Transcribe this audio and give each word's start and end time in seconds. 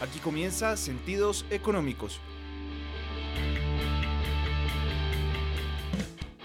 Aquí 0.00 0.20
comienza 0.20 0.76
Sentidos 0.76 1.44
Económicos. 1.50 2.20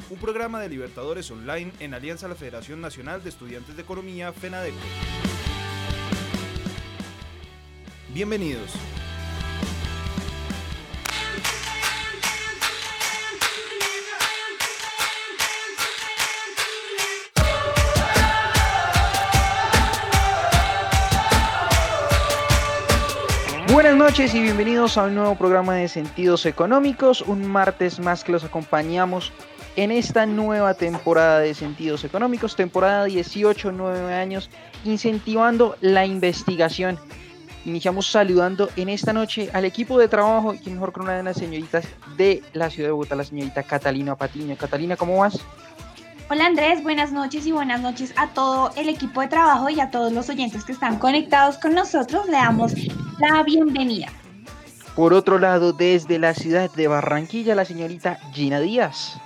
Un 0.10 0.18
programa 0.18 0.60
de 0.60 0.70
Libertadores 0.70 1.30
Online 1.30 1.72
en 1.80 1.94
alianza 1.94 2.26
a 2.26 2.30
la 2.30 2.36
Federación 2.36 2.82
Nacional 2.82 3.24
de 3.24 3.30
Estudiantes 3.30 3.76
de 3.76 3.84
Economía, 3.84 4.34
FENADECO. 4.34 4.78
Bienvenidos. 8.12 8.72
Noches 24.04 24.36
y 24.36 24.42
bienvenidos 24.42 24.98
a 24.98 25.04
un 25.04 25.16
nuevo 25.16 25.36
programa 25.36 25.76
de 25.76 25.88
Sentidos 25.88 26.46
Económicos. 26.46 27.22
Un 27.22 27.48
martes 27.48 28.02
más 28.02 28.26
que 28.26 28.34
los 28.34 28.44
acompañamos 28.44 29.32
en 29.78 29.92
esta 29.92 30.26
nueva 30.26 30.74
temporada 30.74 31.40
de 31.40 31.54
Sentidos 31.54 32.04
Económicos, 32.04 32.58
temporada 32.58 33.06
18, 33.06 33.72
9 33.72 34.14
años, 34.14 34.50
incentivando 34.84 35.78
la 35.80 36.06
investigación. 36.06 37.00
Iniciamos 37.64 38.08
saludando 38.08 38.70
en 38.76 38.90
esta 38.90 39.14
noche 39.14 39.50
al 39.54 39.64
equipo 39.64 39.98
de 39.98 40.10
trabajo 40.10 40.54
y 40.54 40.70
mejor 40.70 40.92
con 40.92 41.04
una 41.04 41.14
de 41.14 41.24
las 41.24 41.38
señoritas 41.38 41.86
de 42.18 42.44
la 42.52 42.70
ciudad 42.70 42.90
de 42.90 42.92
Bogotá, 42.92 43.16
la 43.16 43.24
señorita 43.24 43.64
Catalina 43.64 44.18
Patiño. 44.18 44.58
Catalina, 44.58 44.98
¿cómo 44.98 45.20
vas? 45.20 45.40
Hola 46.34 46.48
Andrés, 46.48 46.82
buenas 46.82 47.12
noches 47.12 47.46
y 47.46 47.52
buenas 47.52 47.80
noches 47.80 48.12
a 48.18 48.30
todo 48.30 48.72
el 48.76 48.90
equipo 48.90 49.22
de 49.22 49.28
trabajo 49.28 49.70
y 49.70 49.80
a 49.80 49.92
todos 49.92 50.12
los 50.12 50.30
oyentes 50.30 50.64
que 50.64 50.72
están 50.72 50.98
conectados 50.98 51.60
con 51.60 51.76
nosotros. 51.76 52.26
Le 52.26 52.38
damos 52.38 52.74
la 53.20 53.44
bienvenida. 53.44 54.08
Por 54.96 55.14
otro 55.14 55.38
lado, 55.38 55.74
desde 55.74 56.18
la 56.18 56.34
ciudad 56.34 56.72
de 56.72 56.88
Barranquilla, 56.88 57.54
la 57.54 57.66
señorita 57.66 58.18
Gina 58.34 58.60
Díaz. 58.60 59.20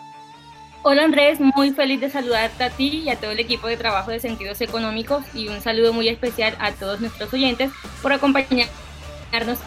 Hola 0.83 1.05
Andrés, 1.05 1.39
muy 1.39 1.71
feliz 1.71 2.01
de 2.01 2.09
saludarte 2.09 2.65
a 2.65 2.71
ti 2.71 3.03
y 3.05 3.09
a 3.09 3.15
todo 3.15 3.31
el 3.31 3.39
equipo 3.39 3.67
de 3.67 3.77
trabajo 3.77 4.11
de 4.11 4.19
Sentidos 4.19 4.59
Económicos 4.59 5.23
y 5.33 5.47
un 5.47 5.61
saludo 5.61 5.93
muy 5.93 6.09
especial 6.09 6.57
a 6.59 6.73
todos 6.73 6.99
nuestros 6.99 7.33
oyentes 7.33 7.71
por 8.01 8.11
acompañarnos 8.11 8.67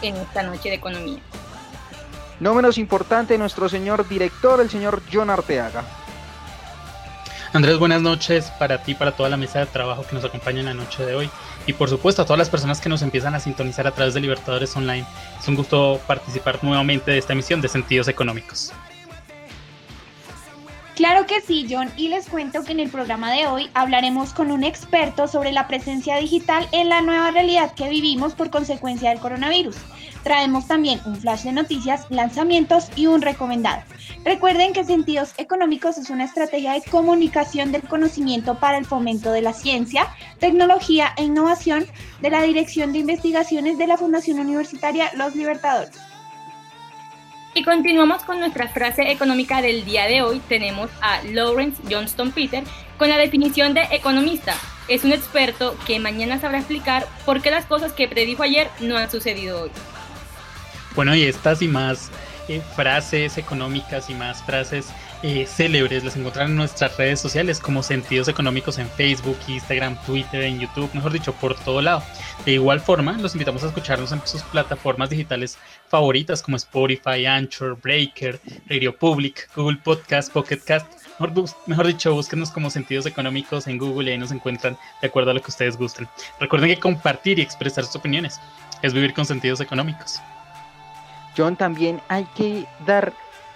en 0.03 0.15
esta 0.15 0.43
noche 0.43 0.69
de 0.69 0.75
economía. 0.75 1.17
No 2.39 2.53
menos 2.53 2.77
importante, 2.77 3.35
nuestro 3.39 3.67
señor 3.67 4.07
director, 4.07 4.61
el 4.61 4.69
señor 4.69 5.01
John 5.11 5.31
Arteaga. 5.31 5.83
Andrés, 7.53 7.77
buenas 7.77 8.01
noches 8.01 8.49
para 8.59 8.81
ti, 8.81 8.93
para 8.93 9.11
toda 9.11 9.27
la 9.27 9.35
mesa 9.35 9.59
de 9.59 9.65
trabajo 9.65 10.05
que 10.07 10.15
nos 10.15 10.23
acompaña 10.23 10.61
en 10.61 10.67
la 10.67 10.73
noche 10.73 11.05
de 11.05 11.15
hoy 11.15 11.29
y 11.67 11.73
por 11.73 11.89
supuesto 11.89 12.21
a 12.21 12.25
todas 12.25 12.39
las 12.39 12.49
personas 12.49 12.79
que 12.79 12.87
nos 12.87 13.01
empiezan 13.01 13.35
a 13.35 13.41
sintonizar 13.41 13.85
a 13.87 13.91
través 13.91 14.13
de 14.13 14.21
Libertadores 14.21 14.73
Online. 14.77 15.05
Es 15.37 15.47
un 15.49 15.55
gusto 15.55 15.99
participar 16.07 16.59
nuevamente 16.61 17.11
de 17.11 17.17
esta 17.17 17.33
emisión 17.33 17.59
de 17.59 17.67
Sentidos 17.67 18.07
Económicos. 18.07 18.71
Claro 20.95 21.25
que 21.25 21.41
sí, 21.41 21.67
John, 21.69 21.91
y 21.97 22.07
les 22.07 22.29
cuento 22.29 22.63
que 22.63 22.71
en 22.71 22.79
el 22.79 22.89
programa 22.89 23.31
de 23.31 23.47
hoy 23.47 23.69
hablaremos 23.73 24.31
con 24.33 24.49
un 24.49 24.63
experto 24.63 25.27
sobre 25.27 25.51
la 25.51 25.67
presencia 25.67 26.15
digital 26.17 26.69
en 26.71 26.87
la 26.87 27.01
nueva 27.01 27.31
realidad 27.31 27.73
que 27.73 27.89
vivimos 27.89 28.33
por 28.33 28.49
consecuencia 28.49 29.09
del 29.09 29.19
coronavirus. 29.19 29.75
Traemos 30.23 30.67
también 30.67 31.01
un 31.05 31.17
flash 31.17 31.43
de 31.43 31.51
noticias, 31.51 32.05
lanzamientos 32.09 32.89
y 32.95 33.07
un 33.07 33.21
recomendado. 33.21 33.81
Recuerden 34.23 34.71
que 34.71 34.83
Sentidos 34.83 35.33
Económicos 35.37 35.97
es 35.97 36.11
una 36.11 36.25
estrategia 36.25 36.73
de 36.73 36.83
comunicación 36.83 37.71
del 37.71 37.81
conocimiento 37.81 38.59
para 38.59 38.77
el 38.77 38.85
fomento 38.85 39.31
de 39.31 39.41
la 39.41 39.51
ciencia, 39.51 40.07
tecnología 40.39 41.13
e 41.17 41.23
innovación 41.23 41.87
de 42.21 42.29
la 42.29 42.43
Dirección 42.43 42.93
de 42.93 42.99
Investigaciones 42.99 43.79
de 43.79 43.87
la 43.87 43.97
Fundación 43.97 44.39
Universitaria 44.39 45.09
Los 45.15 45.35
Libertadores. 45.35 45.99
Y 47.55 47.63
continuamos 47.63 48.21
con 48.23 48.39
nuestra 48.39 48.69
frase 48.69 49.11
económica 49.11 49.59
del 49.59 49.85
día 49.85 50.05
de 50.05 50.21
hoy. 50.21 50.39
Tenemos 50.47 50.91
a 51.01 51.21
Lawrence 51.23 51.81
Johnston 51.89 52.31
Peter 52.31 52.63
con 52.97 53.09
la 53.09 53.17
definición 53.17 53.73
de 53.73 53.81
economista. 53.91 54.53
Es 54.87 55.03
un 55.03 55.13
experto 55.13 55.75
que 55.87 55.99
mañana 55.99 56.39
sabrá 56.39 56.59
explicar 56.59 57.07
por 57.25 57.41
qué 57.41 57.49
las 57.49 57.65
cosas 57.65 57.91
que 57.91 58.07
predijo 58.07 58.43
ayer 58.43 58.69
no 58.79 58.97
han 58.97 59.09
sucedido 59.09 59.63
hoy. 59.63 59.71
Bueno, 60.95 61.15
y 61.15 61.23
estas 61.23 61.61
y 61.61 61.67
más 61.67 62.11
eh, 62.47 62.61
frases 62.75 63.37
económicas 63.37 64.09
y 64.09 64.13
más 64.13 64.43
frases 64.43 64.87
eh, 65.23 65.45
célebres 65.45 66.03
las 66.03 66.15
encontrarán 66.15 66.51
en 66.51 66.57
nuestras 66.57 66.97
redes 66.97 67.19
sociales 67.19 67.59
como 67.59 67.83
Sentidos 67.83 68.27
Económicos 68.27 68.79
en 68.79 68.89
Facebook, 68.89 69.37
Instagram, 69.47 69.95
Twitter, 70.05 70.41
en 70.41 70.59
YouTube, 70.59 70.89
mejor 70.93 71.11
dicho, 71.11 71.33
por 71.33 71.55
todo 71.55 71.81
lado. 71.81 72.01
De 72.45 72.53
igual 72.53 72.79
forma, 72.79 73.13
los 73.19 73.35
invitamos 73.35 73.63
a 73.63 73.67
escucharnos 73.67 74.11
en 74.11 74.25
sus 74.25 74.41
plataformas 74.43 75.11
digitales 75.11 75.59
favoritas 75.89 76.41
como 76.41 76.57
Spotify, 76.57 77.25
Anchor, 77.27 77.79
Breaker, 77.79 78.39
Radio 78.67 78.97
Public, 78.97 79.47
Google 79.55 79.77
Podcast, 79.83 80.33
Pocket 80.33 80.59
Cast. 80.65 80.87
Mejor, 81.67 81.85
dicho, 81.85 82.15
búsquenos 82.15 82.49
como 82.49 82.71
Sentidos 82.71 83.05
Económicos 83.05 83.67
en 83.67 83.77
Google 83.77 84.09
y 84.09 84.13
ahí 84.13 84.17
nos 84.17 84.31
encuentran 84.31 84.75
de 85.01 85.07
acuerdo 85.07 85.29
a 85.29 85.33
lo 85.35 85.41
que 85.41 85.51
ustedes 85.51 85.77
gusten. 85.77 86.07
Recuerden 86.39 86.71
que 86.71 86.79
compartir 86.79 87.37
y 87.37 87.43
expresar 87.43 87.85
sus 87.85 87.95
opiniones 87.95 88.39
es 88.81 88.91
vivir 88.91 89.13
con 89.13 89.25
sentidos 89.25 89.61
económicos. 89.61 90.19
John, 91.37 91.55
también 91.55 92.01
hay 92.07 92.25
que 92.35 92.65
dar 92.85 93.13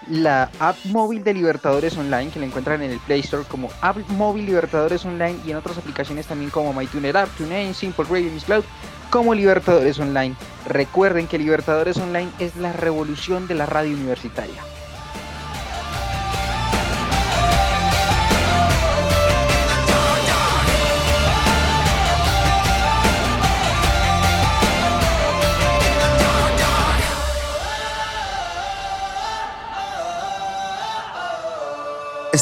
la 0.08 0.52
app 0.60 0.78
móvil 0.86 1.24
de 1.24 1.34
Libertadores 1.34 1.98
Online, 1.98 2.30
que 2.30 2.40
la 2.40 2.46
encuentran 2.46 2.82
en 2.82 2.92
el 2.92 3.00
Play 3.00 3.22
Store 3.22 3.44
como 3.48 3.70
App 3.82 3.98
Móvil 4.10 4.46
Libertadores 4.46 5.04
Online 5.06 5.38
y 5.46 5.52
en 5.52 5.58
otras 5.58 5.78
aplicaciones 5.78 6.28
también 6.28 6.52
como 6.52 6.74
MyTuner 6.74 7.18
App, 7.18 7.30
TuneIn, 7.38 7.74
Simple 7.74 8.06
Radio, 8.06 8.32
Miss 8.32 8.44
Cloud, 8.44 8.64
como 9.10 9.34
Libertadores 9.34 10.00
Online. 10.00 10.36
Recuerden 10.68 11.28
que 11.28 11.38
Libertadores 11.38 11.98
Online 11.98 12.30
es 12.40 12.56
la 12.56 12.74
revolución 12.74 13.48
de 13.48 13.56
la 13.56 13.66
radio 13.66 13.96
universitaria. 13.96 14.75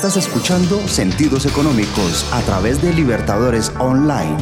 Estás 0.03 0.25
escuchando 0.27 0.85
Sentidos 0.85 1.45
Económicos 1.45 2.25
a 2.33 2.41
través 2.41 2.81
de 2.81 2.91
Libertadores 2.91 3.71
Online. 3.79 4.35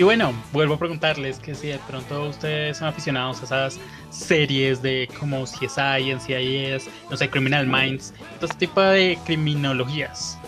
Y 0.00 0.02
bueno, 0.02 0.32
vuelvo 0.54 0.72
a 0.72 0.78
preguntarles 0.78 1.38
que 1.38 1.54
si 1.54 1.66
de 1.66 1.78
pronto 1.80 2.30
ustedes 2.30 2.78
son 2.78 2.88
aficionados 2.88 3.42
a 3.42 3.44
esas 3.44 3.78
series 4.08 4.80
de 4.80 5.06
como 5.20 5.44
CSI, 5.44 6.14
NCIS, 6.14 6.88
no 7.10 7.18
sé, 7.18 7.28
Criminal 7.28 7.66
Minds, 7.66 8.14
todo 8.36 8.46
este 8.46 8.66
tipo 8.66 8.80
de 8.80 9.18
criminologías. 9.26 10.38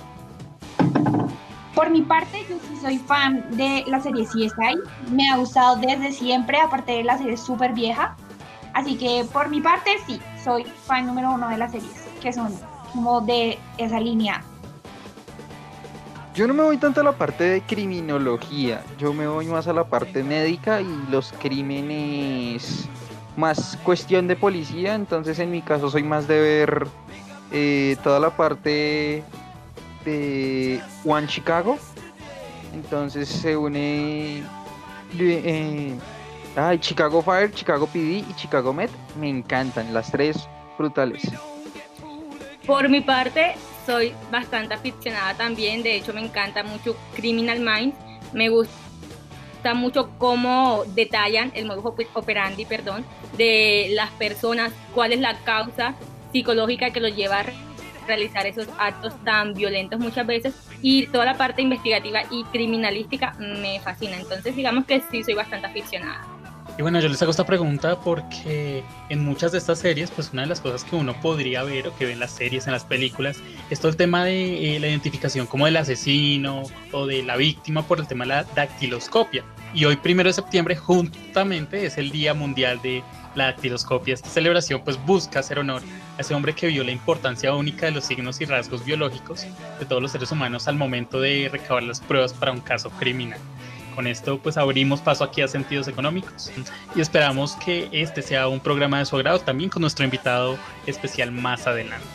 Por 1.75 1.91
mi 1.91 2.01
parte, 2.01 2.47
yo 2.49 2.57
sí 2.67 2.81
soy 2.81 2.97
fan 2.97 3.45
de 3.51 3.85
la 3.89 4.01
serie 4.01 4.25
CSI. 4.25 5.11
Me 5.11 5.29
ha 5.29 5.37
gustado 5.37 5.77
desde 5.77 6.13
siempre, 6.13 6.59
aparte 6.59 6.93
de 6.93 7.05
la 7.05 7.19
serie 7.19 7.37
súper 7.37 7.75
vieja. 7.75 8.17
Así 8.73 8.97
que 8.97 9.27
por 9.35 9.51
mi 9.51 9.61
parte, 9.61 9.91
sí, 10.07 10.19
soy 10.43 10.65
fan 10.65 11.05
número 11.05 11.31
uno 11.31 11.51
de 11.51 11.59
las 11.59 11.73
series, 11.73 12.07
que 12.23 12.33
son 12.33 12.59
como 12.95 13.21
de 13.21 13.59
esa 13.77 14.01
línea 14.01 14.43
yo 16.35 16.47
no 16.47 16.55
me 16.55 16.63
voy 16.63 16.79
tanto 16.79 17.01
a 17.01 17.05
la 17.05 17.13
parte 17.13 17.45
de 17.45 17.61
criminología, 17.61 18.83
yo 18.99 19.13
me 19.13 19.27
voy 19.27 19.47
más 19.47 19.67
a 19.69 19.73
la 19.73 19.85
parte 19.85 20.23
médica 20.23 20.81
y 20.81 21.07
los 21.11 21.33
crímenes 21.33 22.89
más 23.37 23.79
cuestión 23.85 24.29
de 24.29 24.37
policía, 24.37 24.95
entonces 24.95 25.39
en 25.39 25.51
mi 25.51 25.63
caso 25.63 25.91
soy 25.91 26.03
más 26.03 26.27
de 26.29 26.41
ver 26.41 26.87
eh, 27.51 27.97
toda 28.03 28.19
la 28.19 28.31
parte 28.31 29.23
de 30.05 30.81
One 31.05 31.27
Chicago, 31.27 31.79
entonces 32.75 33.29
se 33.29 33.57
une 33.57 34.43
eh, 35.19 35.99
Chicago 36.81 37.23
Fire, 37.23 37.53
Chicago 37.53 37.87
PD 37.87 38.25
y 38.29 38.35
Chicago 38.37 38.73
Med, 38.73 38.91
me 39.21 39.29
encantan 39.29 39.93
las 39.93 40.11
tres 40.11 40.49
brutales. 40.79 41.31
Por 42.67 42.89
mi 42.89 43.01
parte, 43.01 43.57
soy 43.85 44.15
bastante 44.31 44.75
aficionada 44.75 45.35
también, 45.35 45.83
de 45.83 45.97
hecho 45.97 46.13
me 46.13 46.21
encanta 46.21 46.63
mucho 46.63 46.97
Criminal 47.15 47.61
Minds, 47.61 47.97
me 48.33 48.49
gusta 48.49 48.73
mucho 49.75 50.11
cómo 50.19 50.85
detallan 50.95 51.53
el 51.55 51.67
modus 51.67 51.85
operandi, 52.15 52.65
perdón, 52.65 53.05
de 53.37 53.91
las 53.93 54.11
personas, 54.13 54.73
cuál 54.95 55.13
es 55.13 55.21
la 55.21 55.39
causa 55.39 55.95
psicológica 56.33 56.91
que 56.91 57.01
los 57.01 57.15
lleva 57.15 57.41
a 57.41 57.45
realizar 58.07 58.47
esos 58.47 58.69
actos 58.79 59.15
tan 59.25 59.55
violentos 59.55 60.01
muchas 60.01 60.27
veces 60.27 60.55
y 60.81 61.07
toda 61.07 61.25
la 61.25 61.37
parte 61.37 61.63
investigativa 61.63 62.23
y 62.31 62.45
criminalística 62.45 63.35
me 63.39 63.79
fascina. 63.81 64.17
Entonces 64.17 64.57
digamos 64.57 64.85
que 64.87 65.01
sí 65.11 65.23
soy 65.23 65.35
bastante 65.35 65.69
aficionada. 65.69 66.32
Y 66.79 66.83
bueno, 66.83 67.01
yo 67.01 67.09
les 67.09 67.21
hago 67.21 67.31
esta 67.31 67.45
pregunta 67.45 68.01
porque 68.01 68.83
en 69.11 69.25
muchas 69.25 69.53
de 69.53 69.59
estas 69.59 69.79
series, 69.79 70.11
pues 70.11 70.31
una 70.33 70.43
de 70.43 70.49
las 70.49 70.61
cosas 70.61 70.85
que 70.85 70.97
uno 70.97 71.15
podría 71.21 71.63
ver 71.65 71.89
o 71.89 71.97
que 71.97 72.07
ven 72.07 72.19
las 72.19 72.31
series, 72.31 72.67
en 72.67 72.73
las 72.73 72.85
películas, 72.85 73.37
es 73.69 73.79
todo 73.79 73.91
el 73.91 73.97
tema 73.97 74.25
de 74.25 74.77
eh, 74.77 74.81
la 74.81 74.89
identificación 74.89 75.47
como 75.47 75.67
del 75.67 75.77
asesino 75.77 76.63
o 76.93 77.07
de 77.07 77.23
la 77.23 77.37
víctima 77.37 77.83
por 77.83 78.01
el 78.01 78.07
tema 78.07 78.25
de 78.25 78.29
la 78.29 78.45
dactiloscopia. 78.45 79.45
Y 79.75 79.85
hoy, 79.85 79.97
primero 79.97 80.31
de 80.31 80.33
septiembre, 80.33 80.75
justamente 80.75 81.85
es 81.85 81.99
el 81.99 82.11
Día 82.11 82.33
Mundial 82.33 82.81
de 82.83 83.03
la 83.35 83.47
Dactiloscopia. 83.47 84.15
Esta 84.15 84.29
celebración 84.29 84.83
pues 84.83 84.99
busca 85.05 85.41
hacer 85.41 85.59
honor 85.59 85.83
a 86.17 86.21
ese 86.21 86.35
hombre 86.35 86.55
que 86.55 86.69
vio 86.69 86.85
la 86.85 86.91
importancia 86.91 87.55
única 87.55 87.87
de 87.87 87.93
los 87.93 88.05
signos 88.05 88.41
y 88.41 88.45
rasgos 88.45 88.85
biológicos 88.85 89.47
de 89.79 89.87
todos 89.87 90.03
los 90.03 90.13
seres 90.13 90.31
humanos 90.33 90.69
al 90.69 90.77
momento 90.77 91.21
de 91.21 91.49
recabar 91.51 91.83
las 91.83 92.01
pruebas 92.01 92.33
para 92.33 92.53
un 92.53 92.61
caso 92.61 92.91
criminal. 92.91 93.39
Con 93.95 94.07
esto 94.07 94.39
pues 94.39 94.57
abrimos 94.57 95.01
paso 95.01 95.25
aquí 95.25 95.43
a 95.43 95.49
Sentidos 95.49 95.89
Económicos 95.89 96.51
y 96.95 97.01
esperamos 97.01 97.57
que 97.57 97.89
este 97.93 98.23
sea 98.23 98.49
un 98.49 98.61
programa 98.61 98.99
de 98.99 99.05
su 99.05 99.17
agrado 99.17 99.39
también 99.41 99.71
con 99.71 99.83
nuestro 99.83 100.05
invitado 100.05 100.57
especial 100.87 101.31
más 101.31 101.67
adelante. 101.67 102.07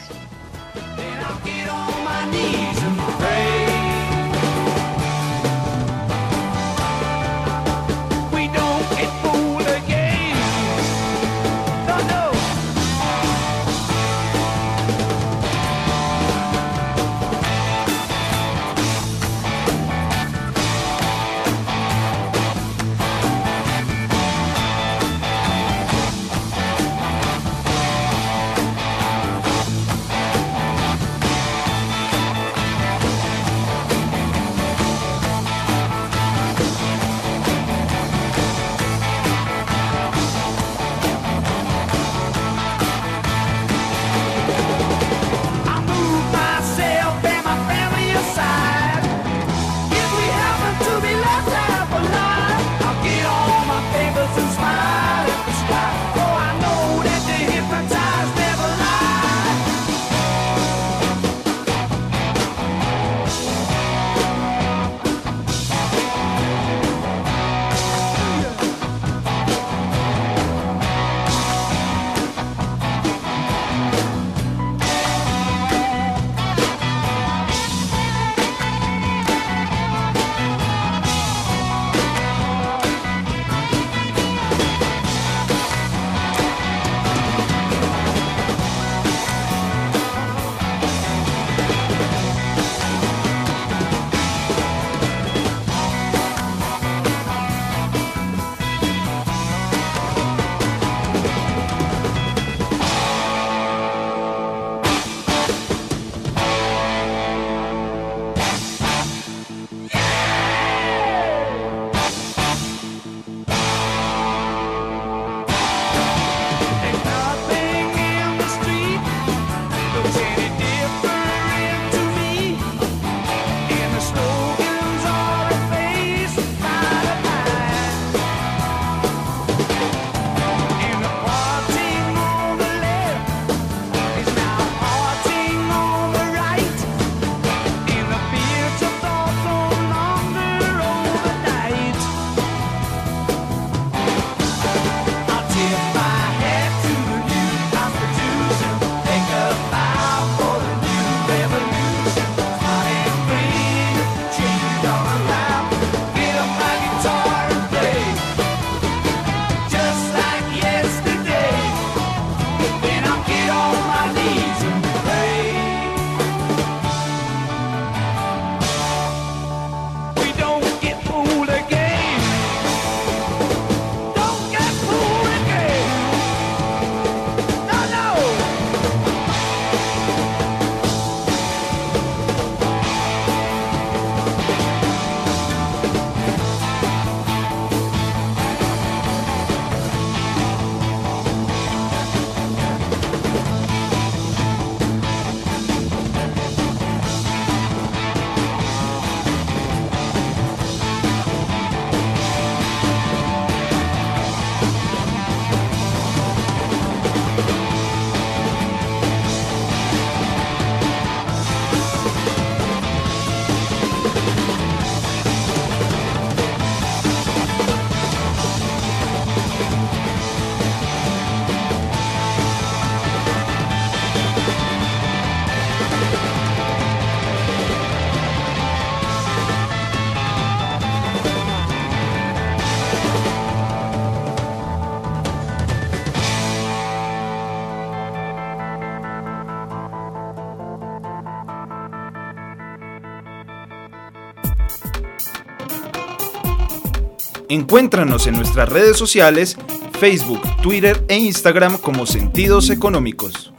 Encuéntranos 247.50 248.28
en 248.28 248.36
nuestras 248.36 248.68
redes 248.68 248.98
sociales, 248.98 249.58
Facebook, 250.00 250.42
Twitter 250.62 251.06
e 251.08 251.18
Instagram 251.18 251.78
como 251.78 252.06
Sentidos 252.06 252.70
Económicos. 252.70 253.54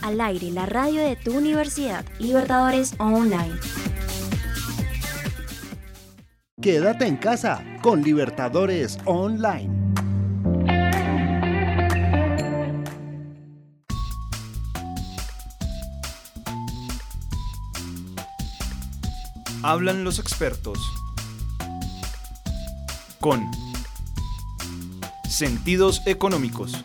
Al 0.00 0.20
aire, 0.22 0.50
la 0.50 0.64
radio 0.64 1.02
de 1.02 1.16
tu 1.16 1.36
universidad, 1.36 2.06
Libertadores 2.18 2.94
Online. 2.98 3.56
Quédate 6.62 7.06
en 7.06 7.16
casa 7.16 7.62
con 7.82 8.02
Libertadores 8.02 8.98
Online. 9.04 9.85
Hablan 19.68 20.04
los 20.04 20.20
expertos 20.20 20.78
con 23.18 23.50
sentidos 25.28 26.02
económicos. 26.06 26.84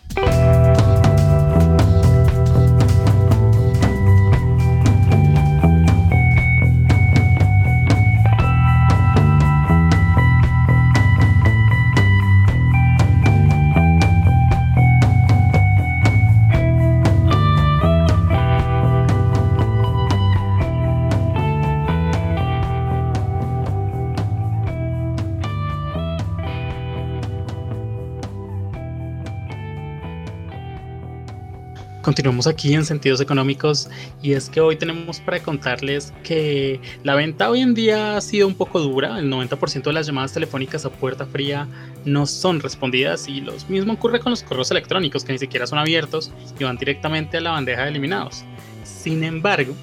Continuamos 32.11 32.45
aquí 32.45 32.73
en 32.73 32.83
Sentidos 32.83 33.21
Económicos 33.21 33.89
y 34.21 34.33
es 34.33 34.49
que 34.49 34.59
hoy 34.59 34.75
tenemos 34.75 35.21
para 35.21 35.41
contarles 35.41 36.11
que 36.25 36.81
la 37.05 37.15
venta 37.15 37.49
hoy 37.49 37.61
en 37.61 37.73
día 37.73 38.17
ha 38.17 38.21
sido 38.21 38.49
un 38.49 38.55
poco 38.55 38.81
dura, 38.81 39.17
el 39.17 39.31
90% 39.31 39.83
de 39.83 39.93
las 39.93 40.07
llamadas 40.07 40.33
telefónicas 40.33 40.83
a 40.83 40.89
puerta 40.89 41.25
fría 41.25 41.69
no 42.03 42.25
son 42.25 42.59
respondidas 42.59 43.29
y 43.29 43.39
lo 43.39 43.53
mismo 43.69 43.93
ocurre 43.93 44.19
con 44.19 44.31
los 44.31 44.43
correos 44.43 44.69
electrónicos 44.71 45.23
que 45.23 45.31
ni 45.31 45.39
siquiera 45.39 45.65
son 45.65 45.79
abiertos 45.79 46.33
y 46.59 46.65
van 46.65 46.75
directamente 46.75 47.37
a 47.37 47.41
la 47.41 47.51
bandeja 47.51 47.83
de 47.83 47.91
eliminados. 47.91 48.43
Sin 48.83 49.23
embargo, 49.23 49.73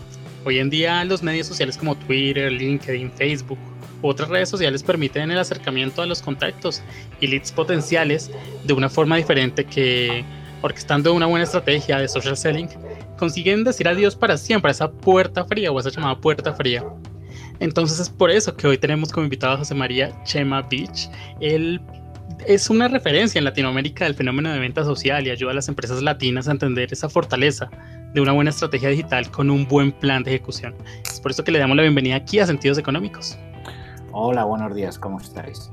hoy 0.44 0.58
en 0.58 0.68
día 0.68 1.02
los 1.06 1.22
medios 1.22 1.46
sociales 1.46 1.78
como 1.78 1.96
Twitter, 1.96 2.52
LinkedIn, 2.52 3.10
Facebook 3.10 3.58
otras 4.02 4.28
redes 4.28 4.50
sociales 4.50 4.82
permiten 4.82 5.30
el 5.30 5.38
acercamiento 5.38 6.02
a 6.02 6.06
los 6.06 6.20
contactos 6.20 6.82
y 7.20 7.26
leads 7.26 7.52
potenciales 7.52 8.30
de 8.64 8.72
una 8.74 8.90
forma 8.90 9.16
diferente 9.16 9.64
que 9.64 10.24
orquestando 10.62 11.12
una 11.14 11.26
buena 11.26 11.44
estrategia 11.44 11.98
de 11.98 12.08
social 12.08 12.36
selling, 12.36 12.68
consiguen 13.18 13.64
decir 13.64 13.88
adiós 13.88 14.16
para 14.16 14.36
siempre 14.36 14.70
a 14.70 14.72
esa 14.72 14.90
puerta 14.90 15.44
fría 15.44 15.70
o 15.70 15.78
esa 15.78 15.90
llamada 15.90 16.20
puerta 16.20 16.52
fría. 16.54 16.84
Entonces 17.60 17.98
es 17.98 18.08
por 18.08 18.30
eso 18.30 18.56
que 18.56 18.66
hoy 18.66 18.78
tenemos 18.78 19.12
como 19.12 19.24
invitado 19.24 19.54
a 19.54 19.58
José 19.58 19.74
María 19.74 20.12
Chema 20.24 20.62
Beach. 20.62 21.10
Él 21.40 21.80
es 22.46 22.70
una 22.70 22.88
referencia 22.88 23.38
en 23.38 23.44
Latinoamérica 23.44 24.04
del 24.04 24.14
fenómeno 24.14 24.52
de 24.52 24.58
venta 24.58 24.84
social 24.84 25.26
y 25.26 25.30
ayuda 25.30 25.50
a 25.50 25.54
las 25.54 25.68
empresas 25.68 26.02
latinas 26.02 26.48
a 26.48 26.52
entender 26.52 26.92
esa 26.92 27.08
fortaleza 27.08 27.68
de 28.14 28.20
una 28.20 28.32
buena 28.32 28.50
estrategia 28.50 28.88
digital 28.90 29.30
con 29.30 29.50
un 29.50 29.66
buen 29.66 29.92
plan 29.92 30.22
de 30.22 30.34
ejecución. 30.34 30.74
Es 31.04 31.20
por 31.20 31.32
eso 31.32 31.42
que 31.44 31.52
le 31.52 31.58
damos 31.58 31.76
la 31.76 31.82
bienvenida 31.82 32.16
aquí 32.16 32.38
a 32.38 32.46
Sentidos 32.46 32.78
Económicos. 32.78 33.36
Hola, 34.12 34.44
buenos 34.44 34.74
días, 34.74 34.98
¿cómo 34.98 35.20
estáis? 35.20 35.70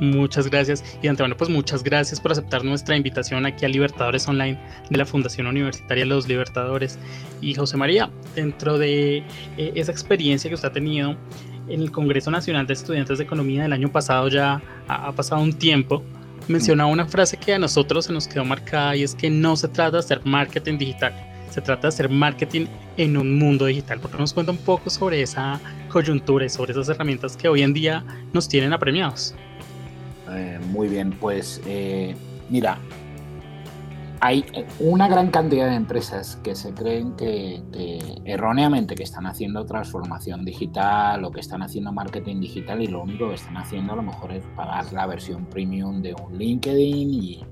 Muchas 0.00 0.48
gracias. 0.48 0.84
Y 1.02 1.08
antemano, 1.08 1.36
pues 1.36 1.50
muchas 1.50 1.82
gracias 1.82 2.20
por 2.20 2.32
aceptar 2.32 2.64
nuestra 2.64 2.96
invitación 2.96 3.46
aquí 3.46 3.64
a 3.64 3.68
Libertadores 3.68 4.26
Online 4.26 4.58
de 4.90 4.98
la 4.98 5.06
Fundación 5.06 5.46
Universitaria 5.46 6.04
Los 6.04 6.26
Libertadores. 6.28 6.98
Y 7.40 7.54
José 7.54 7.76
María, 7.76 8.10
dentro 8.34 8.78
de 8.78 9.18
eh, 9.56 9.72
esa 9.74 9.92
experiencia 9.92 10.48
que 10.48 10.54
usted 10.54 10.68
ha 10.68 10.72
tenido 10.72 11.16
en 11.68 11.80
el 11.80 11.90
Congreso 11.90 12.30
Nacional 12.30 12.66
de 12.66 12.74
Estudiantes 12.74 13.18
de 13.18 13.24
Economía 13.24 13.62
del 13.62 13.72
año 13.72 13.90
pasado, 13.90 14.28
ya 14.28 14.60
ha, 14.88 15.12
pasado 15.12 15.40
un 15.40 15.52
tiempo, 15.52 16.02
mencionaba 16.48 16.90
una 16.90 17.06
frase 17.06 17.36
que 17.36 17.54
a 17.54 17.58
nosotros 17.58 18.06
se 18.06 18.12
nos 18.12 18.26
quedó 18.26 18.44
marcada 18.44 18.96
y 18.96 19.02
es 19.02 19.14
que 19.14 19.30
no 19.30 19.56
se 19.56 19.68
trata 19.68 19.92
de 19.92 19.98
hacer 19.98 20.20
marketing 20.24 20.78
digital, 20.78 21.14
se 21.50 21.60
trata 21.60 21.82
de 21.82 21.88
hacer 21.88 22.08
marketing 22.08 22.66
en 22.96 23.16
un 23.16 23.38
mundo 23.38 23.66
digital. 23.66 24.00
¿Por 24.00 24.10
qué 24.10 24.18
nos 24.18 24.32
cuenta 24.32 24.52
un 24.52 24.58
poco 24.58 24.90
sobre 24.90 25.22
esa 25.22 25.60
coyuntura 25.88 26.44
y 26.44 26.48
sobre 26.48 26.72
esas 26.72 26.88
herramientas 26.88 27.36
que 27.36 27.48
hoy 27.48 27.62
en 27.62 27.72
día 27.72 28.04
nos 28.32 28.48
tienen 28.48 28.72
apremiados? 28.72 29.34
Eh, 30.34 30.58
muy 30.70 30.88
bien, 30.88 31.10
pues 31.18 31.60
eh, 31.66 32.14
mira, 32.48 32.78
hay 34.20 34.44
una 34.78 35.08
gran 35.08 35.30
cantidad 35.30 35.68
de 35.68 35.74
empresas 35.74 36.36
que 36.44 36.54
se 36.54 36.72
creen 36.72 37.16
que, 37.16 37.60
erróneamente 38.24 38.94
que 38.94 39.02
están 39.02 39.26
haciendo 39.26 39.66
transformación 39.66 40.44
digital 40.44 41.24
o 41.24 41.32
que 41.32 41.40
están 41.40 41.62
haciendo 41.62 41.92
marketing 41.92 42.40
digital 42.40 42.80
y 42.80 42.86
lo 42.86 43.02
único 43.02 43.28
que 43.28 43.34
están 43.34 43.56
haciendo 43.56 43.94
a 43.94 43.96
lo 43.96 44.02
mejor 44.02 44.32
es 44.32 44.44
pagar 44.54 44.92
la 44.92 45.06
versión 45.06 45.46
premium 45.46 46.00
de 46.02 46.14
un 46.14 46.38
LinkedIn 46.38 47.12
y, 47.12 47.44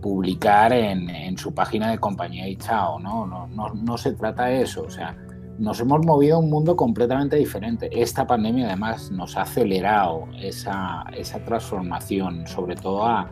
publicar 0.00 0.72
en, 0.72 1.36
su 1.36 1.52
página 1.52 1.90
de 1.90 1.98
compañía 1.98 2.48
y 2.48 2.56
chao, 2.56 2.98
¿no? 2.98 3.26
No, 3.26 3.46
no, 3.48 3.74
no 3.74 3.98
se 3.98 4.12
trata 4.14 4.46
de 4.46 4.62
eso, 4.62 4.84
o 4.84 4.90
sea, 4.90 5.14
nos 5.58 5.80
hemos 5.80 6.04
movido 6.04 6.36
a 6.36 6.38
un 6.38 6.50
mundo 6.50 6.76
completamente 6.76 7.36
diferente. 7.36 7.88
Esta 7.92 8.26
pandemia 8.26 8.66
además 8.66 9.10
nos 9.10 9.36
ha 9.36 9.42
acelerado 9.42 10.26
esa, 10.40 11.04
transformación, 11.44 12.46
sobre 12.46 12.74
todo 12.74 13.04
a, 13.06 13.30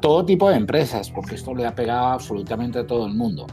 todo 0.00 0.24
tipo 0.24 0.50
de 0.50 0.56
empresas, 0.56 1.10
porque 1.10 1.36
esto 1.36 1.54
le 1.54 1.66
ha 1.66 1.74
pegado 1.74 2.06
absolutamente 2.08 2.80
a 2.80 2.86
todo 2.86 3.06
el 3.06 3.14
mundo. 3.14 3.46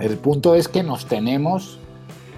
El 0.00 0.16
punto 0.16 0.54
es 0.54 0.66
que 0.66 0.82
nos 0.82 1.06
tenemos 1.06 1.78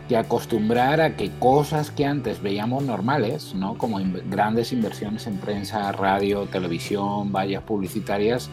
que 0.08 0.16
acostumbrar 0.16 1.00
a 1.00 1.16
que 1.16 1.30
cosas 1.38 1.90
que 1.90 2.04
antes 2.04 2.42
veíamos 2.42 2.84
normales, 2.84 3.54
¿no? 3.54 3.76
como 3.78 3.98
grandes 4.28 4.72
inversiones 4.72 5.26
en 5.26 5.38
prensa, 5.38 5.90
radio, 5.92 6.46
televisión, 6.46 7.32
vallas 7.32 7.62
publicitarias, 7.62 8.50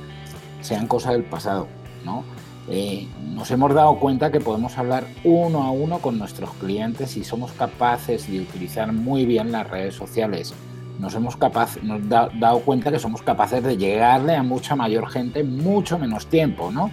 sean 0.62 0.88
cosas 0.88 1.14
del 1.14 1.26
pasado. 1.26 1.68
¿no? 2.06 2.24
Eh, 2.70 3.08
nos 3.34 3.52
hemos 3.52 3.74
dado 3.74 4.00
cuenta 4.00 4.32
que 4.32 4.40
podemos 4.40 4.78
hablar 4.78 5.06
uno 5.24 5.64
a 5.64 5.72
uno 5.72 6.00
con 6.00 6.18
nuestros 6.18 6.52
clientes 6.54 7.18
y 7.18 7.24
somos 7.24 7.52
capaces 7.52 8.32
de 8.32 8.40
utilizar 8.40 8.92
muy 8.94 9.26
bien 9.26 9.52
las 9.52 9.70
redes 9.70 9.96
sociales. 9.96 10.54
Nos 11.00 11.16
hemos 11.16 11.36
capaz, 11.36 11.82
nos 11.84 12.08
dado 12.08 12.60
cuenta 12.60 12.92
que 12.92 13.00
somos 13.00 13.22
capaces 13.22 13.64
de 13.64 13.76
llegarle 13.76 14.36
a 14.36 14.44
mucha 14.44 14.76
mayor 14.76 15.10
gente 15.10 15.42
en 15.42 15.58
mucho 15.58 15.98
menos 15.98 16.28
tiempo, 16.28 16.72
¿no? 16.72 16.90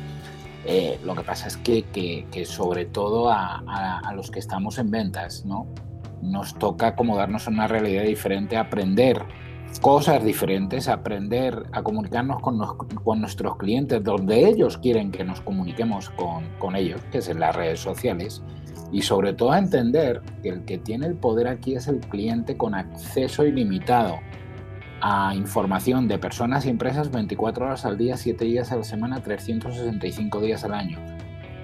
Eh, 0.65 0.99
lo 1.05 1.15
que 1.15 1.23
pasa 1.23 1.49
es 1.49 1.57
que, 1.57 2.27
sobre 2.45 2.87
todo 2.87 3.31
a, 3.31 3.63
a, 4.05 4.13
los 4.15 4.31
que 4.31 4.39
estamos 4.39 4.79
en 4.79 4.91
ventas, 4.91 5.45
¿no? 5.45 5.67
Nos 6.23 6.55
toca 6.59 6.89
acomodarnos 6.89 7.47
a 7.47 7.51
una 7.51 7.67
realidad 7.67 8.03
diferente, 8.03 8.57
aprender 8.57 9.25
cosas 9.79 10.25
diferentes, 10.25 10.89
aprender 10.89 11.63
a 11.73 11.83
comunicarnos 11.83 12.41
con, 12.41 12.59
con, 13.05 13.21
nuestros 13.21 13.57
clientes 13.57 14.03
donde 14.03 14.49
ellos 14.49 14.79
quieren 14.79 15.11
que 15.11 15.25
nos 15.25 15.41
comuniquemos 15.41 16.11
con, 16.11 16.45
con, 16.59 16.75
ellos, 16.75 17.01
que 17.13 17.19
es 17.19 17.29
en 17.29 17.41
las 17.41 17.55
redes 17.55 17.81
sociales, 17.81 18.43
y 18.93 19.03
sobre 19.03 19.33
todo 19.33 19.53
a 19.53 19.59
entender 19.59 20.21
que 20.43 20.49
el 20.49 20.65
que 20.65 20.79
tiene 20.79 21.07
el 21.07 21.15
poder 21.15 21.47
aquí 21.47 21.77
es 21.77 21.87
el 21.87 22.01
cliente 22.01 22.57
con 22.57 22.75
acceso 22.75 23.45
ilimitado 23.45 24.19
a 25.01 25.35
información 25.35 26.09
de 26.09 26.19
personas 26.19 26.67
y 26.67 26.69
empresas 26.69 27.11
24 27.11 27.65
horas 27.65 27.85
al 27.87 27.97
día, 27.97 28.17
7 28.17 28.45
días 28.45 28.73
a 28.73 28.77
la 28.77 28.85
semana, 28.85 29.23
365 29.23 30.41
días 30.41 30.65
al 30.65 30.75
año. 30.75 30.99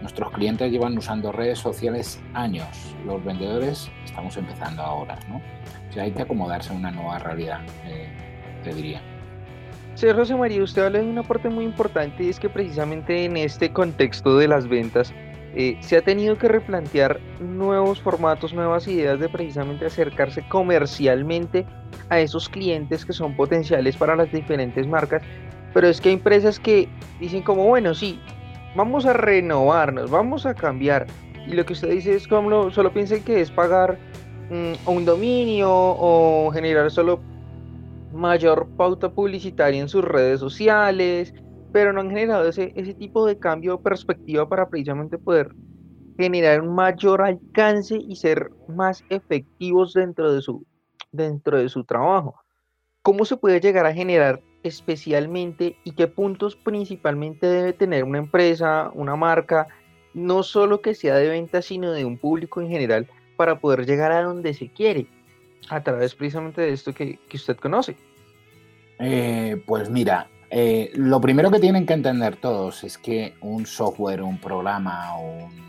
Nuestros 0.01 0.31
clientes 0.31 0.71
llevan 0.71 0.97
usando 0.97 1.33
redes 1.33 1.59
sociales 1.59 2.21
años, 2.33 2.69
los 3.05 3.23
vendedores 3.25 3.91
estamos 4.05 4.37
empezando 4.37 4.83
ahora, 4.83 5.19
¿no? 5.29 5.41
Hay 6.03 6.13
que 6.13 6.23
acomodarse 6.23 6.73
a 6.73 6.77
una 6.77 6.91
nueva 6.91 7.19
realidad, 7.19 7.61
eh, 7.87 8.09
te 8.63 8.75
diría. 8.75 9.01
Sí, 9.95 10.07
José 10.15 10.35
María, 10.37 10.63
usted 10.63 10.85
habla 10.85 10.99
de 10.99 11.07
una 11.07 11.23
parte 11.23 11.49
muy 11.49 11.65
importante 11.65 12.25
y 12.25 12.29
es 12.29 12.39
que 12.39 12.51
precisamente 12.51 13.25
en 13.25 13.37
este 13.37 13.73
contexto 13.73 14.37
de 14.37 14.47
las 14.47 14.69
ventas 14.69 15.13
eh, 15.55 15.79
se 15.81 15.97
ha 15.97 16.03
tenido 16.03 16.37
que 16.37 16.49
replantear 16.49 17.19
nuevos 17.41 18.03
formatos, 18.03 18.53
nuevas 18.53 18.87
ideas 18.89 19.19
de 19.19 19.31
precisamente 19.31 19.87
acercarse 19.87 20.47
comercialmente 20.49 21.65
a 22.11 22.21
esos 22.21 22.51
clientes 22.51 23.07
que 23.07 23.15
son 23.15 23.35
potenciales 23.35 23.97
para 23.97 24.15
las 24.17 24.31
diferentes 24.31 24.87
marcas, 24.87 25.23
pero 25.73 25.89
es 25.89 25.99
que 25.99 26.11
hay 26.11 26.17
empresas 26.17 26.61
que 26.61 26.91
dicen 27.19 27.43
como, 27.43 27.65
bueno, 27.65 27.95
sí, 27.95 28.21
vamos 28.75 29.07
a 29.07 29.15
renovarnos, 29.15 30.11
vamos 30.11 30.45
a 30.45 30.53
cambiar, 30.53 31.07
y 31.47 31.53
lo 31.53 31.65
que 31.65 31.73
usted 31.73 31.89
dice 31.89 32.15
es 32.15 32.29
como, 32.29 32.71
solo 32.71 32.93
piensen 32.93 33.23
que 33.23 33.41
es 33.41 33.51
pagar 33.51 33.99
Mm, 34.51 34.75
un 34.87 35.05
dominio 35.05 35.71
o 35.71 36.51
generar 36.53 36.91
solo 36.91 37.21
mayor 38.13 38.69
pauta 38.77 39.11
publicitaria 39.11 39.81
en 39.81 39.89
sus 39.89 40.05
redes 40.05 40.39
sociales, 40.39 41.35
pero 41.73 41.93
no 41.93 42.01
han 42.01 42.11
generado 42.11 42.49
ese, 42.49 42.73
ese 42.77 42.95
tipo 42.95 43.27
de 43.27 43.39
cambio 43.39 43.77
de 43.77 43.83
perspectiva 43.83 44.49
para 44.49 44.69
precisamente 44.69 45.19
poder 45.19 45.51
generar 46.17 46.63
un 46.63 46.75
mayor 46.75 47.23
alcance 47.23 47.99
y 47.99 48.17
ser 48.17 48.51
más 48.69 49.05
efectivos 49.11 49.93
dentro 49.93 50.33
de 50.33 50.41
su, 50.41 50.65
dentro 51.13 51.59
de 51.59 51.69
su 51.69 51.85
trabajo. 51.85 52.37
¿Cómo 53.03 53.25
se 53.25 53.37
puede 53.37 53.61
llegar 53.61 53.85
a 53.85 53.93
generar 53.93 54.41
especialmente 54.63 55.77
y 55.85 55.93
qué 55.93 56.07
puntos 56.07 56.57
principalmente 56.57 57.47
debe 57.47 57.73
tener 57.73 58.05
una 58.05 58.19
empresa, 58.19 58.91
una 58.95 59.17
marca, 59.17 59.69
no 60.15 60.43
solo 60.43 60.81
que 60.81 60.95
sea 60.95 61.17
de 61.17 61.29
venta, 61.29 61.63
sino 61.63 61.93
de 61.93 62.05
un 62.05 62.19
público 62.19 62.61
en 62.61 62.69
general, 62.69 63.09
para 63.37 63.59
poder 63.59 63.87
llegar 63.87 64.13
a 64.13 64.23
donde 64.23 64.55
se 64.55 64.69
quiere. 64.69 65.07
A 65.69 65.83
través 65.83 66.15
precisamente 66.15 66.61
de 66.61 66.73
esto 66.73 66.93
que, 66.93 67.19
usted 67.33 67.57
conoce. 67.57 67.97
Eh, 68.99 69.61
pues 69.67 69.91
mira, 69.91 70.29
eh, 70.51 70.91
lo 70.95 71.21
primero 71.21 71.51
que 71.51 71.59
tienen 71.59 71.87
que 71.87 71.95
entender 71.95 72.37
todos 72.37 72.85
es 72.85 72.97
que 72.97 73.35
un 73.41 73.67
software, 73.67 74.23
un 74.23 74.39
programa, 74.39 75.19
un 75.19 75.67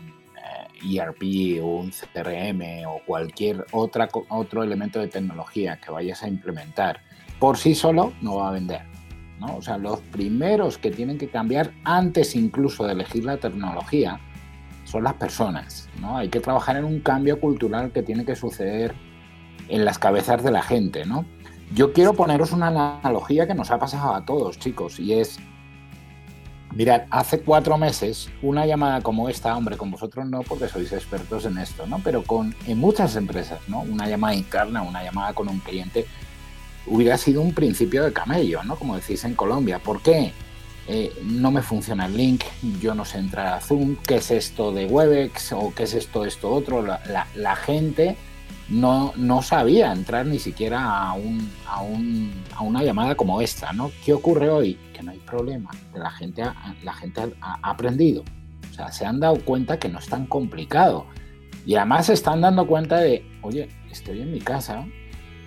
ERP 0.82 1.22
eh, 1.22 1.56
e 1.56 1.60
o 1.60 1.66
un 1.66 1.90
CRM 1.90 2.86
o 2.86 3.00
cualquier 3.04 3.66
otra, 3.72 4.08
otro 4.28 4.62
elemento 4.62 5.00
de 5.00 5.08
tecnología 5.08 5.78
que 5.80 5.90
vayas 5.90 6.22
a 6.22 6.28
implementar 6.28 7.00
por 7.38 7.56
sí 7.56 7.74
solo 7.74 8.12
no 8.20 8.36
va 8.36 8.48
a 8.48 8.52
vender. 8.52 8.82
¿no? 9.40 9.56
O 9.56 9.62
sea, 9.62 9.78
los 9.78 10.00
primeros 10.00 10.78
que 10.78 10.90
tienen 10.90 11.18
que 11.18 11.28
cambiar 11.28 11.72
antes 11.84 12.34
incluso 12.34 12.84
de 12.86 12.92
elegir 12.92 13.24
la 13.24 13.36
tecnología 13.36 14.20
son 14.88 15.04
las 15.04 15.14
personas. 15.14 15.88
¿no? 16.00 16.16
Hay 16.16 16.28
que 16.28 16.40
trabajar 16.40 16.76
en 16.76 16.84
un 16.84 17.00
cambio 17.00 17.38
cultural 17.40 17.92
que 17.92 18.02
tiene 18.02 18.24
que 18.24 18.34
suceder 18.34 18.94
en 19.68 19.84
las 19.84 19.98
cabezas 19.98 20.42
de 20.42 20.50
la 20.50 20.62
gente. 20.62 21.04
¿no? 21.04 21.26
Yo 21.74 21.92
quiero 21.92 22.14
poneros 22.14 22.52
una 22.52 22.68
analogía 22.68 23.46
que 23.46 23.54
nos 23.54 23.70
ha 23.70 23.78
pasado 23.78 24.14
a 24.14 24.24
todos, 24.24 24.58
chicos, 24.58 24.98
y 24.98 25.12
es, 25.12 25.38
mirad, 26.74 27.02
hace 27.10 27.40
cuatro 27.40 27.76
meses, 27.76 28.30
una 28.40 28.64
llamada 28.64 29.02
como 29.02 29.28
esta, 29.28 29.54
hombre, 29.54 29.76
con 29.76 29.90
vosotros 29.90 30.26
no, 30.26 30.40
porque 30.42 30.68
sois 30.68 30.90
expertos 30.92 31.44
en 31.44 31.58
esto, 31.58 31.86
¿no? 31.86 32.00
Pero 32.02 32.22
con, 32.22 32.54
en 32.66 32.78
muchas 32.78 33.16
empresas, 33.16 33.60
¿no? 33.68 33.80
Una 33.80 34.08
llamada 34.08 34.34
interna, 34.34 34.80
una 34.80 35.04
llamada 35.04 35.34
con 35.34 35.48
un 35.48 35.58
cliente, 35.58 36.06
hubiera 36.86 37.18
sido 37.18 37.42
un 37.42 37.52
principio 37.52 38.02
de 38.02 38.14
camello, 38.14 38.64
¿no? 38.64 38.76
Como 38.76 38.96
decís 38.96 39.22
en 39.24 39.34
Colombia. 39.34 39.78
¿Por 39.78 40.00
qué? 40.00 40.32
Eh, 40.88 41.12
no 41.22 41.50
me 41.50 41.60
funciona 41.60 42.06
el 42.06 42.16
link, 42.16 42.44
yo 42.80 42.94
no 42.94 43.04
sé 43.04 43.18
entrar 43.18 43.48
a 43.48 43.60
Zoom, 43.60 43.96
¿qué 44.06 44.16
es 44.16 44.30
esto 44.30 44.72
de 44.72 44.86
Webex 44.86 45.52
o 45.52 45.72
qué 45.74 45.82
es 45.82 45.92
esto, 45.92 46.24
esto, 46.24 46.50
otro? 46.50 46.82
la 46.82 47.56
gente 47.56 48.16
no, 48.68 49.12
no 49.16 49.42
sabía 49.42 49.92
entrar 49.92 50.26
ni 50.26 50.38
siquiera 50.38 51.08
a, 51.08 51.14
un, 51.14 51.50
a, 51.66 51.80
un, 51.80 52.32
a, 52.54 52.62
una 52.62 52.82
llamada 52.82 53.14
como 53.14 53.40
esta, 53.40 53.72
¿no? 53.72 53.90
¿Qué 54.04 54.12
ocurre 54.12 54.50
hoy? 54.50 54.78
Que 54.92 55.02
no 55.02 55.10
hay 55.10 55.18
problema, 55.18 55.70
la 55.94 56.10
gente, 56.10 56.42
ha, 56.42 56.74
la 56.82 56.92
gente 56.92 57.32
ha, 57.40 57.58
aprendido, 57.62 58.24
o 58.70 58.74
sea, 58.74 58.92
se 58.92 59.06
han 59.06 59.20
dado 59.20 59.42
cuenta 59.44 59.78
que 59.78 59.88
no 59.88 59.98
es 59.98 60.06
tan 60.06 60.26
complicado 60.26 61.06
y 61.66 61.76
además 61.76 62.06
se 62.06 62.12
están 62.12 62.40
dando 62.40 62.66
cuenta 62.66 62.98
de, 62.98 63.24
oye, 63.42 63.68
estoy 63.90 64.20
en 64.20 64.32
mi 64.32 64.40
casa, 64.40 64.86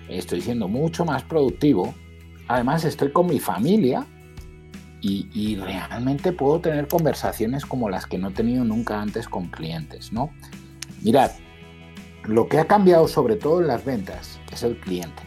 estoy 0.08 0.40
siendo 0.40 0.68
mucho 0.68 1.04
más 1.04 1.22
productivo, 1.22 1.94
además 2.48 2.84
estoy 2.84 3.12
con 3.12 3.26
mi 3.26 3.38
familia 3.38 4.06
y, 5.02 5.56
realmente 5.56 6.32
puedo 6.32 6.60
tener 6.60 6.86
conversaciones 6.86 7.66
como 7.66 7.90
las 7.90 8.06
que 8.06 8.18
no 8.18 8.28
he 8.28 8.32
tenido 8.32 8.64
nunca 8.64 9.00
antes 9.00 9.28
con 9.28 9.48
clientes, 9.48 10.12
¿no? 10.12 10.30
Mirad, 11.02 11.32
lo 12.24 12.48
que 12.48 12.58
ha 12.58 12.66
cambiado 12.66 13.08
sobre 13.08 13.34
todo 13.34 13.60
en 13.60 13.66
las 13.66 13.84
ventas 13.84 14.38
es 14.52 14.62
el 14.62 14.78
cliente, 14.78 15.22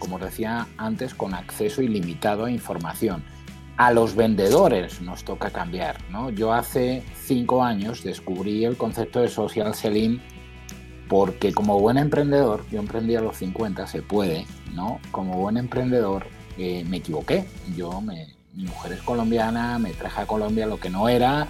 como 0.00 0.18
decía 0.18 0.66
antes, 0.76 1.14
con 1.14 1.34
acceso 1.34 1.80
ilimitado 1.80 2.46
a 2.46 2.50
información. 2.50 3.22
A 3.76 3.92
los 3.92 4.16
vendedores 4.16 5.00
nos 5.00 5.24
toca 5.24 5.50
cambiar. 5.50 5.96
¿no? 6.10 6.30
Yo 6.30 6.52
hace 6.52 7.02
cinco 7.22 7.62
años 7.62 8.02
descubrí 8.02 8.64
el 8.64 8.76
concepto 8.76 9.20
de 9.20 9.28
social 9.28 9.74
selling 9.74 10.20
porque 11.08 11.52
como 11.52 11.80
buen 11.80 11.96
emprendedor, 11.96 12.64
yo 12.70 12.78
emprendí 12.80 13.16
a 13.16 13.20
los 13.20 13.36
50, 13.36 13.86
se 13.86 14.02
puede, 14.02 14.46
¿no? 14.74 15.00
Como 15.10 15.38
buen 15.38 15.56
emprendedor 15.56 16.26
eh, 16.56 16.84
me 16.88 16.98
equivoqué. 16.98 17.46
Yo, 17.76 18.00
mi 18.54 18.64
mujer 18.64 18.92
es 18.92 19.02
colombiana, 19.02 19.78
me 19.78 19.92
traje 19.92 20.22
a 20.22 20.26
Colombia 20.26 20.66
lo 20.66 20.78
que 20.78 20.90
no 20.90 21.08
era, 21.08 21.48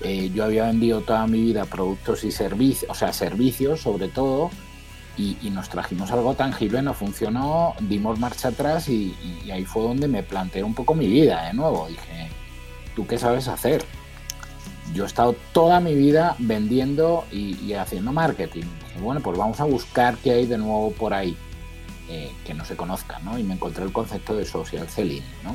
eh, 0.00 0.30
yo 0.34 0.44
había 0.44 0.64
vendido 0.66 1.02
toda 1.02 1.26
mi 1.26 1.40
vida 1.40 1.64
productos 1.64 2.24
y 2.24 2.32
servicios, 2.32 2.90
o 2.90 2.94
sea, 2.94 3.12
servicios 3.12 3.80
sobre 3.80 4.08
todo, 4.08 4.50
y, 5.16 5.36
nos 5.50 5.68
trajimos 5.68 6.10
algo 6.10 6.34
tangible, 6.34 6.80
no 6.80 6.94
funcionó, 6.94 7.74
dimos 7.80 8.18
marcha 8.18 8.48
atrás 8.48 8.88
y, 8.88 9.14
ahí 9.52 9.64
fue 9.64 9.82
donde 9.82 10.08
me 10.08 10.22
planteé 10.22 10.64
un 10.64 10.74
poco 10.74 10.94
mi 10.94 11.06
vida 11.06 11.46
de 11.46 11.52
nuevo. 11.52 11.86
Dije, 11.86 12.30
¿tú 12.96 13.06
qué 13.06 13.18
sabes 13.18 13.46
hacer? 13.46 13.84
Yo 14.94 15.04
he 15.04 15.06
estado 15.06 15.36
toda 15.52 15.80
mi 15.80 15.94
vida 15.94 16.34
vendiendo 16.38 17.26
y, 17.30 17.74
haciendo 17.74 18.12
marketing. 18.12 18.64
bueno, 19.00 19.20
pues 19.20 19.36
vamos 19.36 19.60
a 19.60 19.64
buscar 19.64 20.16
qué 20.16 20.32
hay 20.32 20.46
de 20.46 20.58
nuevo 20.58 20.92
por 20.92 21.12
ahí 21.12 21.36
eh, 22.08 22.32
que 22.44 22.54
no 22.54 22.64
se 22.64 22.76
conozca, 22.76 23.18
¿no? 23.20 23.38
Y 23.38 23.42
me 23.42 23.54
encontré 23.54 23.84
el 23.84 23.92
concepto 23.92 24.34
de 24.34 24.46
social 24.46 24.88
selling, 24.88 25.24
¿no? 25.44 25.54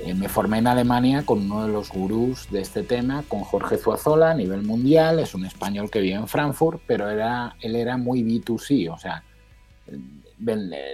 Eh, 0.00 0.14
me 0.14 0.28
formé 0.28 0.58
en 0.58 0.66
Alemania 0.66 1.24
con 1.24 1.50
uno 1.50 1.66
de 1.66 1.72
los 1.72 1.90
gurús 1.90 2.50
de 2.50 2.60
este 2.60 2.82
tema, 2.82 3.24
con 3.28 3.40
Jorge 3.40 3.78
Zuazola 3.78 4.32
a 4.32 4.34
nivel 4.34 4.62
mundial. 4.62 5.18
Es 5.18 5.34
un 5.34 5.46
español 5.46 5.90
que 5.90 6.00
vive 6.00 6.16
en 6.16 6.28
Frankfurt, 6.28 6.82
pero 6.86 7.08
era, 7.08 7.56
él 7.60 7.76
era 7.76 7.96
muy 7.96 8.22
B2C, 8.22 8.92
o 8.92 8.98
sea, 8.98 9.24
vendía 10.38 10.90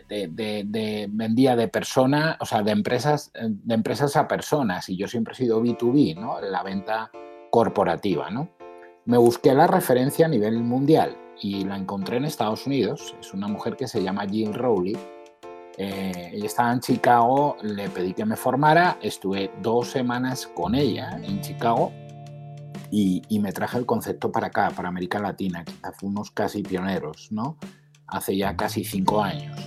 de 1.56 1.68
persona, 1.68 2.36
o 2.38 2.46
sea, 2.46 2.62
de 2.62 2.70
empresas, 2.70 3.32
de 3.34 3.74
empresas 3.74 4.14
a 4.16 4.28
personas. 4.28 4.88
Y 4.88 4.96
yo 4.96 5.08
siempre 5.08 5.34
he 5.34 5.36
sido 5.36 5.60
B2B, 5.62 6.16
¿no? 6.16 6.40
La 6.40 6.62
venta 6.62 7.10
corporativa, 7.50 8.30
¿no? 8.30 8.50
Me 9.04 9.18
busqué 9.18 9.52
la 9.52 9.66
referencia 9.66 10.26
a 10.26 10.28
nivel 10.28 10.62
mundial 10.62 11.16
y 11.40 11.64
la 11.64 11.76
encontré 11.76 12.18
en 12.18 12.24
Estados 12.24 12.68
Unidos. 12.68 13.16
Es 13.20 13.34
una 13.34 13.48
mujer 13.48 13.76
que 13.76 13.88
se 13.88 14.00
llama 14.00 14.28
Jill 14.28 14.54
Rowley 14.54 14.96
eh, 15.78 16.30
ella 16.34 16.46
estaba 16.46 16.72
en 16.72 16.80
Chicago, 16.80 17.56
le 17.62 17.88
pedí 17.88 18.12
que 18.12 18.24
me 18.24 18.36
formara, 18.36 18.98
estuve 19.00 19.50
dos 19.62 19.88
semanas 19.88 20.46
con 20.46 20.74
ella 20.74 21.18
en 21.22 21.40
Chicago 21.40 21.92
y, 22.90 23.22
me 23.40 23.52
traje 23.52 23.78
el 23.78 23.86
concepto 23.86 24.30
para 24.30 24.48
acá, 24.48 24.70
para 24.70 24.88
América 24.88 25.18
Latina, 25.18 25.64
quizá 25.64 25.92
fuimos 25.92 26.30
casi 26.30 26.62
pioneros, 26.62 27.28
¿no? 27.32 27.56
Hace 28.06 28.36
ya 28.36 28.54
casi 28.54 28.84
cinco 28.84 29.22
años. 29.22 29.58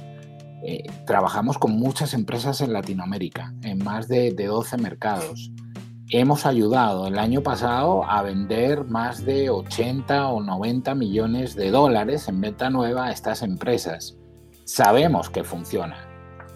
Eh, 0.63 0.83
trabajamos 1.07 1.57
con 1.57 1.77
muchas 1.77 2.13
empresas 2.13 2.61
en 2.61 2.71
Latinoamérica, 2.71 3.53
en 3.63 3.79
más 3.83 4.07
de, 4.07 4.31
de 4.31 4.45
12 4.45 4.77
mercados. 4.77 5.51
Hemos 6.09 6.45
ayudado 6.45 7.07
el 7.07 7.17
año 7.17 7.41
pasado 7.41 8.03
a 8.07 8.21
vender 8.21 8.85
más 8.85 9.25
de 9.25 9.49
80 9.49 10.27
o 10.27 10.43
90 10.43 10.93
millones 10.93 11.55
de 11.55 11.71
dólares 11.71 12.27
en 12.27 12.41
venta 12.41 12.69
nueva 12.69 13.07
a 13.07 13.11
estas 13.11 13.41
empresas 13.41 14.19
sabemos 14.65 15.29
que 15.29 15.43
funciona. 15.43 15.95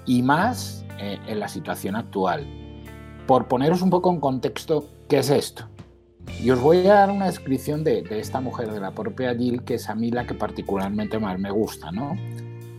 Y 0.06 0.22
más 0.22 0.86
eh, 1.00 1.18
en 1.28 1.40
la 1.40 1.48
situación 1.48 1.96
actual. 1.96 2.46
Por 3.26 3.48
poneros 3.48 3.82
un 3.82 3.90
poco 3.90 4.12
en 4.12 4.20
contexto, 4.20 4.90
¿qué 5.08 5.20
es 5.20 5.30
esto? 5.30 5.70
Y 6.44 6.50
os 6.50 6.60
voy 6.60 6.86
a 6.88 6.96
dar 6.96 7.12
una 7.12 7.28
descripción 7.28 7.84
de, 7.84 8.06
esta 8.12 8.42
mujer, 8.42 8.72
de 8.72 8.80
la 8.80 8.92
propia 8.92 9.34
Jill, 9.36 9.64
que 9.64 9.76
es 9.76 9.90
a 9.90 9.96
mí 9.96 10.12
la 10.12 10.26
que 10.26 10.34
particularmente 10.34 11.20
más 11.20 11.40
me 11.40 11.52
gusta. 11.52 11.92
¿no? 11.92 12.16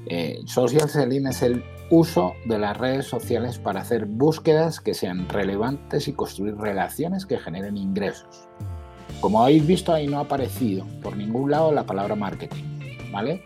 Eh, 0.06 0.40
social 0.44 0.88
selling 0.88 1.26
es 1.28 1.42
el 1.42 1.64
uso 1.90 2.34
de 2.46 2.58
las 2.58 2.76
redes 2.76 3.06
sociales 3.06 3.58
para 3.58 3.80
hacer 3.80 4.06
búsquedas 4.06 4.80
que 4.80 4.94
sean 4.94 5.28
relevantes 5.28 6.08
y 6.08 6.12
construir 6.12 6.56
relaciones 6.56 7.26
que 7.26 7.38
generen 7.38 7.76
ingresos. 7.76 8.48
Como 9.20 9.42
habéis 9.42 9.66
visto, 9.66 9.92
ahí 9.92 10.06
no 10.06 10.18
ha 10.18 10.22
aparecido 10.22 10.86
por 11.02 11.16
ningún 11.16 11.50
lado 11.50 11.72
la 11.72 11.84
palabra 11.84 12.14
marketing, 12.14 12.64
¿vale? 13.12 13.44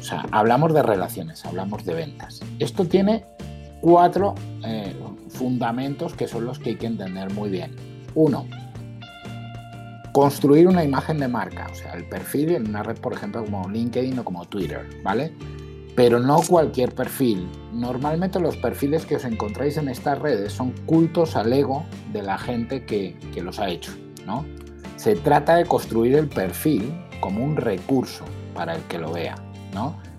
O 0.00 0.02
sea, 0.02 0.24
hablamos 0.32 0.72
de 0.72 0.82
relaciones, 0.82 1.44
hablamos 1.44 1.84
de 1.84 1.92
ventas. 1.92 2.40
Esto 2.58 2.86
tiene 2.86 3.26
cuatro 3.82 4.34
eh, 4.64 4.96
fundamentos 5.28 6.14
que 6.14 6.26
son 6.26 6.46
los 6.46 6.58
que 6.58 6.70
hay 6.70 6.76
que 6.76 6.86
entender 6.86 7.30
muy 7.34 7.50
bien. 7.50 7.76
Uno, 8.14 8.46
construir 10.12 10.66
una 10.66 10.82
imagen 10.82 11.18
de 11.18 11.28
marca, 11.28 11.68
o 11.70 11.74
sea, 11.74 11.92
el 11.92 12.08
perfil 12.08 12.54
en 12.54 12.68
una 12.68 12.82
red, 12.82 12.96
por 12.96 13.12
ejemplo, 13.12 13.44
como 13.44 13.68
LinkedIn 13.68 14.18
o 14.18 14.24
como 14.24 14.46
Twitter, 14.46 14.88
¿vale? 15.04 15.34
Pero 15.94 16.18
no 16.18 16.40
cualquier 16.48 16.94
perfil. 16.94 17.46
Normalmente 17.74 18.40
los 18.40 18.56
perfiles 18.56 19.04
que 19.04 19.16
os 19.16 19.24
encontráis 19.24 19.76
en 19.76 19.90
estas 19.90 20.18
redes 20.18 20.54
son 20.54 20.72
cultos 20.86 21.36
al 21.36 21.52
ego 21.52 21.84
de 22.12 22.22
la 22.22 22.38
gente 22.38 22.86
que, 22.86 23.18
que 23.34 23.42
los 23.42 23.58
ha 23.58 23.68
hecho, 23.68 23.92
¿no? 24.26 24.46
Se 24.96 25.14
trata 25.14 25.56
de 25.56 25.66
construir 25.66 26.14
el 26.16 26.26
perfil 26.26 26.90
como 27.20 27.44
un 27.44 27.56
recurso 27.56 28.24
para 28.54 28.74
el 28.74 28.82
que 28.84 28.98
lo 28.98 29.12
vea. 29.12 29.34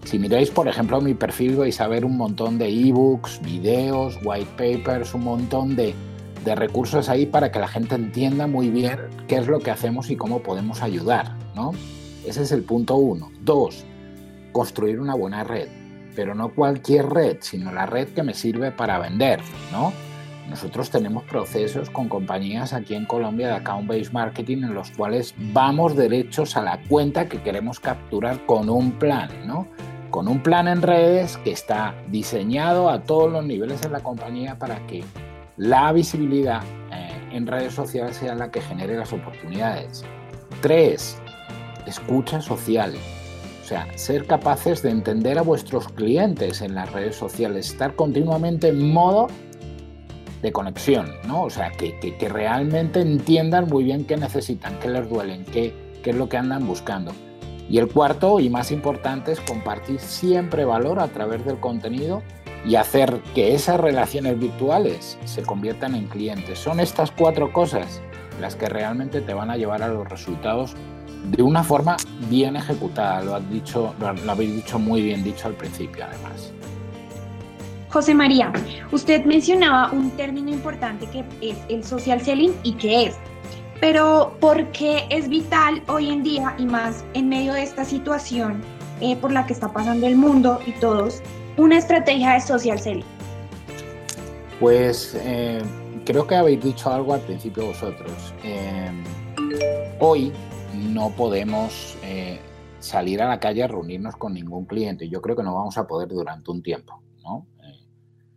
Si 0.06 0.18
miráis, 0.18 0.50
por 0.50 0.68
ejemplo, 0.68 1.00
mi 1.00 1.14
perfil 1.14 1.56
vais 1.56 1.80
a 1.80 1.88
ver 1.88 2.06
un 2.06 2.18
montón 2.18 2.58
de 2.58 2.68
ebooks, 2.68 3.42
videos, 3.42 4.18
white 4.24 4.52
papers, 4.58 5.14
un 5.14 5.24
montón 5.24 5.76
de, 5.76 5.94
recursos 6.56 7.08
ahí 7.08 7.28
para 7.28 7.52
que 7.52 7.60
la 7.60 7.68
gente 7.68 7.96
entienda 7.96 8.48
muy 8.48 8.70
bien 8.70 9.00
qué 9.28 9.38
es 9.38 9.48
lo 9.48 9.60
que 9.60 9.70
hacemos 9.70 10.10
y 10.10 10.16
cómo 10.16 10.42
podemos 10.42 10.82
ayudar, 10.82 11.36
¿no? 11.56 11.72
Ese 12.26 12.42
es 12.42 12.52
el 12.52 12.64
punto 12.64 12.96
uno. 12.96 13.32
Dos, 13.42 13.86
construir 14.52 15.00
una 15.00 15.14
buena 15.14 15.44
red, 15.44 15.68
pero 16.16 16.34
no 16.34 16.54
cualquier 16.54 17.08
red, 17.08 17.38
sino 17.42 17.72
la 17.72 17.86
red 17.86 18.10
que 18.10 18.24
me 18.24 18.34
sirve 18.34 18.72
para 18.72 18.98
vender, 18.98 19.40
¿no? 19.72 19.94
Nosotros 20.52 20.90
tenemos 20.90 21.24
procesos 21.24 21.90
con 21.90 22.10
compañías 22.10 22.74
aquí 22.74 22.94
en 22.94 23.06
Colombia 23.06 23.48
de 23.48 23.54
account-based 23.54 24.12
marketing 24.12 24.58
en 24.58 24.74
los 24.74 24.92
cuales 24.92 25.34
vamos 25.38 25.96
derechos 25.96 26.58
a 26.58 26.62
la 26.62 26.78
cuenta 26.90 27.30
que 27.30 27.42
queremos 27.42 27.80
capturar 27.80 28.46
con 28.46 28.70
un 28.70 28.92
plan, 29.00 29.30
¿no? 29.48 29.66
Con 30.10 30.28
un 30.28 30.44
plan 30.44 30.68
en 30.68 30.82
redes 30.82 31.38
que 31.38 31.52
está 31.52 31.96
diseñado 32.10 32.90
a 32.90 33.02
todos 33.04 33.32
los 33.32 33.46
niveles 33.46 33.82
en 33.86 33.94
la 33.94 34.02
compañía 34.02 34.60
para 34.60 34.86
que 34.88 35.06
la 35.56 35.94
visibilidad 35.94 36.62
eh, 36.92 37.30
en 37.32 37.48
redes 37.48 37.74
sociales 37.74 38.18
sea 38.18 38.36
la 38.36 38.52
que 38.52 38.60
genere 38.60 38.98
las 38.98 39.14
oportunidades. 39.14 40.04
Tres, 40.62 41.18
escucha 41.86 42.42
social 42.42 42.94
sea, 43.72 43.88
ser 43.98 44.28
capaces 44.28 44.82
de 44.82 44.90
entender 44.90 45.38
a 45.38 45.44
vuestros 45.44 45.88
clientes 45.88 46.62
en 46.62 46.76
las 46.76 46.92
redes 46.92 47.16
sociales, 47.16 47.70
estar 47.70 47.96
continuamente 47.96 48.68
en 48.68 48.92
modo 48.92 49.28
de 50.42 50.52
conexión, 50.52 51.12
¿no? 51.28 51.44
O 51.44 51.50
sea, 51.50 51.72
que, 51.72 51.98
que, 52.00 52.30
realmente 52.30 53.02
entiendan 53.02 53.68
muy 53.68 53.84
bien 53.84 54.06
qué 54.06 54.18
necesitan, 54.18 54.80
qué 54.80 54.90
les 54.90 55.10
duelen, 55.10 55.46
qué, 55.46 55.74
qué 56.04 56.10
es 56.12 56.16
lo 56.16 56.30
que 56.30 56.38
andan 56.38 56.68
buscando. 56.68 57.12
Y 57.70 57.78
el 57.78 57.88
cuarto 57.88 58.40
y 58.40 58.50
más 58.50 58.72
importante 58.72 59.32
es 59.32 59.40
compartir 59.40 60.00
siempre 60.00 60.66
valor 60.66 61.00
a 61.00 61.08
través 61.08 61.46
del 61.46 61.60
contenido 61.60 62.22
y 62.66 62.76
hacer 62.76 63.22
que 63.34 63.54
esas 63.56 63.80
relaciones 63.80 64.38
virtuales 64.40 65.18
se 65.26 65.44
conviertan 65.44 65.96
en 65.96 66.08
clientes. 66.08 66.60
Son 66.60 66.80
estas 66.80 67.12
cuatro 67.12 67.54
cosas 67.54 68.02
las 68.40 68.56
que 68.56 68.68
realmente 68.68 69.22
te 69.22 69.34
van 69.34 69.52
a 69.52 69.58
llevar 69.58 69.84
a 69.84 69.88
los 69.88 70.08
resultados 70.10 70.76
de 71.26 71.44
una 71.44 71.64
forma 71.64 71.98
bien 72.30 72.56
ejecutada. 72.56 73.22
Lo, 73.22 73.36
has 73.36 73.50
dicho, 73.50 73.94
lo 74.00 74.32
habéis 74.32 74.56
dicho 74.56 74.80
muy 74.80 75.02
bien 75.02 75.24
dicho 75.24 75.48
al 75.48 75.54
principio, 75.54 76.06
además. 76.06 76.52
José 77.92 78.14
María, 78.14 78.54
usted 78.94 79.26
mencionaba 79.26 79.92
un 79.92 80.12
término 80.12 80.50
importante 80.50 81.06
que 81.08 81.26
es 81.42 81.58
el 81.68 81.84
social 81.84 82.22
selling 82.22 82.54
y 82.64 82.76
que 82.76 83.08
es, 83.08 83.18
pero 83.82 84.34
¿por 84.40 84.66
qué 84.72 85.06
es 85.10 85.28
vital 85.28 85.84
hoy 85.90 86.10
en 86.10 86.24
día 86.24 86.56
y 86.58 86.66
más 86.66 87.04
en 87.16 87.28
medio 87.28 87.52
de 87.52 87.64
esta 87.64 87.84
situación 87.84 88.62
eh, 89.02 89.18
por 89.18 89.34
la 89.34 89.46
que 89.46 89.52
está 89.52 89.74
pasando 89.74 90.08
el 90.08 90.16
mundo 90.16 90.62
y 90.66 90.72
todos, 90.80 91.22
una 91.58 91.78
estrategia 91.78 92.32
de 92.32 92.40
social 92.40 92.80
selling? 92.80 93.04
Pues 94.62 95.14
eh, 95.20 95.62
creo 96.06 96.26
que 96.26 96.36
habéis 96.36 96.64
dicho 96.64 96.90
algo 96.90 97.14
al 97.14 97.22
principio 97.22 97.66
vosotros. 97.66 98.34
Eh, 98.46 98.90
hoy 100.00 100.32
no 100.74 101.10
podemos 101.10 101.98
salir 102.80 103.22
a 103.22 103.28
la 103.28 103.40
calle 103.40 103.64
a 103.64 103.68
reunirnos 103.68 104.16
con 104.16 104.34
ningún 104.34 104.64
cliente. 104.64 105.10
Yo 105.10 105.22
creo 105.22 105.36
que 105.36 105.44
no 105.44 105.54
vamos 105.54 105.78
a 105.78 105.86
poder 105.86 106.08
durante 106.08 106.50
un 106.52 106.64
tiempo. 106.64 107.02
¿no? 107.24 107.46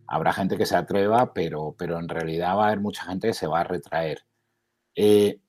Habrá 0.07 0.33
gente 0.33 0.57
que 0.57 0.67
se 0.67 0.77
atreva, 0.77 1.33
pero, 1.33 1.75
pero 1.79 1.99
en 1.99 2.09
realidad 2.09 2.57
va 2.57 2.65
a 2.65 2.67
haber 2.69 2.81
mucha 2.81 3.05
gente 3.05 3.29
que 3.29 3.35
se 3.35 3.47
va 3.47 3.61
a 3.61 3.65
retraer. 3.65 4.25
Eh, 4.95 5.41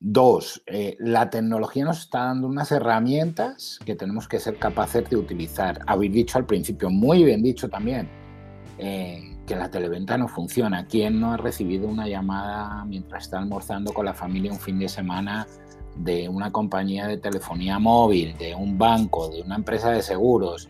dos, 0.00 0.62
eh, 0.66 0.96
la 0.98 1.30
tecnología 1.30 1.84
nos 1.84 2.00
está 2.00 2.24
dando 2.24 2.48
unas 2.48 2.70
herramientas 2.72 3.78
que 3.84 3.94
tenemos 3.94 4.28
que 4.28 4.40
ser 4.40 4.58
capaces 4.58 5.08
de 5.08 5.16
utilizar. 5.16 5.80
Habéis 5.86 6.12
dicho 6.12 6.38
al 6.38 6.46
principio, 6.46 6.90
muy 6.90 7.24
bien 7.24 7.42
dicho 7.42 7.68
también, 7.68 8.08
eh, 8.78 9.36
que 9.46 9.56
la 9.56 9.70
televenta 9.70 10.18
no 10.18 10.28
funciona. 10.28 10.86
¿Quién 10.86 11.20
no 11.20 11.32
ha 11.32 11.36
recibido 11.36 11.88
una 11.88 12.08
llamada 12.08 12.84
mientras 12.84 13.24
está 13.24 13.38
almorzando 13.38 13.92
con 13.92 14.04
la 14.04 14.14
familia 14.14 14.52
un 14.52 14.58
fin 14.58 14.78
de 14.78 14.88
semana 14.88 15.46
de 15.96 16.28
una 16.28 16.52
compañía 16.52 17.06
de 17.06 17.16
telefonía 17.16 17.78
móvil, 17.78 18.36
de 18.36 18.54
un 18.54 18.76
banco, 18.76 19.28
de 19.30 19.42
una 19.42 19.56
empresa 19.56 19.90
de 19.90 20.02
seguros? 20.02 20.68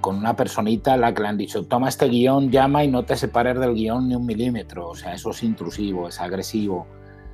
Con, 0.00 0.16
una 0.18 0.36
personita 0.36 0.94
a 0.94 0.96
la 0.96 1.12
que 1.12 1.22
le 1.22 1.28
han 1.28 1.36
dicho, 1.36 1.64
toma 1.64 1.88
este 1.88 2.08
guion, 2.08 2.50
llama 2.50 2.84
y 2.84 2.88
no 2.88 3.04
te 3.04 3.16
separes 3.16 3.58
del 3.58 3.74
guion 3.74 4.08
ni 4.08 4.14
un 4.14 4.24
milímetro. 4.24 4.90
O 4.90 4.94
sea, 4.94 5.14
eso 5.14 5.30
es 5.30 5.42
intrusivo, 5.42 6.06
es 6.06 6.20
agresivo. 6.20 6.86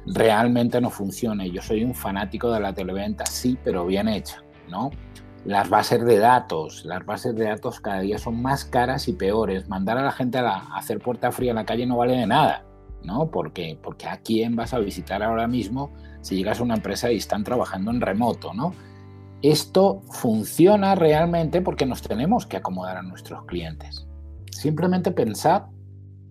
Realmente 0.07 0.81
no 0.81 0.89
funciona. 0.89 1.47
Yo 1.47 1.61
soy 1.61 1.85
un 1.85 1.95
fanático 1.95 2.51
de 2.51 2.61
la 2.61 2.73
televenta, 2.73 3.27
sí, 3.27 3.59
pero 3.63 3.85
bien 3.85 4.09
hecha, 4.09 4.43
¿no? 4.69 4.91
Las 5.45 5.69
bases 5.69 6.03
de 6.05 6.19
datos, 6.19 6.85
las 6.87 7.05
bases 7.05 7.35
de 7.35 7.45
datos 7.45 7.81
cada 7.81 8.01
día 8.01 8.19
son 8.19 8.41
más 8.41 8.65
caras 8.65 9.07
y 9.09 9.13
peores. 9.13 9.69
Mandar 9.69 9.99
a 9.99 10.03
la 10.03 10.13
gente 10.13 10.39
a, 10.39 10.75
hacer 10.75 10.99
puerta 10.99 11.33
fría 11.33 11.51
en 11.51 11.57
la 11.57 11.67
calle 11.67 11.87
no 11.87 11.99
vale 11.99 12.17
de 12.17 12.27
nada, 12.27 12.65
¿no? 13.03 13.31
Porque, 13.31 13.79
porque 13.83 14.09
a 14.09 14.17
quién 14.19 14.57
vas 14.57 14.73
a 14.73 14.79
visitar 14.79 15.23
ahora 15.23 15.47
mismo 15.47 15.93
si 16.23 16.37
llegas 16.37 16.61
a 16.61 16.63
una 16.63 16.75
empresa 16.75 17.13
y 17.13 17.17
están 17.17 17.45
trabajando 17.45 17.91
en 17.91 18.01
remoto, 18.01 18.55
¿no? 18.55 18.73
Esto 19.43 20.03
funciona 20.11 20.95
realmente 20.95 21.63
porque 21.63 21.87
nos 21.87 22.03
tenemos 22.03 22.47
que 22.47 22.59
acomodar 22.59 22.99
a 22.99 23.03
nuestros 23.03 23.45
clientes. 23.47 24.07
Simplemente 24.51 25.13
pensad 25.13 25.63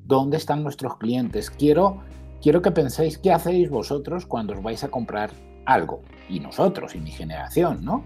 dónde 0.05 0.37
están 0.37 0.61
nuestros 0.61 0.97
clientes. 0.97 1.49
Quiero, 1.49 2.03
quiero 2.41 2.61
que 2.61 2.69
penséis 2.69 3.17
qué 3.17 3.31
hacéis 3.31 3.71
vosotros 3.71 4.27
cuando 4.27 4.53
os 4.53 4.61
vais 4.61 4.83
a 4.83 4.89
comprar 4.89 5.31
algo. 5.65 6.03
Y 6.29 6.39
nosotros, 6.39 6.93
y 6.93 6.99
mi 6.99 7.09
generación, 7.09 7.83
¿no? 7.83 8.03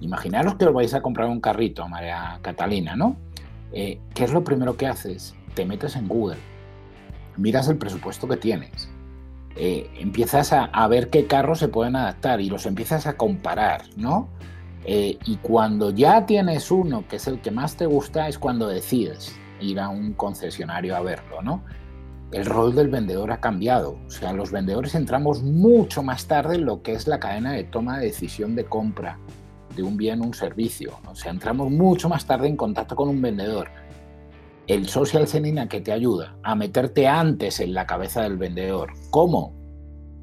Imaginaros 0.00 0.54
que 0.54 0.64
os 0.64 0.72
vais 0.72 0.94
a 0.94 1.02
comprar 1.02 1.28
un 1.28 1.40
carrito, 1.40 1.86
María 1.86 2.38
Catalina, 2.40 2.96
¿no? 2.96 3.16
Eh, 3.72 4.00
¿Qué 4.14 4.24
es 4.24 4.32
lo 4.32 4.42
primero 4.44 4.76
que 4.76 4.86
haces? 4.86 5.34
Te 5.54 5.66
metes 5.66 5.94
en 5.96 6.08
Google, 6.08 6.38
miras 7.36 7.68
el 7.68 7.76
presupuesto 7.76 8.26
que 8.26 8.36
tienes, 8.36 8.90
eh, 9.56 9.90
empiezas 9.98 10.52
a, 10.52 10.88
ver 10.88 11.10
qué 11.10 11.26
carros 11.26 11.58
se 11.58 11.68
pueden 11.68 11.96
adaptar 11.96 12.40
y 12.40 12.48
los 12.48 12.66
empiezas 12.66 13.06
a 13.06 13.16
comparar, 13.16 13.82
¿no? 13.96 14.28
Eh, 14.84 15.18
y 15.24 15.36
cuando 15.36 15.90
ya 15.90 16.26
tienes 16.26 16.70
uno 16.70 17.04
que 17.08 17.16
es 17.16 17.26
el 17.26 17.40
que 17.40 17.50
más 17.50 17.76
te 17.76 17.86
gusta, 17.86 18.28
es 18.28 18.38
cuando 18.38 18.68
decides 18.68 19.36
ir 19.60 19.78
a 19.78 19.88
un 19.88 20.14
concesionario 20.14 20.96
a 20.96 21.00
verlo, 21.00 21.42
¿no? 21.42 21.62
El 22.32 22.46
rol 22.46 22.74
del 22.74 22.88
vendedor 22.88 23.30
ha 23.30 23.40
cambiado. 23.40 23.98
O 24.06 24.10
sea, 24.10 24.32
los 24.32 24.50
vendedores 24.50 24.94
entramos 24.94 25.42
mucho 25.42 26.02
más 26.02 26.26
tarde 26.26 26.56
en 26.56 26.64
lo 26.64 26.82
que 26.82 26.92
es 26.92 27.06
la 27.06 27.20
cadena 27.20 27.52
de 27.52 27.64
toma 27.64 27.98
de 27.98 28.06
decisión 28.06 28.56
de 28.56 28.64
compra 28.64 29.18
de 29.76 29.82
un 29.82 29.96
bien 29.96 30.20
o 30.22 30.24
un 30.24 30.34
servicio. 30.34 30.98
O 31.06 31.14
sea, 31.14 31.30
entramos 31.30 31.70
mucho 31.70 32.08
más 32.08 32.24
tarde 32.26 32.48
en 32.48 32.56
contacto 32.56 32.96
con 32.96 33.08
un 33.08 33.20
vendedor 33.20 33.68
el 34.66 34.88
social 34.88 35.26
selling 35.26 35.58
a 35.58 35.68
que 35.68 35.80
te 35.80 35.92
ayuda 35.92 36.36
a 36.42 36.54
meterte 36.54 37.08
antes 37.08 37.60
en 37.60 37.74
la 37.74 37.86
cabeza 37.86 38.22
del 38.22 38.36
vendedor. 38.36 38.92
¿Cómo? 39.10 39.52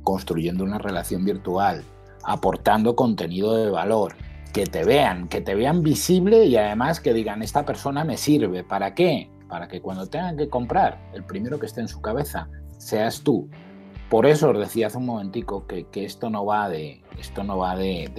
Construyendo 0.04 0.64
una 0.64 0.78
relación 0.78 1.26
virtual, 1.26 1.84
aportando 2.24 2.96
contenido 2.96 3.56
de 3.56 3.70
valor, 3.70 4.16
que 4.54 4.66
te 4.66 4.84
vean, 4.84 5.28
que 5.28 5.42
te 5.42 5.56
vean 5.56 5.84
visible 5.84 6.46
y 6.46 6.56
además 6.56 7.00
que 7.00 7.14
digan, 7.14 7.44
esta 7.44 7.66
persona 7.66 8.04
me 8.04 8.18
sirve. 8.18 8.64
¿Para 8.64 8.96
qué? 8.96 9.30
Para 9.48 9.68
que 9.68 9.82
cuando 9.82 10.08
tengan 10.08 10.38
que 10.38 10.50
comprar, 10.50 11.00
el 11.14 11.24
primero 11.24 11.60
que 11.60 11.66
esté 11.66 11.82
en 11.82 11.88
su 11.88 12.02
cabeza 12.02 12.48
seas 12.78 13.22
tú. 13.22 13.50
Por 14.10 14.26
eso 14.26 14.50
os 14.50 14.58
decía 14.58 14.88
hace 14.88 14.98
un 14.98 15.06
momentico 15.06 15.68
que, 15.68 15.86
esto 15.94 16.32
no 16.32 16.46
va 16.46 16.68
de 16.68 17.04
esto 17.20 17.44
no 17.44 17.58
va 17.58 17.76
de, 17.76 18.10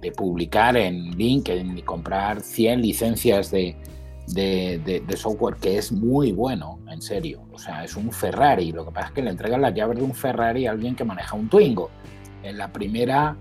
de 0.00 0.12
publicar 0.12 0.76
en 0.76 1.16
LinkedIn 1.16 1.74
ni 1.74 1.82
comprar 1.82 2.40
100 2.40 2.82
licencias 2.82 3.50
de, 3.50 3.74
de, 4.34 5.04
software 5.16 5.56
que 5.56 5.78
es 5.78 5.92
muy 5.92 6.32
bueno, 6.32 6.80
en 6.88 7.02
serio. 7.02 7.42
O 7.52 7.58
sea, 7.58 7.84
es 7.84 7.96
un 7.96 8.12
Ferrari. 8.12 8.72
Lo 8.72 8.84
que 8.84 8.92
pasa 8.92 9.08
es 9.08 9.12
que 9.12 9.22
le 9.22 9.30
entregan 9.30 9.62
las 9.62 9.74
llaves 9.74 9.98
de 9.98 10.04
un 10.04 10.14
Ferrari 10.14 10.66
a 10.66 10.72
alguien 10.72 10.94
que 10.94 11.04
maneja 11.04 11.36
un 11.36 11.48
Twingo. 11.48 11.90
En 12.42 12.58
la 12.58 12.72
primera 12.72 13.36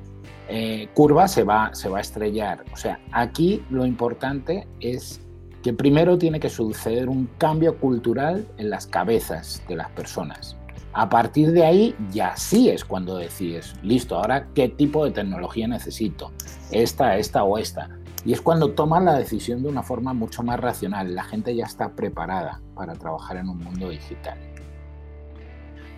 eh, 0.49 0.89
curva 0.93 1.27
se 1.27 1.43
va, 1.43 1.73
se 1.73 1.89
va 1.89 1.99
a 1.99 2.01
estrellar. 2.01 2.63
O 2.73 2.77
sea, 2.77 2.99
aquí 3.11 3.63
lo 3.69 3.85
importante 3.85 4.67
es 4.79 5.21
que 5.63 5.73
primero 5.73 6.17
tiene 6.17 6.39
que 6.39 6.49
suceder 6.49 7.09
un 7.09 7.29
cambio 7.37 7.77
cultural 7.77 8.47
en 8.57 8.69
las 8.69 8.87
cabezas 8.87 9.61
de 9.67 9.75
las 9.75 9.89
personas. 9.91 10.55
A 10.93 11.09
partir 11.09 11.51
de 11.51 11.65
ahí 11.65 11.95
ya 12.11 12.35
sí 12.37 12.69
es 12.69 12.83
cuando 12.83 13.17
decides, 13.17 13.75
listo, 13.83 14.15
ahora 14.15 14.47
qué 14.55 14.69
tipo 14.69 15.05
de 15.05 15.11
tecnología 15.11 15.67
necesito, 15.67 16.31
esta, 16.71 17.17
esta 17.17 17.43
o 17.43 17.57
esta. 17.57 17.89
Y 18.27 18.33
es 18.33 18.41
cuando 18.41 18.71
toman 18.71 19.05
la 19.05 19.17
decisión 19.17 19.63
de 19.63 19.69
una 19.69 19.83
forma 19.83 20.13
mucho 20.13 20.43
más 20.43 20.59
racional. 20.59 21.15
La 21.15 21.23
gente 21.23 21.55
ya 21.55 21.63
está 21.63 21.95
preparada 21.95 22.59
para 22.75 22.93
trabajar 22.93 23.37
en 23.37 23.47
un 23.47 23.57
mundo 23.57 23.87
digital. 23.87 24.37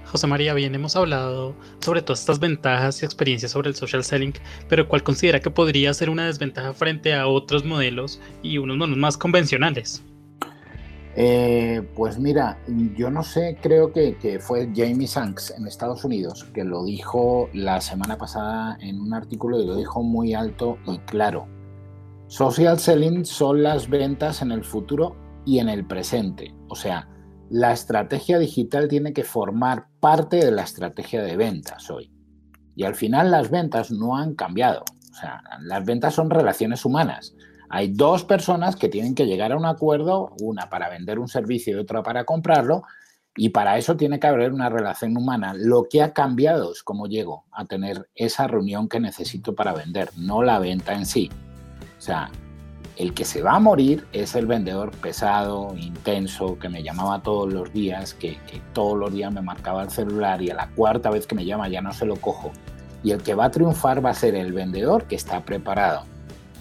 José 0.05 0.27
María, 0.27 0.53
bien, 0.53 0.75
hemos 0.75 0.95
hablado 0.95 1.55
sobre 1.79 2.03
todas 2.03 2.19
estas 2.19 2.39
ventajas 2.39 3.01
y 3.01 3.05
experiencias 3.05 3.51
sobre 3.51 3.69
el 3.69 3.75
social 3.75 4.03
selling, 4.03 4.33
pero 4.67 4.87
¿cuál 4.87 5.01
considera 5.01 5.39
que 5.39 5.49
podría 5.49 5.91
ser 5.95 6.07
una 6.11 6.27
desventaja 6.27 6.71
frente 6.75 7.15
a 7.15 7.25
otros 7.25 7.65
modelos 7.65 8.21
y 8.43 8.59
unos 8.59 8.77
modelos 8.77 8.99
más 8.99 9.17
convencionales? 9.17 10.03
Eh, 11.15 11.81
pues 11.95 12.19
mira, 12.19 12.59
yo 12.95 13.09
no 13.09 13.23
sé, 13.23 13.57
creo 13.59 13.91
que, 13.91 14.17
que, 14.17 14.37
fue 14.39 14.69
Jamie 14.75 15.07
Sanks 15.07 15.55
en 15.57 15.65
Estados 15.65 16.05
Unidos 16.05 16.43
que 16.53 16.63
lo 16.63 16.85
dijo 16.85 17.49
la 17.53 17.81
semana 17.81 18.19
pasada 18.19 18.77
en 18.81 19.01
un 19.01 19.15
artículo 19.15 19.59
y 19.59 19.65
lo 19.65 19.75
dijo 19.75 20.03
muy 20.03 20.35
alto 20.35 20.77
y 20.85 20.99
claro. 20.99 21.47
Social 22.29 22.77
selling 22.77 23.25
son 23.25 23.63
las 23.63 23.89
ventas 23.89 24.43
en 24.43 24.51
el 24.51 24.63
futuro 24.63 25.15
y 25.47 25.57
en 25.57 25.67
el 25.67 25.83
presente. 25.83 26.53
O 26.67 26.75
sea, 26.75 27.09
la 27.49 27.73
estrategia 27.73 28.37
digital 28.37 28.87
tiene 28.87 29.13
que 29.13 29.23
formar 29.23 29.87
parte 29.99 30.37
de 30.37 30.51
la 30.51 30.61
estrategia 30.61 31.23
de 31.23 31.35
ventas 31.35 31.89
hoy. 31.89 32.11
Y 32.75 32.83
al 32.83 32.93
final 32.93 33.31
las 33.31 33.49
ventas 33.49 33.89
no 33.89 34.15
han 34.15 34.35
cambiado. 34.35 34.83
O 35.11 35.15
sea, 35.15 35.41
las 35.61 35.83
ventas 35.85 36.13
son 36.13 36.29
relaciones 36.29 36.85
humanas. 36.85 37.35
Hay 37.67 37.93
dos 37.93 38.25
personas 38.25 38.75
que 38.75 38.89
tienen 38.89 39.15
que 39.15 39.25
llegar 39.25 39.51
a 39.51 39.57
un 39.57 39.65
acuerdo, 39.65 40.35
una 40.39 40.69
para 40.69 40.87
vender 40.87 41.17
un 41.17 41.29
servicio 41.29 41.75
y 41.75 41.79
otra 41.79 42.03
para 42.03 42.25
comprarlo, 42.25 42.83
y 43.35 43.49
para 43.49 43.79
eso 43.79 43.97
tiene 43.97 44.19
que 44.19 44.27
haber 44.27 44.53
una 44.53 44.69
relación 44.69 45.17
humana. 45.17 45.55
Lo 45.55 45.87
que 45.89 46.03
ha 46.03 46.13
cambiado 46.13 46.73
es 46.73 46.83
cómo 46.83 47.07
llego 47.07 47.45
a 47.51 47.65
tener 47.65 48.07
esa 48.13 48.45
reunión 48.45 48.87
que 48.87 48.99
necesito 48.99 49.55
para 49.55 49.73
vender, 49.73 50.11
no 50.15 50.43
la 50.43 50.59
venta 50.59 50.93
en 50.93 51.07
sí. 51.07 51.31
O 51.99 52.01
sea, 52.01 52.31
el 52.95 53.13
que 53.13 53.23
se 53.23 53.41
va 53.41 53.55
a 53.55 53.59
morir 53.59 54.05
es 54.11 54.35
el 54.35 54.45
vendedor 54.45 54.91
pesado, 54.91 55.75
intenso, 55.77 56.57
que 56.59 56.69
me 56.69 56.81
llamaba 56.81 57.21
todos 57.21 57.51
los 57.51 57.71
días, 57.71 58.13
que, 58.13 58.37
todos 58.73 58.97
los 58.97 59.13
días 59.13 59.33
me 59.33 59.41
marcaba 59.41 59.83
el 59.83 59.89
celular 59.89 60.41
y 60.41 60.49
a 60.49 60.55
la 60.55 60.69
cuarta 60.71 61.09
vez 61.09 61.27
que 61.27 61.35
me 61.35 61.45
llama 61.45 61.69
ya 61.69 61.81
no 61.81 61.93
se 61.93 62.05
lo 62.05 62.15
cojo. 62.17 62.51
Y 63.03 63.11
el 63.11 63.21
que 63.21 63.35
va 63.35 63.45
a 63.45 63.51
triunfar 63.51 64.03
va 64.05 64.09
a 64.09 64.13
ser 64.13 64.35
el 64.35 64.51
vendedor 64.51 65.05
que 65.05 65.15
está 65.15 65.45
preparado 65.45 66.03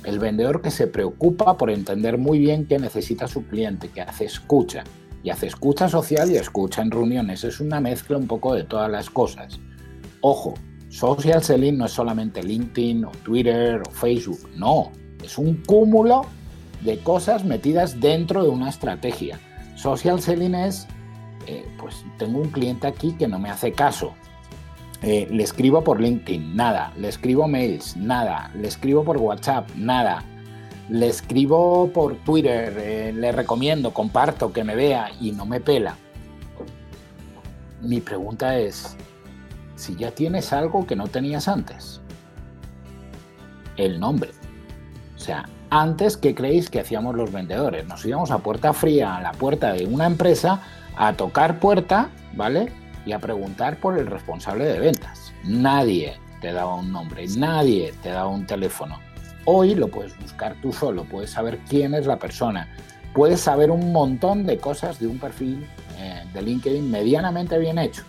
El 0.05 0.20
vendedor 0.20 0.62
que 0.62 0.70
se 0.70 0.87
preocupa 0.87 1.57
por 1.57 1.70
entender 1.70 2.18
muy 2.18 2.38
bien 2.38 2.66
qué 2.66 2.79
necesita 2.79 3.27
su 3.27 3.44
cliente, 3.46 3.88
que 3.88 4.03
hace 4.03 4.24
escucha. 4.24 4.85
Y 5.24 5.31
hace 5.31 5.48
escucha 5.48 5.88
social 5.88 6.31
y 6.31 6.37
escucha 6.37 6.83
en 6.83 6.92
reuniones. 6.92 7.42
Es 7.42 7.59
una 7.59 7.81
mezcla 7.81 8.16
un 8.16 8.29
poco 8.29 8.55
de 8.55 8.62
todas 8.62 8.88
las 8.88 9.11
cosas. 9.11 9.59
Ojo, 10.20 10.55
social 10.88 11.42
selling 11.42 11.79
no 11.79 11.87
es 11.87 11.92
solamente 11.92 12.44
LinkedIn 12.44 13.05
o 13.05 13.11
Twitter 13.24 13.83
o 13.85 13.90
Facebook. 13.90 14.48
No, 14.57 14.92
es 15.23 15.39
un 15.39 15.63
cúmulo 15.65 16.23
de 16.83 16.99
cosas 17.01 17.45
metidas 17.45 18.01
dentro 18.01 18.43
de 18.43 18.51
una 18.51 18.69
estrategia. 18.69 19.41
Social 19.75 20.21
selling 20.21 20.55
es, 20.55 20.87
eh, 21.47 21.67
pues 21.79 22.05
tengo 22.19 22.41
un 22.41 22.51
cliente 22.51 22.87
aquí 22.87 23.13
que 23.13 23.29
no 23.29 23.39
me 23.39 23.51
hace 23.51 23.73
caso. 23.73 24.15
Eh, 25.03 25.29
le 25.31 25.45
escribo 25.45 25.85
por 25.85 26.01
LinkedIn, 26.01 26.57
nada. 26.57 26.93
Le 26.97 27.09
escribo 27.09 27.47
mails, 27.47 27.97
nada. 27.97 28.51
Le 28.55 28.69
escribo 28.69 29.05
por 29.05 29.17
WhatsApp, 29.19 29.71
nada. 29.77 30.25
Le 30.89 31.07
escribo 31.07 31.91
por 31.93 32.17
Twitter, 32.25 32.75
eh, 32.79 33.13
le 33.13 33.31
recomiendo, 33.31 33.93
comparto, 33.93 34.53
que 34.53 34.65
me 34.65 34.75
vea 34.75 35.11
y 35.21 35.33
no 35.33 35.47
me 35.47 35.61
pela. 35.61 35.97
Mi 37.83 38.01
pregunta 38.01 38.59
es, 38.59 38.97
si 39.77 39.95
ya 39.95 40.11
tienes 40.11 40.53
algo 40.53 40.87
que 40.87 40.97
no 40.97 41.07
tenías 41.07 41.47
antes, 41.47 42.01
el 43.77 44.01
nombre. 44.01 44.31
O 45.19 45.21
sea, 45.21 45.49
antes, 45.71 46.17
¿qué 46.17 46.35
creéis 46.35 46.71
que 46.71 46.81
hacíamos 46.81 47.17
los 47.17 47.33
vendedores? 47.33 47.87
Nos 47.87 48.07
íbamos 48.07 48.31
a 48.31 48.39
puerta 48.39 48.73
fría, 48.73 49.17
a 49.17 49.21
la 49.21 49.33
puerta 49.33 49.73
de 49.73 49.85
una 49.85 50.07
empresa, 50.07 50.63
a 50.97 51.13
tocar 51.15 51.59
puerta, 51.59 52.09
¿vale? 52.35 52.73
Y 53.05 53.13
a 53.13 53.19
preguntar 53.19 53.81
por 53.81 53.99
el 53.99 54.07
responsable 54.07 54.65
de 54.65 54.79
ventas. 54.79 55.33
Nadie 55.45 56.17
te 56.41 56.53
daba 56.53 56.77
un 56.77 56.93
nombre, 56.93 57.27
nadie 57.37 57.93
te 58.03 58.11
daba 58.11 58.29
un 58.29 58.47
teléfono. 58.47 58.99
Hoy 59.45 59.75
lo 59.75 59.89
puedes 59.89 60.17
buscar 60.21 60.55
tú 60.63 60.73
solo, 60.73 61.05
puedes 61.05 61.31
saber 61.31 61.59
quién 61.69 61.95
es 61.95 62.07
la 62.07 62.19
persona, 62.19 62.69
puedes 63.13 63.41
saber 63.41 63.73
un 63.73 63.93
montón 63.93 64.47
de 64.47 64.59
cosas 64.59 65.01
de 65.01 65.09
un 65.09 65.19
perfil 65.19 65.67
eh, 65.99 66.23
de 66.33 66.43
LinkedIn 66.43 66.89
medianamente 66.91 67.59
bien 67.59 67.79
hecho. 67.79 68.05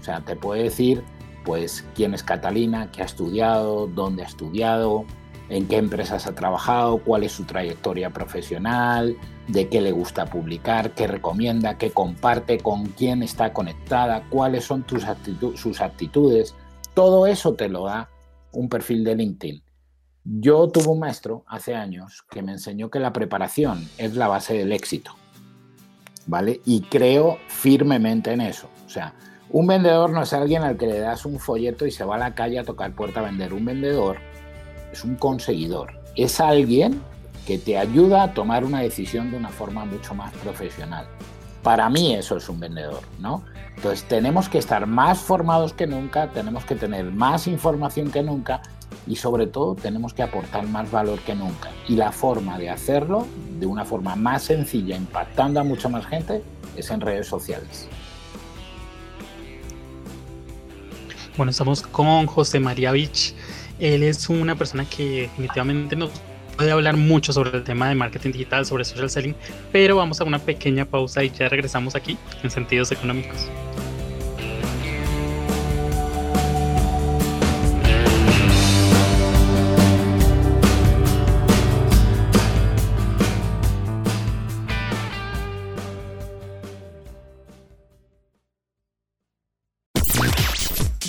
O 0.00 0.04
sea, 0.04 0.20
te 0.20 0.36
puede 0.36 0.64
decir, 0.64 1.02
pues, 1.44 1.84
quién 1.96 2.14
es 2.14 2.22
Catalina, 2.22 2.88
qué 2.92 3.02
ha 3.02 3.06
estudiado, 3.06 3.88
dónde 3.88 4.22
ha 4.22 4.26
estudiado, 4.26 5.06
en 5.48 5.66
qué 5.68 5.76
empresas 5.76 6.26
ha 6.26 6.34
trabajado, 6.34 6.98
cuál 6.98 7.24
es 7.24 7.32
su 7.32 7.44
trayectoria 7.44 8.10
profesional, 8.10 9.16
de 9.48 9.68
qué 9.68 9.80
le 9.80 9.92
gusta 9.92 10.26
publicar, 10.26 10.92
qué 10.92 11.06
recomienda, 11.06 11.78
qué 11.78 11.90
comparte, 11.90 12.58
con 12.58 12.86
quién 12.86 13.22
está 13.22 13.52
conectada, 13.52 14.24
cuáles 14.30 14.64
son 14.64 14.82
tus 14.84 15.04
sus 15.54 15.80
actitudes. 15.80 16.54
Todo 16.94 17.26
eso 17.26 17.54
te 17.54 17.68
lo 17.68 17.84
da 17.84 18.08
un 18.52 18.68
perfil 18.68 19.04
de 19.04 19.16
LinkedIn. 19.16 19.62
Yo 20.24 20.68
tuve 20.68 20.88
un 20.88 21.00
maestro 21.00 21.44
hace 21.48 21.74
años 21.74 22.24
que 22.30 22.42
me 22.42 22.52
enseñó 22.52 22.90
que 22.90 23.00
la 23.00 23.12
preparación 23.12 23.88
es 23.98 24.14
la 24.14 24.28
base 24.28 24.54
del 24.54 24.72
éxito. 24.72 25.12
¿Vale? 26.26 26.60
Y 26.64 26.82
creo 26.82 27.38
firmemente 27.48 28.32
en 28.32 28.42
eso. 28.42 28.68
O 28.86 28.88
sea, 28.88 29.14
un 29.50 29.66
vendedor 29.66 30.10
no 30.10 30.22
es 30.22 30.32
alguien 30.32 30.62
al 30.62 30.76
que 30.76 30.86
le 30.86 31.00
das 31.00 31.26
un 31.26 31.40
folleto 31.40 31.86
y 31.86 31.90
se 31.90 32.04
va 32.04 32.14
a 32.14 32.18
la 32.18 32.34
calle 32.34 32.60
a 32.60 32.64
tocar 32.64 32.94
puerta 32.94 33.18
a 33.18 33.24
vender. 33.24 33.52
Un 33.52 33.64
vendedor 33.64 34.18
es 34.92 35.04
un 35.04 35.16
conseguidor, 35.16 35.92
es 36.16 36.40
alguien 36.40 37.00
que 37.46 37.58
te 37.58 37.78
ayuda 37.78 38.22
a 38.22 38.34
tomar 38.34 38.64
una 38.64 38.80
decisión 38.80 39.30
de 39.30 39.36
una 39.36 39.48
forma 39.48 39.84
mucho 39.84 40.14
más 40.14 40.32
profesional. 40.34 41.06
Para 41.62 41.88
mí 41.88 42.14
eso 42.14 42.36
es 42.36 42.48
un 42.48 42.60
vendedor, 42.60 43.00
¿no? 43.18 43.44
Entonces 43.76 44.04
tenemos 44.04 44.48
que 44.48 44.58
estar 44.58 44.86
más 44.86 45.18
formados 45.18 45.72
que 45.72 45.86
nunca, 45.86 46.28
tenemos 46.28 46.64
que 46.64 46.74
tener 46.74 47.06
más 47.06 47.46
información 47.46 48.10
que 48.10 48.22
nunca 48.22 48.62
y 49.06 49.16
sobre 49.16 49.46
todo 49.46 49.74
tenemos 49.74 50.14
que 50.14 50.22
aportar 50.22 50.66
más 50.66 50.90
valor 50.90 51.18
que 51.20 51.34
nunca. 51.34 51.70
Y 51.88 51.96
la 51.96 52.12
forma 52.12 52.58
de 52.58 52.70
hacerlo 52.70 53.26
de 53.58 53.66
una 53.66 53.84
forma 53.84 54.14
más 54.14 54.42
sencilla, 54.42 54.96
impactando 54.96 55.60
a 55.60 55.64
mucha 55.64 55.88
más 55.88 56.06
gente, 56.06 56.42
es 56.76 56.90
en 56.90 57.00
redes 57.00 57.26
sociales. 57.26 57.88
Bueno, 61.36 61.50
estamos 61.50 61.82
con 61.82 62.26
José 62.26 62.60
María 62.60 62.92
Vich. 62.92 63.34
Él 63.78 64.02
es 64.02 64.28
una 64.28 64.56
persona 64.56 64.84
que 64.84 65.22
definitivamente 65.22 65.96
nos 65.96 66.10
puede 66.56 66.70
hablar 66.70 66.96
mucho 66.96 67.32
sobre 67.32 67.56
el 67.56 67.64
tema 67.64 67.88
de 67.88 67.94
marketing 67.94 68.32
digital, 68.32 68.66
sobre 68.66 68.84
social 68.84 69.10
selling, 69.10 69.34
pero 69.70 69.96
vamos 69.96 70.20
a 70.20 70.24
una 70.24 70.38
pequeña 70.38 70.84
pausa 70.84 71.24
y 71.24 71.30
ya 71.30 71.48
regresamos 71.48 71.94
aquí 71.94 72.16
en 72.42 72.50
sentidos 72.50 72.92
económicos. 72.92 73.48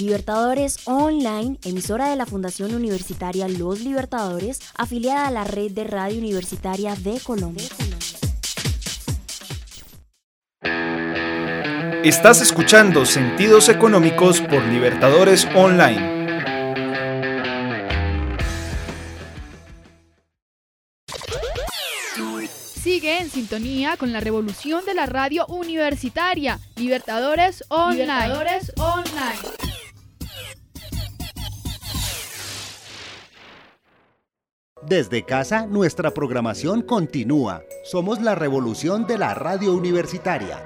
Libertadores 0.04 0.80
Online, 0.84 1.58
emisora 1.63 2.10
de 2.10 2.18
la 2.18 2.26
Fundación 2.26 2.76
Universitaria 2.76 3.48
Los 3.48 3.80
Libertadores, 3.80 4.60
afiliada 4.76 5.28
a 5.28 5.32
la 5.32 5.46
red 5.46 5.72
de 5.72 5.86
radio 5.86 6.18
universitaria 6.18 6.94
de 6.96 7.22
Colombia. 7.22 7.70
Estás 12.04 12.42
escuchando 12.42 13.06
Sentidos 13.06 13.70
Económicos 13.70 14.42
por 14.42 14.62
Libertadores 14.66 15.48
Online. 15.56 16.12
Sigue 22.82 23.20
en 23.20 23.30
sintonía 23.30 23.96
con 23.96 24.12
la 24.12 24.20
revolución 24.20 24.84
de 24.84 24.96
la 24.96 25.06
radio 25.06 25.46
universitaria. 25.48 26.60
Libertadores 26.76 27.63
Online. 27.70 28.28
Libertadores 28.28 28.74
Online. 28.76 29.62
Desde 34.88 35.24
casa, 35.24 35.65
nuestra 35.65 36.12
programación 36.13 36.82
continúa. 36.82 37.63
Somos 37.86 38.22
la 38.22 38.36
revolución 38.36 39.08
de 39.08 39.17
la 39.17 39.34
radio 39.34 39.74
universitaria. 39.74 40.62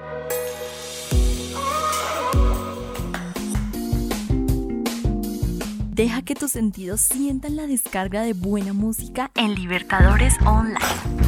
Deja 5.92 6.22
que 6.22 6.34
tus 6.34 6.50
sentidos 6.52 7.00
sientan 7.00 7.54
la 7.54 7.68
descarga 7.68 8.22
de 8.22 8.32
buena 8.32 8.72
música 8.72 9.30
en 9.36 9.54
Libertadores 9.54 10.34
Online. 10.44 11.27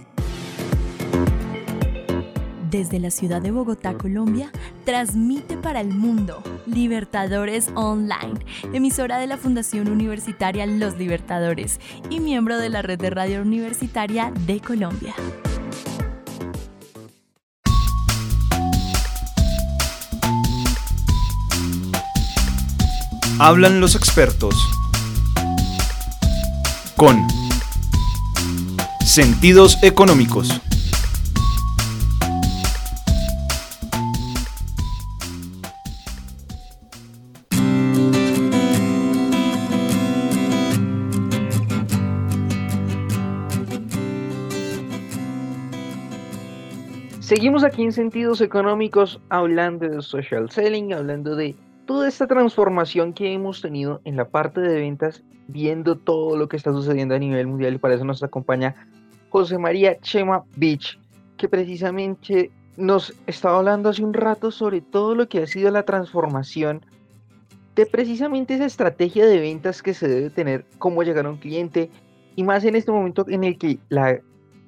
Desde 2.71 2.99
la 2.99 3.11
ciudad 3.11 3.41
de 3.41 3.51
Bogotá, 3.51 3.95
Colombia, 3.95 4.49
transmite 4.85 5.57
para 5.57 5.81
el 5.81 5.89
mundo 5.89 6.41
Libertadores 6.65 7.69
Online, 7.75 8.39
emisora 8.71 9.17
de 9.17 9.27
la 9.27 9.35
Fundación 9.35 9.89
Universitaria 9.89 10.65
Los 10.65 10.97
Libertadores 10.97 11.81
y 12.09 12.21
miembro 12.21 12.57
de 12.57 12.69
la 12.69 12.81
red 12.81 12.97
de 12.97 13.09
radio 13.09 13.41
universitaria 13.41 14.31
de 14.47 14.61
Colombia. 14.61 15.13
Hablan 23.37 23.81
los 23.81 23.95
expertos. 23.95 24.55
Con 26.95 27.27
sentidos 29.03 29.77
económicos. 29.83 30.61
Seguimos 47.41 47.63
aquí 47.63 47.81
en 47.81 47.91
Sentidos 47.91 48.39
Económicos 48.39 49.19
hablando 49.29 49.89
de 49.89 50.03
social 50.03 50.51
selling, 50.51 50.93
hablando 50.93 51.35
de 51.35 51.55
toda 51.87 52.07
esta 52.07 52.27
transformación 52.27 53.13
que 53.13 53.33
hemos 53.33 53.63
tenido 53.63 53.99
en 54.05 54.15
la 54.15 54.29
parte 54.29 54.61
de 54.61 54.79
ventas, 54.79 55.23
viendo 55.47 55.97
todo 55.97 56.37
lo 56.37 56.47
que 56.47 56.55
está 56.55 56.71
sucediendo 56.71 57.15
a 57.15 57.17
nivel 57.17 57.47
mundial 57.47 57.73
y 57.73 57.77
para 57.79 57.95
eso 57.95 58.05
nos 58.05 58.21
acompaña 58.21 58.75
José 59.31 59.57
María 59.57 59.99
Chema 60.01 60.43
Beach, 60.55 60.99
que 61.37 61.49
precisamente 61.49 62.51
nos 62.77 63.11
estaba 63.25 63.57
hablando 63.57 63.89
hace 63.89 64.03
un 64.03 64.13
rato 64.13 64.51
sobre 64.51 64.81
todo 64.81 65.15
lo 65.15 65.27
que 65.27 65.41
ha 65.41 65.47
sido 65.47 65.71
la 65.71 65.81
transformación 65.81 66.85
de 67.73 67.87
precisamente 67.87 68.53
esa 68.53 68.65
estrategia 68.65 69.25
de 69.25 69.39
ventas 69.39 69.81
que 69.81 69.95
se 69.95 70.07
debe 70.07 70.29
tener, 70.29 70.63
cómo 70.77 71.01
llegar 71.01 71.25
a 71.25 71.31
un 71.31 71.37
cliente 71.37 71.89
y 72.35 72.43
más 72.43 72.63
en 72.65 72.75
este 72.75 72.91
momento 72.91 73.25
en 73.27 73.43
el 73.43 73.57
que 73.57 73.79
la 73.89 74.19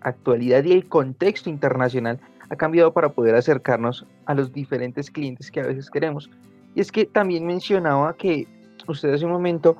actualidad 0.02 0.64
y 0.64 0.72
el 0.72 0.88
contexto 0.88 1.52
internacional 1.52 2.20
ha 2.54 2.56
cambiado 2.56 2.94
para 2.94 3.10
poder 3.10 3.36
acercarnos 3.36 4.06
a 4.26 4.34
los 4.34 4.54
diferentes 4.54 5.10
clientes 5.10 5.52
que 5.52 5.60
a 5.60 5.68
veces 5.68 5.90
queremos. 5.90 6.30
Y 6.76 6.82
es 6.82 6.92
que 6.92 7.06
también 7.06 7.46
mencionaba 7.46 8.16
que 8.16 8.48
usted 8.88 9.14
hace 9.14 9.26
un 9.26 9.32
momento, 9.32 9.76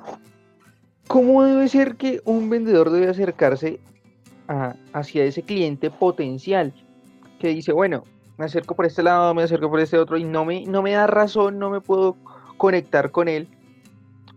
¿cómo 1.06 1.44
debe 1.44 1.68
ser 1.68 1.96
que 1.96 2.20
un 2.24 2.50
vendedor 2.50 2.90
debe 2.90 3.08
acercarse 3.08 3.80
hacia 4.92 5.24
ese 5.24 5.42
cliente 5.42 5.90
potencial? 5.90 6.72
Que 7.38 7.48
dice, 7.48 7.72
bueno, 7.72 8.04
me 8.38 8.44
acerco 8.46 8.74
por 8.74 8.86
este 8.86 9.02
lado, 9.02 9.34
me 9.34 9.42
acerco 9.42 9.70
por 9.70 9.80
este 9.80 9.98
otro 9.98 10.16
y 10.16 10.24
no 10.24 10.44
me, 10.44 10.64
no 10.66 10.82
me 10.82 10.92
da 10.92 11.06
razón, 11.06 11.58
no 11.58 11.70
me 11.70 11.80
puedo 11.80 12.16
conectar 12.56 13.10
con 13.10 13.28
él. 13.28 13.48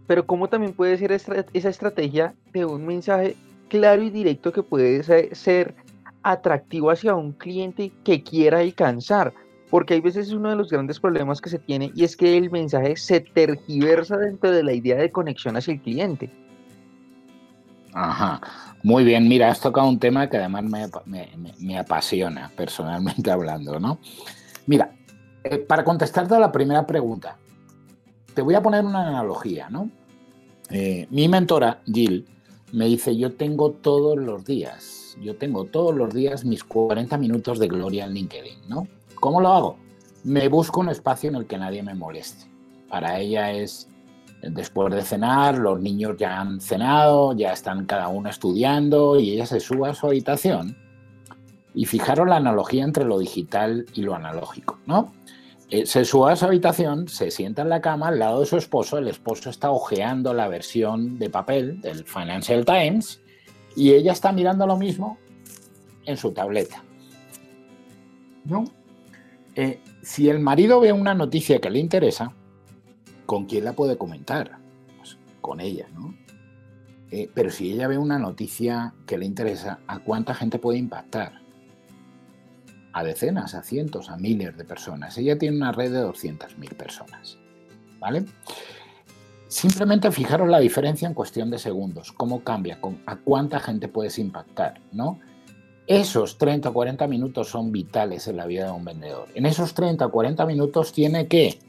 Pero 0.08 0.26
cómo 0.26 0.48
también 0.48 0.74
puede 0.74 0.98
ser 0.98 1.12
esa 1.12 1.70
estrategia 1.70 2.34
de 2.54 2.66
un 2.66 2.86
mensaje 2.86 3.36
claro 3.68 4.02
y 4.04 4.10
directo 4.10 4.52
que 4.54 4.64
puede 4.64 5.04
se- 5.04 5.36
ser 5.36 5.76
atractivo 6.32 6.92
hacia 6.92 7.16
un 7.16 7.32
cliente 7.34 7.92
que 8.04 8.24
quiera 8.24 8.60
alcanzar. 8.60 9.34
Porque 9.70 9.96
hay 9.96 10.02
veces 10.02 10.28
es 10.28 10.34
uno 10.34 10.50
de 10.50 10.56
los 10.56 10.70
grandes 10.70 11.00
problemas 11.00 11.42
que 11.42 11.50
se 11.50 11.60
tiene 11.60 11.92
y 11.94 12.04
es 12.06 12.16
que 12.16 12.38
el 12.38 12.50
mensaje 12.52 12.96
se 12.96 13.20
tergiversa 13.20 14.16
dentro 14.18 14.50
de 14.52 14.64
la 14.64 14.72
idea 14.74 14.96
de 14.96 15.12
conexión 15.12 15.58
hacia 15.58 15.74
el 15.74 15.82
cliente. 15.82 16.30
Ajá. 17.94 18.40
Muy 18.84 19.04
bien, 19.04 19.28
mira, 19.28 19.50
has 19.50 19.60
tocado 19.60 19.90
un 19.90 20.00
tema 20.00 20.30
que 20.30 20.38
además 20.38 20.64
me- 20.64 20.88
me- 21.38 21.54
me 21.60 21.78
apasiona, 21.78 22.50
personalmente 22.56 23.30
hablando, 23.32 23.80
¿no? 23.80 24.00
Mira, 24.68 24.92
eh, 25.44 25.58
para 25.58 25.84
contestarte 25.84 26.36
a 26.36 26.40
la 26.40 26.52
primera 26.52 26.86
pregunta, 26.86 27.38
te 28.34 28.42
voy 28.42 28.56
a 28.56 28.62
poner 28.62 28.86
una 28.86 29.08
analogía, 29.08 29.70
¿no? 29.70 29.90
Eh, 30.70 31.08
mi 31.10 31.28
mentora, 31.28 31.82
Jill, 31.86 32.26
me 32.72 32.86
dice, 32.86 33.18
yo 33.18 33.34
tengo 33.34 33.72
todos 33.72 34.18
los 34.18 34.46
días, 34.46 34.97
yo 35.22 35.36
tengo 35.36 35.66
todos 35.66 35.96
los 35.96 36.14
días 36.14 36.46
mis 36.46 36.64
40 36.64 37.18
minutos 37.18 37.60
de 37.60 37.68
gloria 37.68 38.06
en 38.06 38.14
LinkedIn, 38.14 38.68
¿no? 38.68 38.88
¿Cómo 39.16 39.42
lo 39.42 39.50
hago? 39.50 39.78
Me 40.24 40.48
busco 40.48 40.80
un 40.80 40.90
espacio 40.90 41.30
en 41.30 41.36
el 41.36 41.46
que 41.46 41.58
nadie 41.58 41.84
me 41.84 41.94
moleste. 41.94 42.46
Para 42.90 43.20
ella 43.20 43.52
es 43.52 43.88
después 44.42 44.94
de 44.94 45.02
cenar, 45.02 45.58
los 45.58 45.80
niños 45.80 46.16
ya 46.18 46.40
han 46.40 46.62
cenado, 46.62 47.34
ya 47.34 47.54
están 47.54 47.86
cada 47.86 48.08
uno 48.08 48.30
estudiando 48.30 49.20
y 49.20 49.32
ella 49.32 49.46
se 49.46 49.60
sube 49.60 49.90
a 49.90 49.94
su 49.94 50.08
habitación. 50.08 50.78
Y 51.74 51.86
fijaros 51.86 52.28
la 52.28 52.38
analogía 52.38 52.84
entre 52.84 53.06
lo 53.06 53.20
digital 53.20 53.86
y 53.94 54.02
lo 54.02 54.16
analógico, 54.16 54.80
¿no? 54.86 55.14
Eh, 55.70 55.86
se 55.86 56.06
sube 56.06 56.32
a 56.32 56.36
su 56.36 56.46
habitación, 56.46 57.08
se 57.08 57.30
sienta 57.30 57.62
en 57.62 57.70
la 57.70 57.82
cama 57.82 58.08
al 58.08 58.20
lado 58.20 58.40
de 58.40 58.46
su 58.46 58.58
esposo, 58.58 58.98
el 58.98 59.08
esposo 59.08 59.50
está 59.50 59.70
hojeando 59.70 60.34
la 60.34 60.48
versión 60.48 61.20
de 61.20 61.30
papel 61.30 61.82
del 61.82 62.06
Financial 62.06 62.64
Times 62.64 63.22
y 63.78 63.94
ella 63.94 64.12
está 64.12 64.32
mirando 64.32 64.66
lo 64.66 64.76
mismo 64.76 65.20
en 66.04 66.18
su 66.18 66.32
tableta. 66.32 66.84
¿No? 68.44 68.66
Eh, 69.56 69.80
si 70.02 70.30
el 70.30 70.40
marido 70.40 70.80
ve 70.80 70.92
una 70.92 71.14
noticia 71.14 71.62
que 71.62 71.70
le 71.70 71.80
interesa, 71.80 72.34
¿con 73.28 73.46
quién 73.46 73.66
la 73.66 73.74
puede 73.74 73.98
comentar? 73.98 74.58
Pues 74.98 75.18
con 75.42 75.60
ella, 75.60 75.88
¿no? 75.94 76.16
Eh, 77.12 77.30
pero 77.34 77.52
si 77.52 77.72
ella 77.72 77.88
ve 77.88 78.00
una 78.00 78.18
noticia 78.18 78.94
que 79.06 79.18
le 79.18 79.26
interesa, 79.26 79.80
¿a 79.88 80.00
cuánta 80.00 80.34
gente 80.34 80.58
puede 80.58 80.80
impactar? 80.80 81.42
A 82.94 83.04
decenas, 83.04 83.54
a 83.54 83.62
cientos, 83.62 84.10
a 84.10 84.18
miles 84.18 84.58
de 84.58 84.66
personas. 84.66 85.18
Ella 85.20 85.38
tiene 85.38 85.56
una 85.56 85.72
red 85.72 85.92
de 85.92 86.04
200.000 86.04 86.76
personas. 86.76 87.38
¿Vale? 88.00 88.26
Simplemente 89.48 90.12
fijaros 90.12 90.50
la 90.50 90.60
diferencia 90.60 91.08
en 91.08 91.14
cuestión 91.14 91.50
de 91.50 91.58
segundos, 91.58 92.12
cómo 92.12 92.44
cambia, 92.44 92.80
a 93.06 93.16
cuánta 93.18 93.60
gente 93.60 93.88
puedes 93.88 94.20
impactar, 94.20 94.82
¿no? 94.92 95.20
Esos 95.88 96.38
30 96.38 96.70
o 96.70 96.74
40 96.74 97.08
minutos 97.08 97.48
son 97.48 97.72
vitales 97.72 98.28
en 98.28 98.36
la 98.36 98.46
vida 98.46 98.66
de 98.66 98.72
un 98.72 98.84
vendedor. 98.84 99.30
En 99.36 99.46
esos 99.46 99.74
30 99.74 100.06
o 100.06 100.12
40 100.12 100.46
minutos 100.46 100.92
tiene 100.92 101.28
que 101.28 101.60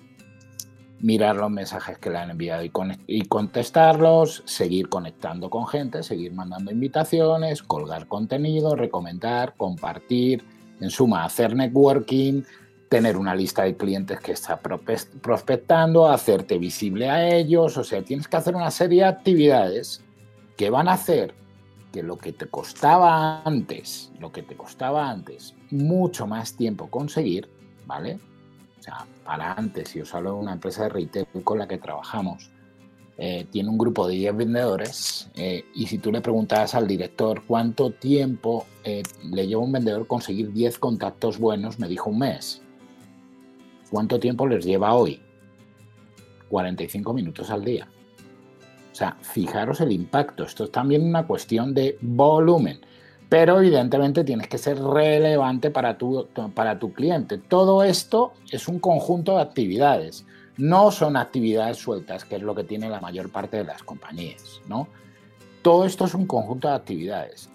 mirar 1.00 1.36
los 1.36 1.50
mensajes 1.50 1.98
que 1.98 2.10
le 2.10 2.18
han 2.18 2.30
enviado 2.30 2.64
y, 2.64 3.22
contestarlos, 3.22 4.42
seguir 4.44 4.88
conectando 4.88 5.48
con 5.50 5.68
gente, 5.68 6.02
seguir 6.02 6.32
mandando 6.32 6.72
invitaciones, 6.72 7.62
colgar 7.62 8.08
contenido, 8.08 8.74
recomendar, 8.74 9.54
compartir, 9.56 10.44
en 10.80 10.90
suma, 10.90 11.24
hacer 11.24 11.54
networking, 11.54 12.42
tener 12.88 13.16
una 13.16 13.34
lista 13.34 13.64
de 13.64 13.76
clientes 13.76 14.18
que 14.20 14.32
está 14.32 14.60
prospectando, 14.60 16.08
hacerte 16.08 16.58
visible 16.58 17.10
a 17.10 17.28
ellos, 17.28 17.76
o 17.76 17.84
sea, 17.84 18.02
tienes 18.02 18.28
que 18.28 18.36
hacer 18.36 18.54
una 18.54 18.70
serie 18.70 19.02
de 19.02 19.08
actividades 19.08 20.02
que 20.56 20.70
van 20.70 20.88
a 20.88 20.94
hacer 20.94 21.34
que 21.92 22.02
lo 22.02 22.18
que 22.18 22.32
te 22.32 22.46
costaba 22.46 23.42
antes, 23.42 24.12
lo 24.18 24.32
que 24.32 24.42
te 24.42 24.56
costaba 24.56 25.08
antes, 25.08 25.54
mucho 25.70 26.26
más 26.26 26.54
tiempo 26.54 26.88
conseguir, 26.88 27.48
¿vale? 27.86 28.18
O 28.78 28.82
sea, 28.82 29.06
para 29.24 29.52
antes, 29.52 29.90
si 29.90 30.00
os 30.00 30.14
hablo 30.14 30.32
de 30.32 30.40
una 30.40 30.52
empresa 30.52 30.84
de 30.84 30.88
retail 30.90 31.26
con 31.44 31.58
la 31.58 31.68
que 31.68 31.78
trabajamos, 31.78 32.50
eh, 33.20 33.46
tiene 33.50 33.68
un 33.68 33.78
grupo 33.78 34.06
de 34.06 34.14
10 34.14 34.36
vendedores 34.36 35.28
eh, 35.34 35.64
y 35.74 35.88
si 35.88 35.98
tú 35.98 36.12
le 36.12 36.20
preguntas 36.20 36.76
al 36.76 36.86
director 36.86 37.42
cuánto 37.44 37.90
tiempo 37.90 38.64
eh, 38.84 39.02
le 39.24 39.48
lleva 39.48 39.60
un 39.60 39.72
vendedor 39.72 40.06
conseguir 40.06 40.52
10 40.52 40.78
contactos 40.78 41.36
buenos, 41.38 41.80
me 41.80 41.88
dijo 41.88 42.10
un 42.10 42.20
mes. 42.20 42.62
¿Cuánto 43.90 44.20
tiempo 44.20 44.46
les 44.46 44.64
lleva 44.64 44.94
hoy? 44.94 45.20
45 46.48 47.12
minutos 47.12 47.50
al 47.50 47.64
día. 47.64 47.88
O 48.92 48.94
sea, 48.94 49.16
fijaros 49.22 49.80
el 49.80 49.92
impacto. 49.92 50.44
Esto 50.44 50.64
es 50.64 50.72
también 50.72 51.04
una 51.04 51.26
cuestión 51.26 51.74
de 51.74 51.96
volumen. 52.00 52.80
Pero 53.28 53.58
evidentemente 53.58 54.24
tienes 54.24 54.48
que 54.48 54.58
ser 54.58 54.78
relevante 54.78 55.70
para 55.70 55.98
tu, 55.98 56.28
para 56.54 56.78
tu 56.78 56.92
cliente. 56.92 57.38
Todo 57.38 57.82
esto 57.82 58.32
es 58.50 58.68
un 58.68 58.78
conjunto 58.78 59.36
de 59.36 59.42
actividades. 59.42 60.24
No 60.56 60.90
son 60.90 61.16
actividades 61.16 61.76
sueltas, 61.76 62.24
que 62.24 62.36
es 62.36 62.42
lo 62.42 62.54
que 62.54 62.64
tiene 62.64 62.88
la 62.88 63.00
mayor 63.00 63.30
parte 63.30 63.58
de 63.58 63.64
las 63.64 63.82
compañías. 63.82 64.60
¿no? 64.66 64.88
Todo 65.62 65.84
esto 65.84 66.06
es 66.06 66.14
un 66.14 66.26
conjunto 66.26 66.68
de 66.68 66.74
actividades. 66.74 67.50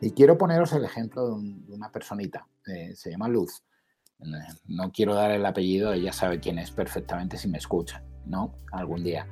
Y 0.00 0.12
quiero 0.12 0.38
poneros 0.38 0.72
el 0.72 0.84
ejemplo 0.84 1.38
de, 1.38 1.74
una 1.74 1.90
personita. 1.90 2.46
Eh, 2.66 2.94
se 2.94 3.10
llama 3.10 3.28
Luz 3.28 3.62
no 4.66 4.92
quiero 4.92 5.14
dar 5.14 5.30
el 5.30 5.46
apellido, 5.46 5.92
ella 5.92 6.12
sabe 6.12 6.40
quién 6.40 6.58
es 6.58 6.70
perfectamente 6.70 7.36
si 7.36 7.48
me 7.48 7.58
escucha, 7.58 8.02
¿no? 8.26 8.54
Algún 8.72 9.02
día. 9.02 9.26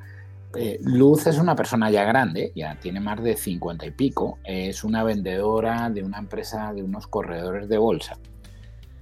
Eh, 0.56 0.78
Luz 0.80 1.26
es 1.26 1.38
una 1.38 1.54
persona 1.54 1.90
ya 1.90 2.04
grande, 2.04 2.52
ya 2.56 2.78
tiene 2.80 3.00
más 3.00 3.22
de 3.22 3.36
50 3.36 3.84
y 3.84 3.90
pico, 3.90 4.38
es 4.44 4.82
una 4.82 5.04
vendedora 5.04 5.90
de 5.90 6.02
una 6.02 6.18
empresa 6.18 6.72
de 6.72 6.82
unos 6.82 7.06
corredores 7.06 7.68
de 7.68 7.76
bolsa, 7.76 8.18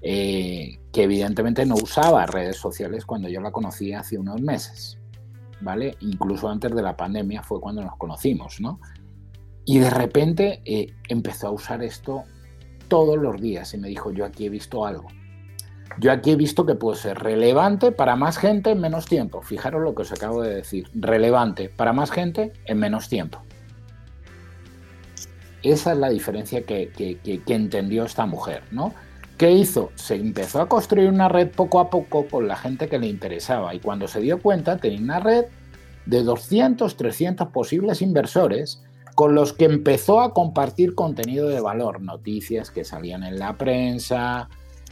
eh, 0.02 0.80
que 0.92 1.04
evidentemente 1.04 1.64
no 1.64 1.76
usaba 1.76 2.26
redes 2.26 2.56
sociales 2.56 3.06
cuando 3.06 3.28
yo 3.28 3.40
la 3.40 3.52
conocí 3.52 3.92
hace 3.92 4.18
unos 4.18 4.40
meses, 4.40 4.98
¿vale? 5.60 5.96
Incluso 6.00 6.48
antes 6.48 6.74
de 6.74 6.82
la 6.82 6.96
pandemia 6.96 7.44
fue 7.44 7.60
cuando 7.60 7.82
nos 7.82 7.96
conocimos, 7.96 8.60
¿no? 8.60 8.80
Y 9.64 9.78
de 9.78 9.90
repente 9.90 10.62
eh, 10.64 10.94
empezó 11.08 11.48
a 11.48 11.50
usar 11.52 11.82
esto 11.82 12.24
todos 12.88 13.18
los 13.18 13.40
días 13.40 13.72
y 13.74 13.78
me 13.78 13.88
dijo, 13.88 14.10
yo 14.10 14.24
aquí 14.24 14.46
he 14.46 14.48
visto 14.48 14.84
algo. 14.84 15.08
Yo 15.98 16.12
aquí 16.12 16.32
he 16.32 16.36
visto 16.36 16.66
que 16.66 16.74
puede 16.74 16.98
ser 16.98 17.18
relevante 17.18 17.90
para 17.90 18.16
más 18.16 18.36
gente 18.36 18.70
en 18.70 18.80
menos 18.80 19.06
tiempo. 19.06 19.42
Fijaros 19.42 19.82
lo 19.82 19.94
que 19.94 20.02
os 20.02 20.12
acabo 20.12 20.42
de 20.42 20.54
decir. 20.54 20.88
Relevante 20.94 21.68
para 21.68 21.92
más 21.92 22.10
gente 22.10 22.52
en 22.66 22.78
menos 22.78 23.08
tiempo. 23.08 23.42
Esa 25.62 25.92
es 25.92 25.98
la 25.98 26.10
diferencia 26.10 26.62
que, 26.62 26.92
entendió 27.46 28.04
esta 28.04 28.26
mujer, 28.26 28.62
¿no? 28.70 28.94
¿Qué 29.36 29.50
hizo? 29.50 29.90
Se 29.96 30.14
empezó 30.14 30.60
a 30.60 30.68
construir 30.68 31.08
una 31.08 31.28
red 31.28 31.50
poco 31.50 31.80
a 31.80 31.90
poco 31.90 32.26
con 32.28 32.46
la 32.46 32.56
gente 32.56 32.88
que 32.88 32.98
le 32.98 33.06
interesaba 33.06 33.74
y 33.74 33.80
cuando 33.80 34.06
se 34.06 34.20
dio 34.20 34.40
cuenta 34.40 34.76
tenía 34.78 35.00
una 35.00 35.20
red 35.20 35.46
de 36.06 36.22
200, 36.22 36.96
300 36.96 37.48
posibles 37.48 38.00
inversores 38.00 38.82
con 39.14 39.34
los 39.34 39.52
que 39.52 39.64
empezó 39.64 40.20
a 40.20 40.32
compartir 40.32 40.94
contenido 40.94 41.48
de 41.48 41.60
valor, 41.60 42.00
noticias 42.00 42.70
que 42.70 42.84
salían 42.84 43.24
en 43.24 43.38
la 43.38 43.56
prensa, 43.58 44.48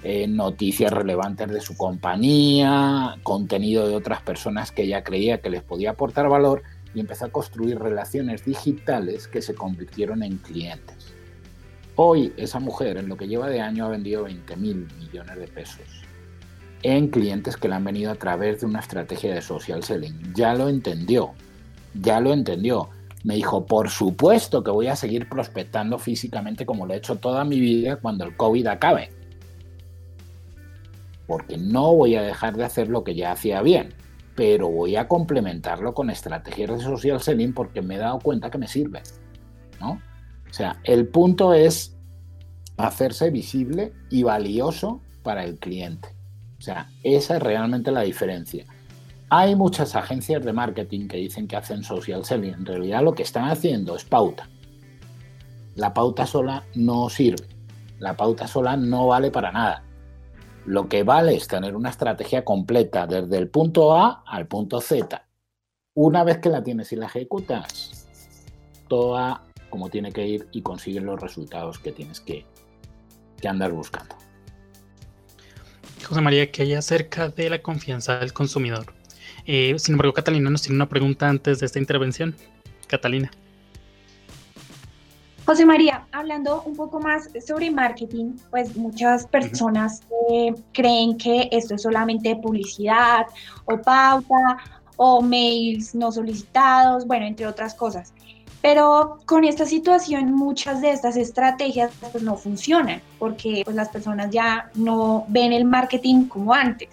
eh, 0.07 0.27
noticias 0.29 0.93
relevantes 0.93 1.49
de 1.49 1.63
su 1.63 1.79
compañía, 1.79 3.17
contenido 3.23 3.89
de 3.89 3.97
otras 3.97 4.21
personas 4.21 4.71
que 4.71 4.83
ella 4.83 5.03
creía 5.03 5.41
que 5.41 5.49
les 5.49 5.63
podía 5.63 5.93
aportar 5.93 6.29
valor 6.29 6.63
y 6.95 7.01
empezó 7.01 7.25
a 7.25 7.31
construir 7.31 7.79
relaciones 7.79 8.45
digitales 8.45 9.27
que 9.27 9.41
se 9.41 9.55
convirtieron 9.55 10.23
en 10.23 10.37
clientes. 10.37 11.15
Hoy 11.97 12.35
esa 12.37 12.61
mujer 12.61 12.99
en 12.99 13.09
lo 13.09 13.17
que 13.17 13.29
lleva 13.29 13.49
de 13.49 13.63
año 13.63 13.87
ha 13.87 13.89
vendido 13.89 14.25
20 14.25 14.57
mil 14.57 14.87
millones 14.99 15.39
de 15.39 15.49
pesos 15.49 16.05
en 16.83 17.09
clientes 17.09 17.57
que 17.57 17.69
le 17.69 17.77
han 17.77 17.85
venido 17.85 18.13
a 18.13 18.17
través 18.17 18.61
de 18.61 18.67
una 18.67 18.81
estrategia 18.81 19.35
de 19.35 19.41
social 19.41 19.83
selling. 19.85 20.35
Ya 20.35 20.53
lo 20.53 20.69
entendió, 20.69 21.33
ya 21.95 22.21
lo 22.21 22.35
entendió. 22.35 22.91
Me 23.23 23.37
dijo, 23.37 23.65
por 23.65 23.89
supuesto 23.89 24.63
que 24.63 24.71
voy 24.71 24.89
a 24.89 24.97
seguir 24.97 25.31
prospectando 25.31 25.99
físicamente 25.99 26.67
como 26.67 26.85
lo 26.85 26.93
he 26.93 26.99
hecho 26.99 27.17
toda 27.17 27.43
mi 27.45 27.59
vida 27.59 27.97
cuando 27.97 28.27
el 28.27 28.37
COVID 28.37 28.67
acabe 28.67 29.24
porque 31.27 31.57
no 31.57 31.95
voy 31.95 32.17
a 32.17 32.23
dejar 32.23 32.57
de 32.57 32.65
hacer 32.65 32.89
lo 32.89 33.05
que 33.05 33.15
ya 33.15 33.33
hacía 33.33 33.63
bien, 33.63 33.95
pero 34.35 34.69
voy 34.69 34.97
a 34.97 35.09
complementarlo 35.09 35.95
con 35.95 36.11
estrategias 36.11 36.71
de 36.71 36.81
social 36.81 37.21
selling 37.21 37.55
porque 37.55 37.83
me 37.83 37.97
he 37.97 37.99
dado 37.99 38.19
cuenta 38.19 38.51
que 38.51 38.59
me 38.59 38.69
sirve. 38.69 39.03
¿no? 39.81 39.93
O 40.49 40.53
sea, 40.53 40.81
el 40.85 41.09
punto 41.09 41.55
es 41.55 41.97
hacerse 42.77 43.31
visible 43.31 43.93
y 44.11 44.23
valioso 44.23 45.01
para 45.23 45.45
el 45.45 45.59
cliente. 45.59 46.09
O 46.59 46.63
sea, 46.63 46.89
esa 47.03 47.37
es 47.37 47.43
realmente 47.43 47.91
la 47.91 48.03
diferencia. 48.03 48.65
Hay 49.31 49.57
muchas 49.57 49.97
agencias 49.97 50.45
de 50.45 50.53
marketing 50.53 51.09
que 51.09 51.17
dicen 51.17 51.49
que 51.49 51.57
hacen 51.57 51.83
social 51.83 52.25
selling. 52.25 52.55
En 52.55 52.67
realidad 52.67 53.03
lo 53.03 53.15
que 53.15 53.23
están 53.23 53.49
haciendo 53.49 53.97
es 53.97 54.05
pauta. 54.05 54.49
La 55.75 55.93
pauta 55.93 56.27
sola 56.27 56.65
no 56.75 57.09
sirve. 57.09 57.47
La 57.99 58.17
pauta 58.17 58.47
sola 58.47 58.77
no 58.77 59.09
vale 59.09 59.31
para 59.31 59.51
nada. 59.51 59.84
Lo 60.67 60.89
que 60.89 61.03
vale 61.03 61.35
es 61.35 61.47
tener 61.47 61.77
una 61.77 61.91
estrategia 61.91 62.45
completa 62.45 63.07
desde 63.07 63.37
el 63.37 63.49
punto 63.49 63.97
A 63.97 64.25
al 64.27 64.47
punto 64.47 64.81
Z. 64.81 65.27
Una 65.95 66.25
vez 66.25 66.39
que 66.39 66.49
la 66.49 66.63
tienes 66.63 66.91
y 66.93 66.97
la 66.97 67.07
ejecutas, 67.07 68.09
toda 68.89 69.43
como 69.69 69.91
tiene 69.91 70.13
que 70.13 70.27
ir 70.27 70.47
y 70.53 70.63
consigues 70.63 71.03
los 71.03 71.21
resultados 71.21 71.79
que 71.81 71.93
tienes 71.93 72.21
que, 72.21 72.47
andar 73.45 73.73
buscando. 73.73 74.15
José 76.03 76.21
María, 76.23 76.51
que 76.51 76.63
hay 76.63 76.75
acerca 76.75 77.29
de 77.29 77.51
la 77.51 77.61
confianza 77.61 78.19
del 78.19 78.33
consumidor. 78.33 78.95
Eh, 79.47 79.75
sin 79.79 79.95
embargo, 79.95 80.15
Catalina 80.15 80.49
nos 80.49 80.63
tiene 80.63 80.77
una 80.77 80.89
pregunta 80.89 81.29
antes 81.29 81.59
de 81.59 81.67
esta 81.67 81.79
intervención. 81.79 82.35
Catalina. 82.87 83.31
José 85.47 85.67
María, 85.67 86.07
hablando 86.11 86.63
un 86.63 86.75
poco 86.75 87.01
más 87.01 87.29
sobre 87.47 87.71
marketing, 87.71 88.33
pues 88.51 88.75
muchas 88.77 89.27
personas 89.27 90.01
eh, 90.31 90.55
creen 90.73 91.19
que 91.19 91.49
esto 91.53 91.75
es 91.75 91.83
solamente 91.83 92.35
publicidad 92.37 93.27
o 93.67 93.77
pauta 93.77 94.57
o 94.97 95.21
mails 95.21 95.95
no 95.95 96.11
solicitados, 96.11 97.07
bueno, 97.07 97.27
entre 97.27 97.47
otras 97.47 97.75
cosas. 97.75 98.15
Pero 98.63 99.19
con 99.27 99.45
esta 99.45 99.67
situación 99.67 100.33
muchas 100.33 100.81
de 100.81 100.93
estas 100.93 101.17
estrategias 101.17 101.93
pues 102.11 102.25
no 102.25 102.37
funcionan 102.37 103.03
porque 103.19 103.61
pues 103.67 103.77
las 103.77 103.91
personas 103.91 104.31
ya 104.31 104.71
no 104.75 105.27
ven 105.29 105.53
el 105.53 105.67
marketing 105.67 106.25
como 106.25 106.55
antes. 106.55 106.89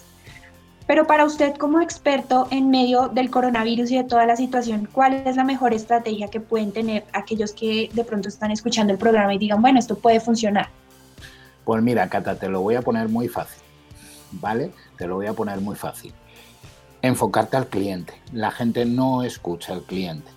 Pero 0.87 1.07
para 1.07 1.25
usted 1.25 1.55
como 1.55 1.79
experto 1.79 2.47
en 2.51 2.69
medio 2.69 3.07
del 3.07 3.29
coronavirus 3.29 3.91
y 3.91 3.97
de 3.97 4.03
toda 4.03 4.25
la 4.25 4.35
situación, 4.35 4.89
¿cuál 4.91 5.13
es 5.13 5.35
la 5.35 5.43
mejor 5.43 5.73
estrategia 5.73 6.27
que 6.27 6.39
pueden 6.39 6.71
tener 6.71 7.05
aquellos 7.13 7.53
que 7.53 7.89
de 7.93 8.03
pronto 8.03 8.27
están 8.27 8.51
escuchando 8.51 8.91
el 8.91 8.99
programa 8.99 9.33
y 9.33 9.37
digan, 9.37 9.61
bueno, 9.61 9.79
esto 9.79 9.97
puede 9.97 10.19
funcionar? 10.19 10.69
Pues 11.63 11.81
mira, 11.81 12.09
Cata, 12.09 12.35
te 12.35 12.49
lo 12.49 12.61
voy 12.61 12.75
a 12.75 12.81
poner 12.81 13.07
muy 13.07 13.27
fácil, 13.27 13.61
¿vale? 14.31 14.71
Te 14.97 15.07
lo 15.07 15.15
voy 15.15 15.27
a 15.27 15.33
poner 15.33 15.61
muy 15.61 15.75
fácil. 15.75 16.13
Enfocarte 17.01 17.57
al 17.57 17.67
cliente. 17.67 18.13
La 18.33 18.51
gente 18.51 18.85
no 18.85 19.23
escucha 19.23 19.73
al 19.73 19.83
cliente. 19.83 20.29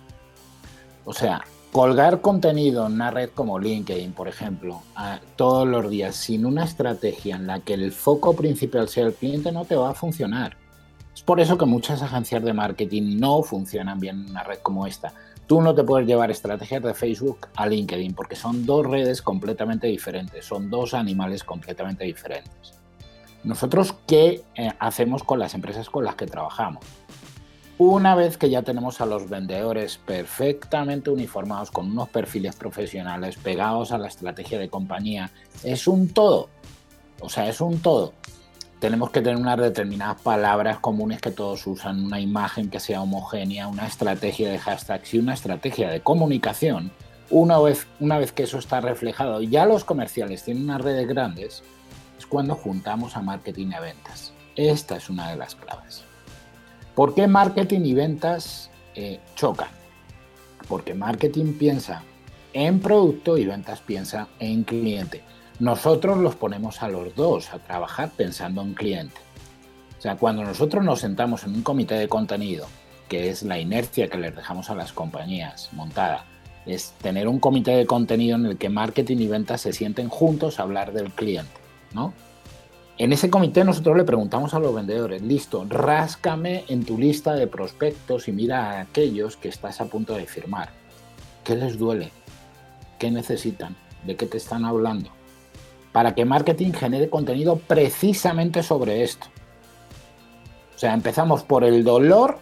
O 1.03 1.13
sea, 1.13 1.43
colgar 1.75 2.21
contenido 2.21 2.87
en 2.87 2.93
una 2.93 3.11
red 3.11 3.31
como 3.31 3.59
LinkedIn, 3.59 4.13
por 4.13 4.29
ejemplo, 4.29 4.81
todos 5.35 5.67
los 5.67 5.89
días 5.89 6.15
sin 6.15 6.45
una 6.45 6.63
estrategia 6.63 7.35
en 7.35 7.47
la 7.47 7.59
que 7.59 7.73
el 7.73 7.91
foco 7.91 8.33
principal 8.33 8.87
sea 8.87 9.07
el 9.07 9.13
cliente 9.13 9.51
no 9.51 9.65
te 9.65 9.75
va 9.75 9.89
a 9.89 9.93
funcionar. 9.93 10.55
Es 11.13 11.21
por 11.21 11.41
eso 11.41 11.57
que 11.57 11.65
muchas 11.65 12.01
agencias 12.01 12.41
de 12.45 12.53
marketing 12.53 13.19
no 13.19 13.43
funcionan 13.43 13.99
bien 13.99 14.21
en 14.21 14.29
una 14.29 14.43
red 14.43 14.59
como 14.59 14.87
esta. 14.87 15.11
Tú 15.47 15.61
no 15.61 15.75
te 15.75 15.83
puedes 15.83 16.07
llevar 16.07 16.31
estrategias 16.31 16.81
de 16.81 16.93
Facebook 16.93 17.49
a 17.57 17.67
LinkedIn 17.67 18.13
porque 18.13 18.37
son 18.37 18.65
dos 18.65 18.85
redes 18.85 19.21
completamente 19.21 19.87
diferentes, 19.87 20.45
son 20.45 20.69
dos 20.69 20.93
animales 20.93 21.43
completamente 21.43 22.05
diferentes. 22.05 22.79
Nosotros, 23.43 23.93
¿qué 24.07 24.43
eh, 24.55 24.71
hacemos 24.79 25.25
con 25.25 25.39
las 25.39 25.53
empresas 25.53 25.89
con 25.89 26.05
las 26.05 26.15
que 26.15 26.25
trabajamos? 26.25 26.85
Una 27.77 28.15
vez 28.15 28.37
que 28.37 28.49
ya 28.49 28.61
tenemos 28.61 29.01
a 29.01 29.05
los 29.05 29.29
vendedores 29.29 29.97
perfectamente 29.97 31.09
uniformados 31.09 31.71
con 31.71 31.91
unos 31.91 32.07
perfiles 32.07 32.55
profesionales 32.55 33.35
pegados 33.35 33.91
a 33.91 33.97
la 33.97 34.07
estrategia 34.07 34.57
de 34.57 34.69
compañía, 34.69 35.29
es 35.61 35.85
un 35.85 36.07
todo. 36.07 36.47
O 37.19 37.27
sea, 37.27 37.49
es 37.49 37.59
un 37.59 37.79
todo. 37.79 38.13
Tenemos 38.79 39.09
que 39.09 39.19
tener 39.19 39.35
unas 39.35 39.59
determinadas 39.59 40.21
palabras 40.21 40.79
comunes 40.79 41.19
que 41.19 41.31
todos 41.31 41.67
usan, 41.67 42.05
una 42.05 42.21
imagen 42.21 42.69
que 42.69 42.79
sea 42.79 43.01
homogénea, 43.01 43.67
una 43.67 43.87
estrategia 43.87 44.49
de 44.49 44.57
hashtags 44.57 45.13
y 45.13 45.19
una 45.19 45.33
estrategia 45.33 45.89
de 45.89 45.99
comunicación. 45.99 46.93
Una 47.29 47.59
vez, 47.59 47.87
una 47.99 48.19
vez 48.19 48.31
que 48.31 48.43
eso 48.43 48.57
está 48.57 48.79
reflejado, 48.79 49.41
ya 49.41 49.65
los 49.65 49.83
comerciales 49.83 50.45
tienen 50.45 50.63
unas 50.63 50.79
redes 50.79 51.09
grandes, 51.09 51.61
es 52.17 52.25
cuando 52.25 52.55
juntamos 52.55 53.17
a 53.17 53.21
marketing 53.21 53.71
y 53.71 53.73
a 53.73 53.81
ventas. 53.81 54.31
Esta 54.55 54.95
es 54.95 55.09
una 55.09 55.29
de 55.29 55.35
las 55.35 55.55
claves. 55.55 56.05
¿Por 56.95 57.13
qué 57.13 57.27
marketing 57.27 57.81
y 57.81 57.93
ventas 57.93 58.69
eh, 58.95 59.19
chocan? 59.35 59.67
Porque 60.69 60.93
marketing 60.93 61.53
piensa 61.59 62.03
en 62.53 62.79
producto 62.79 63.37
y 63.37 63.45
ventas 63.45 63.81
piensa 63.81 64.29
en 64.39 64.63
cliente. 64.63 65.21
Nosotros 65.59 66.17
los 66.17 66.35
ponemos 66.35 66.81
a 66.81 66.87
los 66.87 67.13
dos 67.13 67.53
a 67.53 67.59
trabajar 67.59 68.11
pensando 68.15 68.61
en 68.61 68.73
cliente. 68.73 69.17
O 69.97 70.01
sea, 70.01 70.15
cuando 70.15 70.43
nosotros 70.45 70.85
nos 70.85 71.01
sentamos 71.01 71.43
en 71.43 71.55
un 71.55 71.63
comité 71.63 71.95
de 71.95 72.07
contenido, 72.07 72.65
que 73.09 73.29
es 73.29 73.43
la 73.43 73.59
inercia 73.59 74.07
que 74.07 74.17
les 74.17 74.33
dejamos 74.33 74.69
a 74.69 74.75
las 74.75 74.93
compañías 74.93 75.69
montada, 75.73 76.25
es 76.65 76.93
tener 77.01 77.27
un 77.27 77.39
comité 77.39 77.71
de 77.71 77.85
contenido 77.85 78.37
en 78.37 78.45
el 78.45 78.57
que 78.57 78.69
marketing 78.69 79.17
y 79.17 79.27
ventas 79.27 79.61
se 79.61 79.73
sienten 79.73 80.07
juntos 80.07 80.59
a 80.59 80.63
hablar 80.63 80.93
del 80.93 81.11
cliente, 81.11 81.59
¿no? 81.93 82.13
En 82.97 83.11
ese 83.11 83.29
comité 83.29 83.65
nosotros 83.65 83.97
le 83.97 84.05
preguntamos 84.05 84.53
a 84.53 84.59
los 84.59 84.73
vendedores, 84.73 85.21
listo, 85.21 85.65
ráscame 85.67 86.63
en 86.69 86.85
tu 86.85 86.97
lista 86.97 87.33
de 87.33 87.45
prospectos 87.45 88.29
y 88.29 88.31
mira 88.31 88.71
a 88.71 88.81
aquellos 88.81 89.35
que 89.35 89.49
estás 89.49 89.81
a 89.81 89.85
punto 89.85 90.15
de 90.15 90.25
firmar. 90.25 90.69
¿Qué 91.43 91.57
les 91.57 91.77
duele? 91.77 92.11
¿Qué 92.97 93.11
necesitan? 93.11 93.75
¿De 94.05 94.15
qué 94.15 94.25
te 94.25 94.37
están 94.37 94.63
hablando? 94.63 95.09
Para 95.91 96.15
que 96.15 96.23
marketing 96.23 96.71
genere 96.71 97.09
contenido 97.09 97.57
precisamente 97.57 98.63
sobre 98.63 99.03
esto. 99.03 99.27
O 100.73 100.79
sea, 100.79 100.93
empezamos 100.93 101.43
por 101.43 101.65
el 101.65 101.83
dolor 101.83 102.39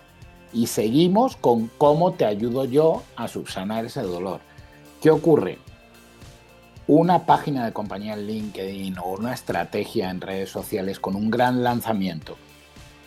y 0.53 0.67
seguimos 0.67 1.35
con 1.35 1.71
cómo 1.79 2.13
te 2.13 2.25
ayudo 2.25 2.65
yo 2.65 3.01
a 3.15 3.27
subsanar 3.27 3.85
ese 3.85 4.03
dolor. 4.03 4.39
¿Qué 5.01 5.09
ocurre? 5.09 5.57
Una 6.87 7.25
página 7.25 7.65
de 7.65 7.73
compañía 7.73 8.13
en 8.13 8.27
LinkedIn 8.27 8.97
o 8.97 9.13
una 9.13 9.33
estrategia 9.33 10.09
en 10.09 10.21
redes 10.21 10.49
sociales 10.49 10.99
con 10.99 11.15
un 11.15 11.29
gran 11.31 11.63
lanzamiento 11.63 12.37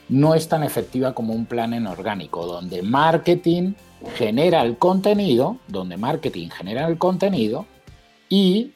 no 0.08 0.34
es 0.34 0.48
tan 0.48 0.62
efectiva 0.62 1.14
como 1.14 1.34
un 1.34 1.46
plan 1.46 1.74
en 1.74 1.86
orgánico, 1.86 2.46
donde 2.46 2.82
marketing 2.82 3.74
genera 4.14 4.62
el 4.62 4.78
contenido, 4.78 5.58
donde 5.68 5.96
marketing 5.96 6.48
genera 6.48 6.86
el 6.86 6.98
contenido 6.98 7.66
y 8.28 8.72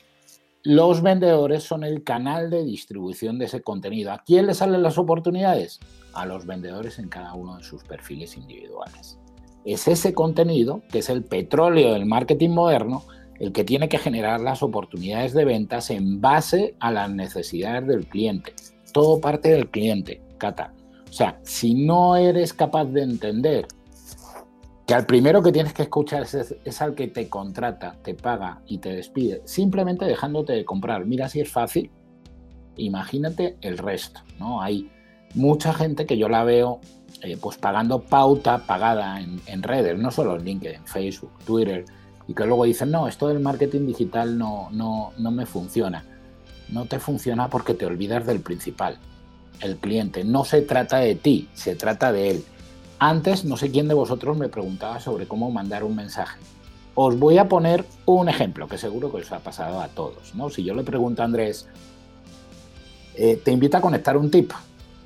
los 0.63 1.03
vendedores 1.03 1.63
son 1.63 1.85
el 1.85 2.03
canal 2.03 2.51
de 2.51 2.65
distribución 2.65 3.39
de 3.39 3.47
ese 3.47 3.63
contenido. 3.63 4.13
¿A 4.13 4.23
quién 4.25 4.47
le 4.47 4.55
salen 4.55 4.83
las 4.83 4.99
oportunidades? 4.99 5.81
A 6.13 6.27
los 6.27 6.47
vendedores 6.47 6.99
en 6.99 7.09
cada 7.09 7.33
uno 7.35 7.57
de 7.57 7.65
sus 7.65 7.85
perfiles 7.85 8.37
individuales. 8.37 9.19
Es 9.65 9.89
ese 9.89 10.13
contenido, 10.15 10.83
que 10.91 10.99
es 10.99 11.09
el 11.11 11.23
petróleo 11.23 11.93
del 11.93 12.07
marketing 12.07 12.51
moderno, 12.51 13.05
el 13.41 13.53
que 13.53 13.65
tiene 13.65 13.89
que 13.89 13.99
generar 13.99 14.41
las 14.41 14.63
oportunidades 14.63 15.33
de 15.33 15.47
ventas 15.47 15.91
en 15.91 16.21
base 16.21 16.77
a 16.79 16.93
las 16.93 17.11
necesidades 17.11 17.87
del 17.89 18.07
cliente. 18.07 18.53
Todo 18.93 19.21
parte 19.21 19.51
del 19.51 19.71
cliente, 19.71 20.23
Cata. 20.37 20.75
O 21.09 21.13
sea, 21.13 21.41
si 21.43 21.75
no 21.75 22.17
eres 22.17 22.53
capaz 22.53 22.85
de 22.85 23.03
entender 23.03 23.67
que 24.87 24.95
al 24.95 25.07
primero 25.07 25.43
que 25.43 25.53
tienes 25.53 25.73
que 25.73 25.83
escuchar 25.83 26.23
es, 26.23 26.83
al 26.83 26.95
que 26.95 27.09
te 27.09 27.29
contrata, 27.29 27.97
te 28.03 28.15
paga 28.15 28.61
y 28.67 28.79
te 28.79 28.91
despide, 28.91 29.41
simplemente 29.47 30.05
dejándote 30.05 30.53
de 30.53 30.65
comprar. 30.65 31.07
Mira 31.07 31.29
si 31.29 31.41
es 31.41 31.51
fácil, 31.51 31.91
imagínate 32.77 33.57
el 33.63 33.79
resto, 33.79 34.21
¿no? 34.39 34.61
Hay 34.61 34.91
mucha 35.35 35.73
gente 35.73 36.05
que 36.05 36.19
yo 36.19 36.29
la 36.29 36.45
veo 36.45 36.81
eh, 37.23 37.39
pues 37.41 37.57
pagando 37.57 38.03
pauta 38.03 38.67
pagada 38.67 39.21
en, 39.21 39.41
en 39.47 39.63
redes, 39.63 39.99
no 39.99 40.11
solo 40.11 40.37
en 40.37 40.45
LinkedIn, 40.45 40.87
Facebook, 40.87 41.33
Twitter, 41.47 41.85
y 42.31 42.33
que 42.33 42.47
luego 42.47 42.63
dicen, 42.63 42.93
no, 42.93 43.09
esto 43.09 43.27
del 43.27 43.41
marketing 43.41 43.89
digital 43.89 44.39
no, 44.39 44.69
no, 44.71 45.11
no 45.19 45.33
me 45.33 45.47
funciona. 45.47 46.05
No 46.69 46.85
te 46.85 47.01
funciona 47.01 47.51
porque 47.51 47.75
te 47.75 47.87
olvidas 47.87 48.25
del 48.25 48.39
principal, 48.39 48.99
el 49.59 49.79
cliente. 49.79 50.23
No 50.23 50.45
se 50.45 50.63
trata 50.63 50.99
de 50.99 51.17
ti, 51.17 51.49
se 51.55 51.75
trata 51.75 52.13
de 52.13 52.31
él. 52.31 52.45
Antes, 53.01 53.45
no 53.45 53.57
sé 53.57 53.73
quién 53.73 53.89
de 53.89 53.95
vosotros 53.95 54.37
me 54.37 54.49
preguntaba 54.49 55.01
sobre 55.01 55.27
cómo 55.27 55.51
mandar 55.51 55.83
un 55.83 55.97
mensaje. 55.97 56.39
Os 56.95 57.19
voy 57.19 57.37
a 57.37 57.49
poner 57.49 57.85
un 58.07 58.29
ejemplo 58.29 58.69
que 58.69 58.79
seguro 58.79 59.11
que 59.11 59.23
os 59.23 59.33
ha 59.33 59.41
pasado 59.41 59.81
a 59.81 59.89
todos. 59.89 60.33
¿no? 60.37 60.51
Si 60.51 60.63
yo 60.63 60.73
le 60.75 60.85
pregunto 60.85 61.23
a 61.23 61.25
Andrés, 61.25 61.67
eh, 63.17 63.43
te 63.45 63.51
invita 63.51 63.79
a 63.79 63.81
conectar 63.81 64.17
un 64.17 64.31
tip, 64.31 64.53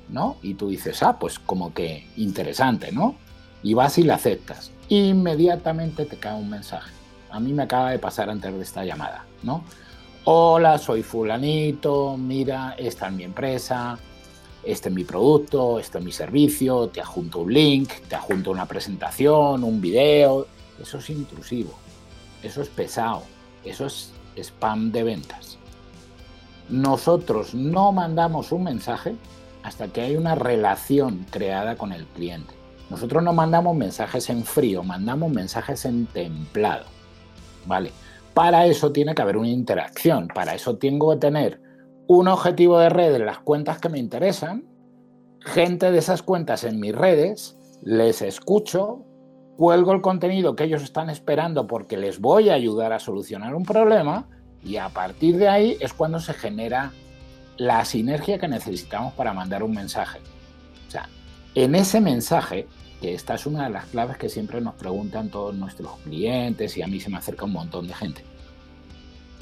¿no? 0.09 0.37
Y 0.43 0.53
tú 0.53 0.69
dices, 0.69 1.01
ah, 1.01 1.17
pues 1.17 1.39
como 1.39 1.73
que 1.73 2.07
interesante, 2.17 2.91
¿no? 2.91 3.15
Y 3.63 3.73
vas 3.73 3.97
y 3.97 4.03
le 4.03 4.13
aceptas. 4.13 4.69
Inmediatamente 4.89 6.05
te 6.05 6.17
cae 6.17 6.35
un 6.35 6.51
mensaje 6.51 6.91
a 7.35 7.39
mí 7.41 7.51
me 7.51 7.63
acaba 7.63 7.91
de 7.91 7.99
pasar 7.99 8.29
antes 8.29 8.53
de 8.53 8.61
esta 8.61 8.85
llamada, 8.85 9.25
¿no? 9.43 9.65
Hola, 10.23 10.77
soy 10.77 11.03
fulanito, 11.03 12.15
mira, 12.15 12.75
esta 12.77 13.07
es 13.07 13.13
mi 13.13 13.23
empresa, 13.25 13.99
este 14.63 14.87
es 14.87 14.95
mi 14.95 15.03
producto, 15.03 15.77
este 15.77 15.97
es 15.97 16.03
mi 16.05 16.13
servicio, 16.13 16.87
te 16.87 17.01
adjunto 17.01 17.39
un 17.39 17.53
link, 17.53 17.91
te 18.07 18.15
adjunto 18.15 18.51
una 18.51 18.65
presentación, 18.65 19.65
un 19.65 19.81
video. 19.81 20.47
Eso 20.81 20.99
es 20.99 21.09
intrusivo, 21.09 21.73
eso 22.41 22.61
es 22.61 22.69
pesado, 22.69 23.23
eso 23.65 23.85
es 23.85 24.13
spam 24.37 24.93
de 24.93 25.03
ventas. 25.03 25.57
Nosotros 26.69 27.53
no 27.53 27.91
mandamos 27.91 28.53
un 28.53 28.63
mensaje 28.63 29.13
hasta 29.61 29.89
que 29.89 29.99
hay 29.99 30.15
una 30.15 30.35
relación 30.35 31.25
creada 31.29 31.75
con 31.75 31.91
el 31.91 32.05
cliente. 32.05 32.53
Nosotros 32.89 33.21
no 33.21 33.33
mandamos 33.33 33.75
mensajes 33.75 34.29
en 34.29 34.45
frío, 34.45 34.83
mandamos 34.83 35.29
mensajes 35.33 35.83
en 35.83 36.05
templado. 36.05 36.94
¿Vale? 37.65 37.91
Para 38.33 38.65
eso 38.65 38.91
tiene 38.91 39.15
que 39.15 39.21
haber 39.21 39.37
una 39.37 39.47
interacción, 39.47 40.27
para 40.27 40.55
eso 40.55 40.77
tengo 40.77 41.11
que 41.11 41.17
tener 41.17 41.61
un 42.07 42.27
objetivo 42.27 42.79
de 42.79 42.89
red 42.89 43.15
en 43.15 43.25
las 43.25 43.39
cuentas 43.39 43.79
que 43.79 43.89
me 43.89 43.99
interesan, 43.99 44.65
gente 45.39 45.91
de 45.91 45.97
esas 45.97 46.21
cuentas 46.21 46.63
en 46.63 46.79
mis 46.79 46.93
redes, 46.93 47.57
les 47.81 48.21
escucho, 48.21 49.05
cuelgo 49.57 49.93
el 49.93 50.01
contenido 50.01 50.55
que 50.55 50.65
ellos 50.65 50.83
están 50.83 51.09
esperando 51.09 51.67
porque 51.67 51.97
les 51.97 52.19
voy 52.19 52.49
a 52.49 52.55
ayudar 52.55 52.93
a 52.93 52.99
solucionar 52.99 53.55
un 53.55 53.63
problema 53.63 54.27
y 54.63 54.77
a 54.77 54.89
partir 54.89 55.37
de 55.37 55.47
ahí 55.47 55.77
es 55.79 55.93
cuando 55.93 56.19
se 56.19 56.33
genera 56.33 56.91
la 57.57 57.85
sinergia 57.85 58.37
que 58.37 58.47
necesitamos 58.47 59.13
para 59.13 59.33
mandar 59.33 59.63
un 59.63 59.71
mensaje. 59.71 60.19
O 60.87 60.91
sea, 60.91 61.07
en 61.53 61.75
ese 61.75 62.01
mensaje 62.01 62.67
esta 63.13 63.35
es 63.35 63.45
una 63.45 63.65
de 63.65 63.69
las 63.69 63.85
claves 63.85 64.17
que 64.17 64.29
siempre 64.29 64.61
nos 64.61 64.75
preguntan 64.75 65.29
todos 65.29 65.55
nuestros 65.55 65.97
clientes 66.03 66.77
y 66.77 66.81
a 66.81 66.87
mí 66.87 66.99
se 66.99 67.09
me 67.09 67.17
acerca 67.17 67.45
un 67.45 67.53
montón 67.53 67.87
de 67.87 67.93
gente. 67.93 68.23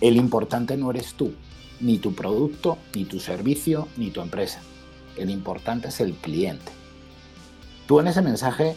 El 0.01 0.17
importante 0.17 0.75
no 0.75 0.91
eres 0.91 1.13
tú, 1.13 1.33
ni 1.79 1.97
tu 1.97 2.13
producto, 2.13 2.77
ni 2.95 3.05
tu 3.05 3.19
servicio, 3.19 3.87
ni 3.97 4.09
tu 4.09 4.21
empresa. 4.21 4.61
El 5.17 5.29
importante 5.29 5.89
es 5.89 5.99
el 5.99 6.13
cliente. 6.13 6.71
Tú 7.87 7.99
en 7.99 8.07
ese 8.07 8.21
mensaje 8.21 8.75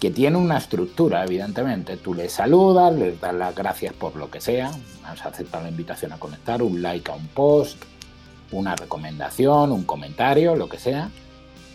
que 0.00 0.10
tiene 0.10 0.36
una 0.36 0.58
estructura, 0.58 1.24
evidentemente, 1.24 1.96
tú 1.96 2.12
le 2.14 2.28
saludas, 2.28 2.94
les 2.94 3.20
das 3.20 3.34
las 3.34 3.54
gracias 3.54 3.94
por 3.94 4.16
lo 4.16 4.30
que 4.30 4.40
sea, 4.40 4.70
has 5.04 5.24
aceptado 5.24 5.64
la 5.64 5.70
invitación 5.70 6.12
a 6.12 6.18
conectar, 6.18 6.62
un 6.62 6.82
like 6.82 7.10
a 7.10 7.14
un 7.14 7.28
post, 7.28 7.82
una 8.52 8.76
recomendación, 8.76 9.72
un 9.72 9.84
comentario, 9.84 10.56
lo 10.56 10.68
que 10.68 10.78
sea, 10.78 11.10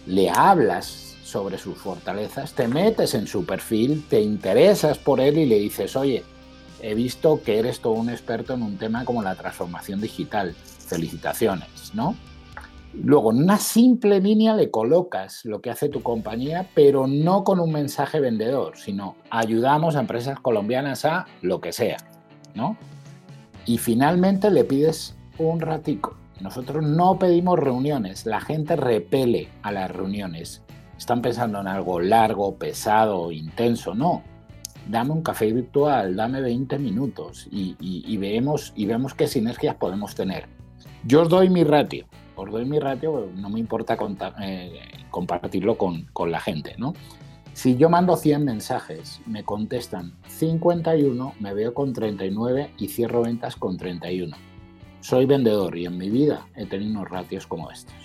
le 0.06 0.30
hablas 0.30 1.11
sobre 1.32 1.58
sus 1.58 1.78
fortalezas, 1.78 2.54
te 2.54 2.68
metes 2.68 3.14
en 3.14 3.26
su 3.26 3.46
perfil, 3.46 4.06
te 4.10 4.22
interesas 4.22 4.98
por 4.98 5.22
él 5.22 5.38
y 5.38 5.46
le 5.46 5.58
dices, 5.60 5.96
oye, 5.96 6.24
he 6.82 6.94
visto 6.94 7.42
que 7.42 7.58
eres 7.58 7.80
todo 7.80 7.94
un 7.94 8.10
experto 8.10 8.54
en 8.54 8.64
un 8.64 8.78
tema 8.78 9.06
como 9.06 9.24
la 9.24 9.36
transformación 9.36 10.02
digital. 10.02 10.54
Felicitaciones, 10.54 11.94
¿no? 11.94 12.16
Luego, 12.94 13.32
en 13.32 13.44
una 13.44 13.58
simple 13.58 14.20
línea 14.20 14.54
le 14.54 14.70
colocas 14.70 15.46
lo 15.46 15.62
que 15.62 15.70
hace 15.70 15.88
tu 15.88 16.04
compañía, 16.04 16.70
pero 16.76 17.08
no 17.08 17.46
con 17.46 17.62
un 17.62 17.72
mensaje 17.72 18.20
vendedor, 18.20 18.76
sino 18.76 19.16
ayudamos 19.30 19.96
a 19.96 20.02
empresas 20.02 20.38
colombianas 20.42 21.06
a 21.06 21.26
lo 21.42 21.62
que 21.62 21.72
sea, 21.72 21.98
¿no? 22.54 22.76
Y 23.66 23.78
finalmente 23.78 24.52
le 24.52 24.66
pides 24.66 25.16
un 25.38 25.62
ratico. 25.62 26.18
Nosotros 26.42 26.84
no 26.84 27.18
pedimos 27.18 27.58
reuniones, 27.58 28.26
la 28.26 28.42
gente 28.42 28.76
repele 28.76 29.48
a 29.62 29.72
las 29.72 29.90
reuniones 29.90 30.62
están 31.02 31.24
pensando 31.24 31.60
en 31.60 31.68
algo 31.68 32.00
largo, 32.00 32.58
pesado, 32.58 33.32
intenso. 33.32 33.96
No, 33.96 34.22
dame 34.88 35.14
un 35.14 35.24
café 35.24 35.52
virtual, 35.52 36.16
dame 36.16 36.42
20 36.42 36.78
minutos 36.78 37.48
y, 37.50 38.18
vemos, 38.18 38.72
y 38.76 38.86
vemos 38.86 39.16
qué 39.16 39.26
sinergias 39.28 39.76
podemos 39.78 40.14
tener. 40.14 40.48
Yo 41.04 41.24
os 41.24 41.30
doy 41.30 41.50
mi 41.50 41.64
ratio, 41.64 42.06
os 42.36 42.52
doy 42.52 42.66
mi 42.66 42.78
ratio, 42.78 43.30
no 43.36 43.50
me 43.50 43.60
importa 43.60 43.98
eh, 44.44 44.80
compartirlo 45.10 45.76
con, 45.76 46.08
la 46.28 46.40
gente, 46.40 46.76
¿no? 46.78 46.94
Si 47.54 47.78
yo 47.78 47.90
mando 47.90 48.16
100 48.16 48.46
mensajes, 48.46 49.22
me 49.26 49.44
contestan 49.44 50.14
51, 50.28 51.34
me 51.40 51.54
veo 51.56 51.74
con 51.74 51.94
39 51.94 52.74
y 52.78 52.90
cierro 52.90 53.24
ventas 53.24 53.56
con 53.56 53.76
31. 53.76 54.38
Soy 55.00 55.26
vendedor 55.26 55.76
y 55.76 55.88
en 55.88 55.98
mi 55.98 56.12
vida 56.12 56.46
he 56.56 56.68
tenido 56.68 56.92
unos 56.92 57.10
ratios 57.10 57.48
como 57.48 57.72
estos. 57.72 58.01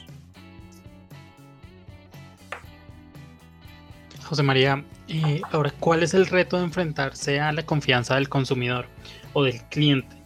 José 4.27 4.43
María, 4.43 4.85
eh, 5.09 5.41
ahora, 5.53 5.72
¿cuál 5.79 6.03
es 6.03 6.12
el 6.12 6.27
reto 6.27 6.59
de 6.59 6.64
enfrentarse 6.64 7.41
a 7.41 7.53
la 7.53 7.64
confianza 7.64 8.16
del 8.16 8.29
consumidor 8.29 8.87
o 9.33 9.45
del 9.45 9.62
cliente? 9.70 10.16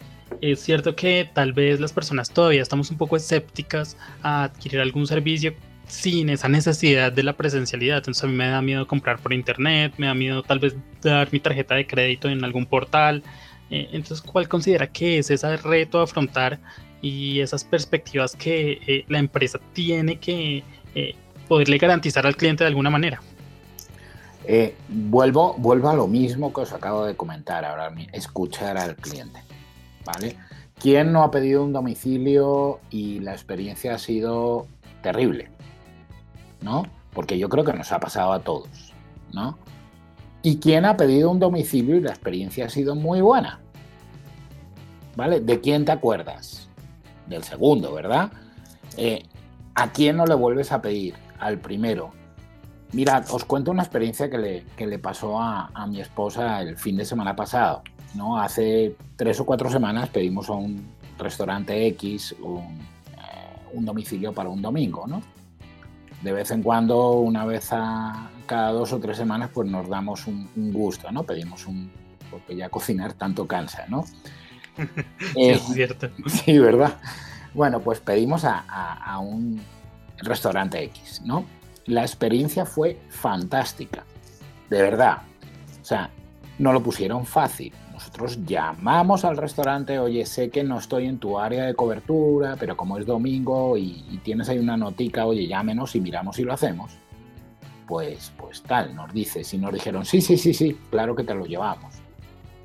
Es 0.41 0.61
cierto 0.61 0.95
que 0.95 1.29
tal 1.31 1.53
vez 1.53 1.79
las 1.79 1.93
personas 1.93 2.31
todavía 2.31 2.61
estamos 2.61 2.89
un 2.89 2.97
poco 2.97 3.15
escépticas 3.15 3.97
a 4.23 4.45
adquirir 4.45 4.79
algún 4.79 5.05
servicio 5.05 5.53
sin 5.87 6.29
esa 6.29 6.47
necesidad 6.47 7.11
de 7.11 7.21
la 7.21 7.33
presencialidad. 7.33 7.97
Entonces 7.97 8.23
a 8.23 8.27
mí 8.27 8.33
me 8.33 8.47
da 8.47 8.61
miedo 8.61 8.87
comprar 8.87 9.19
por 9.19 9.33
internet, 9.33 9.93
me 9.97 10.07
da 10.07 10.15
miedo 10.15 10.41
tal 10.41 10.59
vez 10.59 10.75
dar 11.01 11.27
mi 11.31 11.39
tarjeta 11.39 11.75
de 11.75 11.85
crédito 11.85 12.27
en 12.27 12.43
algún 12.43 12.65
portal. 12.65 13.21
Eh, 13.69 13.89
entonces, 13.91 14.21
¿cuál 14.21 14.47
considera 14.47 14.87
que 14.87 15.19
es 15.19 15.29
ese 15.29 15.57
reto 15.57 15.99
a 15.99 16.03
afrontar 16.03 16.59
y 17.01 17.39
esas 17.39 17.63
perspectivas 17.63 18.35
que 18.35 18.79
eh, 18.87 19.05
la 19.09 19.19
empresa 19.19 19.59
tiene 19.73 20.17
que 20.17 20.63
eh, 20.95 21.15
poderle 21.47 21.77
garantizar 21.77 22.25
al 22.25 22.35
cliente 22.35 22.63
de 22.63 22.69
alguna 22.69 22.89
manera? 22.89 23.21
Vuelvo, 24.87 25.55
vuelvo 25.57 25.89
a 25.89 25.93
lo 25.93 26.07
mismo 26.07 26.53
que 26.53 26.61
os 26.61 26.73
acabo 26.73 27.05
de 27.05 27.15
comentar 27.15 27.65
ahora, 27.65 27.93
escuchar 28.13 28.77
al 28.77 28.95
cliente. 28.95 29.41
¿Vale? 30.05 30.35
¿Quién 30.79 31.11
no 31.11 31.23
ha 31.23 31.31
pedido 31.31 31.63
un 31.63 31.73
domicilio 31.73 32.79
y 32.89 33.19
la 33.19 33.33
experiencia 33.33 33.95
ha 33.95 33.97
sido 33.99 34.65
terrible? 35.03 35.49
¿no? 36.61 36.85
Porque 37.13 37.37
yo 37.37 37.49
creo 37.49 37.65
que 37.65 37.73
nos 37.73 37.91
ha 37.91 37.99
pasado 37.99 38.31
a 38.33 38.39
todos, 38.39 38.93
¿no? 39.33 39.57
¿Y 40.43 40.57
quién 40.57 40.85
ha 40.85 40.97
pedido 40.97 41.29
un 41.29 41.39
domicilio 41.39 41.97
y 41.97 42.01
la 42.01 42.11
experiencia 42.11 42.65
ha 42.65 42.69
sido 42.69 42.95
muy 42.95 43.21
buena? 43.21 43.59
¿Vale? 45.15 45.41
¿De 45.41 45.59
quién 45.59 45.85
te 45.85 45.91
acuerdas? 45.91 46.69
Del 47.27 47.43
segundo, 47.43 47.93
¿verdad? 47.93 48.31
Eh, 48.97 49.23
¿A 49.75 49.91
quién 49.91 50.17
no 50.17 50.25
le 50.25 50.35
vuelves 50.35 50.71
a 50.71 50.81
pedir? 50.81 51.15
Al 51.39 51.59
primero. 51.59 52.11
Mirad, 52.93 53.25
os 53.31 53.45
cuento 53.45 53.71
una 53.71 53.83
experiencia 53.83 54.29
que 54.29 54.37
le, 54.37 54.65
le 54.77 54.99
pasó 54.99 55.39
a, 55.39 55.87
mi 55.87 56.01
esposa 56.01 56.61
el 56.61 56.77
fin 56.77 56.97
de 56.97 57.05
semana 57.05 57.35
pasado. 57.35 57.83
¿no? 58.15 58.37
Hace 58.37 58.95
tres 59.15 59.39
o 59.39 59.45
cuatro 59.45 59.69
semanas 59.69 60.09
pedimos 60.09 60.49
a 60.49 60.53
un 60.53 60.85
restaurante 61.17 61.87
X 61.87 62.35
un, 62.41 62.59
eh, 62.59 63.69
un 63.73 63.85
domicilio 63.85 64.33
para 64.33 64.49
un 64.49 64.61
domingo, 64.61 65.07
¿no? 65.07 65.21
de 66.21 66.31
vez 66.31 66.51
en 66.51 66.61
cuando, 66.61 67.13
una 67.13 67.45
vez 67.45 67.69
a 67.71 68.29
cada 68.45 68.71
dos 68.71 68.93
o 68.93 68.99
tres 68.99 69.17
semanas, 69.17 69.49
pues 69.53 69.69
nos 69.69 69.89
damos 69.89 70.27
un, 70.27 70.47
gusto, 70.71 71.11
¿no? 71.11 71.23
Pedimos 71.23 71.65
un, 71.65 71.91
porque 72.29 72.55
ya 72.55 72.69
cocinar 72.69 73.13
tanto 73.13 73.47
cansa, 73.47 73.85
¿no? 73.87 74.05
sí, 75.33 75.49
es 75.49 75.61
eh, 75.61 75.73
cierto. 75.73 76.09
Sí, 76.27 76.59
¿verdad? 76.59 76.97
Bueno, 77.53 77.79
pues 77.79 77.99
pedimos 77.99 78.45
a, 78.45 78.59
a, 78.59 79.19
un 79.19 79.61
restaurante 80.17 80.83
X, 80.83 81.21
¿no? 81.25 81.45
La 81.91 82.03
experiencia 82.03 82.65
fue 82.65 82.97
fantástica, 83.09 84.05
de 84.69 84.81
verdad. 84.81 85.17
O 85.81 85.83
sea, 85.83 86.09
no 86.57 86.71
lo 86.71 86.81
pusieron 86.81 87.25
fácil, 87.25 87.73
nosotros 87.91 88.39
llamamos 88.45 89.25
al 89.25 89.35
restaurante, 89.35 89.99
oye, 89.99 90.25
sé 90.25 90.49
que 90.49 90.63
no 90.63 90.77
estoy 90.77 91.07
en 91.07 91.17
tu 91.17 91.37
área 91.37 91.65
de 91.65 91.73
cobertura, 91.73 92.55
pero 92.57 92.77
como 92.77 92.97
es 92.97 93.05
domingo 93.05 93.77
y, 93.77 94.21
tienes 94.23 94.47
ahí 94.47 94.57
una 94.57 94.77
notica, 94.77 95.25
oye, 95.25 95.47
llámenos 95.47 95.93
y 95.97 95.99
miramos 95.99 96.37
si 96.37 96.43
lo 96.43 96.53
hacemos. 96.53 96.93
Pues, 97.85 98.31
pues 98.37 98.63
tal, 98.63 98.95
nos 98.95 99.11
dice. 99.13 99.43
Si 99.43 99.57
nos 99.57 99.73
dijeron, 99.73 100.05
sí, 100.05 100.21
sí, 100.21 100.37
sí, 100.37 100.53
sí, 100.53 100.77
claro 100.89 101.13
que 101.13 101.25
te 101.25 101.35
lo 101.35 101.45
llevamos. 101.45 101.95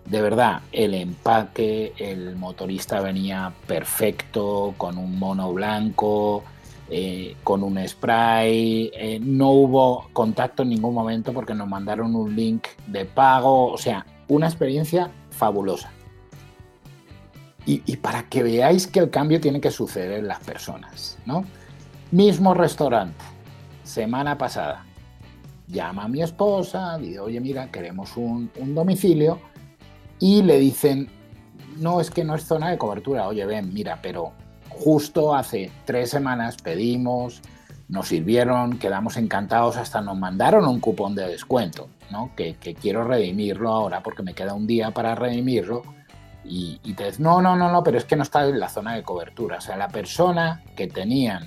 De 0.05 0.22
verdad, 0.22 0.61
el 0.70 0.95
empaque, 0.95 1.95
el 1.99 2.37
motorista 2.37 3.01
venía 3.01 3.53
perfecto, 3.66 4.74
con 4.79 4.99
un 4.99 5.18
mono 5.18 5.53
blanco, 5.53 6.45
eh, 6.89 7.37
con 7.43 7.64
un 7.64 7.78
spray, 7.87 8.91
eh, 8.95 9.18
no 9.20 9.51
hubo 9.51 10.09
contacto 10.12 10.62
en 10.62 10.68
ningún 10.68 10.95
momento 10.95 11.32
porque 11.32 11.55
nos 11.55 11.68
mandaron 11.68 12.14
un 12.14 12.34
link 12.37 12.66
de 12.87 13.05
pago, 13.05 13.72
o 13.72 13.78
sea, 13.78 14.07
una 14.28 14.47
experiencia 14.47 15.11
fabulosa. 15.30 15.91
Y, 17.68 17.97
para 17.97 18.22
que 18.28 18.45
veáis 18.45 18.87
que 18.87 19.01
el 19.01 19.11
cambio 19.11 19.41
tiene 19.41 19.61
que 19.61 19.72
suceder 19.72 20.20
en 20.20 20.28
las 20.28 20.39
personas, 20.39 21.18
¿no? 21.26 21.45
Mismo 22.12 22.55
restaurante, 22.55 23.24
semana 23.82 24.39
pasada, 24.39 24.84
llama 25.66 26.05
a 26.05 26.09
mi 26.09 26.22
esposa, 26.22 26.97
dice, 26.97 27.18
oye, 27.18 27.41
mira, 27.41 27.68
queremos 27.72 28.16
un, 28.16 28.53
un 28.61 28.72
domicilio, 28.72 29.41
y 30.20 30.43
le 30.43 30.61
dicen, 30.61 31.09
no, 31.78 32.01
es 32.01 32.09
que 32.09 32.22
no 32.22 32.37
es 32.37 32.45
zona 32.45 32.70
de 32.70 32.78
cobertura, 32.78 33.26
oye, 33.26 33.45
ven, 33.45 33.74
mira, 33.74 33.99
pero 34.01 34.32
justo 34.79 35.35
hace 35.35 35.70
tres 35.85 36.11
semanas 36.11 36.57
pedimos, 36.62 37.43
nos 37.89 38.09
sirvieron, 38.09 38.79
quedamos 38.79 39.16
encantados, 39.16 39.77
hasta 39.77 40.01
nos 40.01 40.18
mandaron 40.18 40.66
un 40.66 40.81
cupón 40.81 41.14
de 41.14 41.27
descuento, 41.29 41.89
¿no? 42.11 42.33
que, 42.37 42.57
quiero 42.81 43.05
redimirlo 43.05 43.70
ahora 43.70 44.03
porque 44.03 44.22
me 44.22 44.35
queda 44.35 44.55
un 44.55 44.66
día 44.66 44.91
para 44.91 45.14
redimirlo. 45.14 45.83
Y, 46.49 46.79
te 46.95 47.07
dicen, 47.07 47.24
no, 47.24 47.43
no, 47.43 47.57
no, 47.57 47.72
no, 47.72 47.83
pero 47.83 47.99
es 47.99 48.05
que 48.05 48.14
no 48.14 48.22
está 48.22 48.47
en 48.47 48.61
la 48.61 48.68
zona 48.68 48.95
de 48.95 49.03
cobertura. 49.03 49.59
O 49.59 49.61
sea, 49.61 49.77
la 49.77 49.89
persona 49.89 50.62
que 50.77 50.87
tenían 50.87 51.43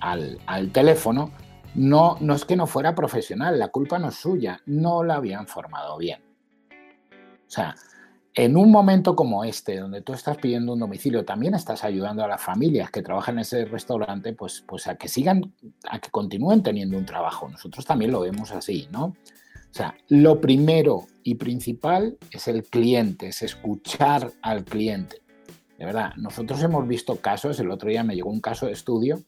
al, 0.00 0.38
al 0.46 0.70
teléfono 0.70 1.32
no, 1.74 2.16
no 2.20 2.34
es 2.34 2.44
que 2.44 2.54
no 2.54 2.68
fuera 2.68 2.94
profesional, 2.94 3.58
la 3.58 3.68
culpa 3.68 3.98
no 3.98 4.10
es 4.10 4.14
suya, 4.14 4.60
no 4.66 5.02
la 5.02 5.16
habían 5.16 5.48
formado 5.48 5.98
bien. 5.98 6.22
O 7.46 7.50
sea, 7.50 7.74
en 8.34 8.56
un 8.56 8.70
momento 8.70 9.14
como 9.14 9.44
este, 9.44 9.78
donde 9.78 10.02
tú 10.02 10.12
estás 10.12 10.36
pidiendo 10.36 10.72
un 10.72 10.80
domicilio, 10.80 11.24
también 11.24 11.54
estás 11.54 11.84
ayudando 11.84 12.24
a 12.24 12.28
las 12.28 12.42
familias 12.42 12.90
que 12.90 13.02
trabajan 13.02 13.36
en 13.36 13.42
ese 13.42 13.64
restaurante, 13.64 14.32
pues, 14.32 14.64
pues 14.66 14.88
a 14.88 14.96
que 14.96 15.08
sigan, 15.08 15.54
a 15.88 16.00
que 16.00 16.10
continúen 16.10 16.62
teniendo 16.62 16.98
un 16.98 17.06
trabajo. 17.06 17.48
Nosotros 17.48 17.86
también 17.86 18.10
lo 18.10 18.20
vemos 18.20 18.50
así, 18.50 18.88
¿no? 18.90 19.04
O 19.04 19.76
sea, 19.76 19.94
lo 20.08 20.40
primero 20.40 21.06
y 21.22 21.36
principal 21.36 22.16
es 22.30 22.48
el 22.48 22.64
cliente, 22.64 23.28
es 23.28 23.42
escuchar 23.42 24.32
al 24.42 24.64
cliente. 24.64 25.22
De 25.78 25.84
verdad, 25.84 26.14
nosotros 26.16 26.62
hemos 26.62 26.86
visto 26.88 27.16
casos, 27.16 27.58
el 27.60 27.70
otro 27.70 27.88
día 27.88 28.02
me 28.02 28.14
llegó 28.14 28.30
un 28.30 28.40
caso 28.40 28.66
de 28.66 28.72
estudio 28.72 29.22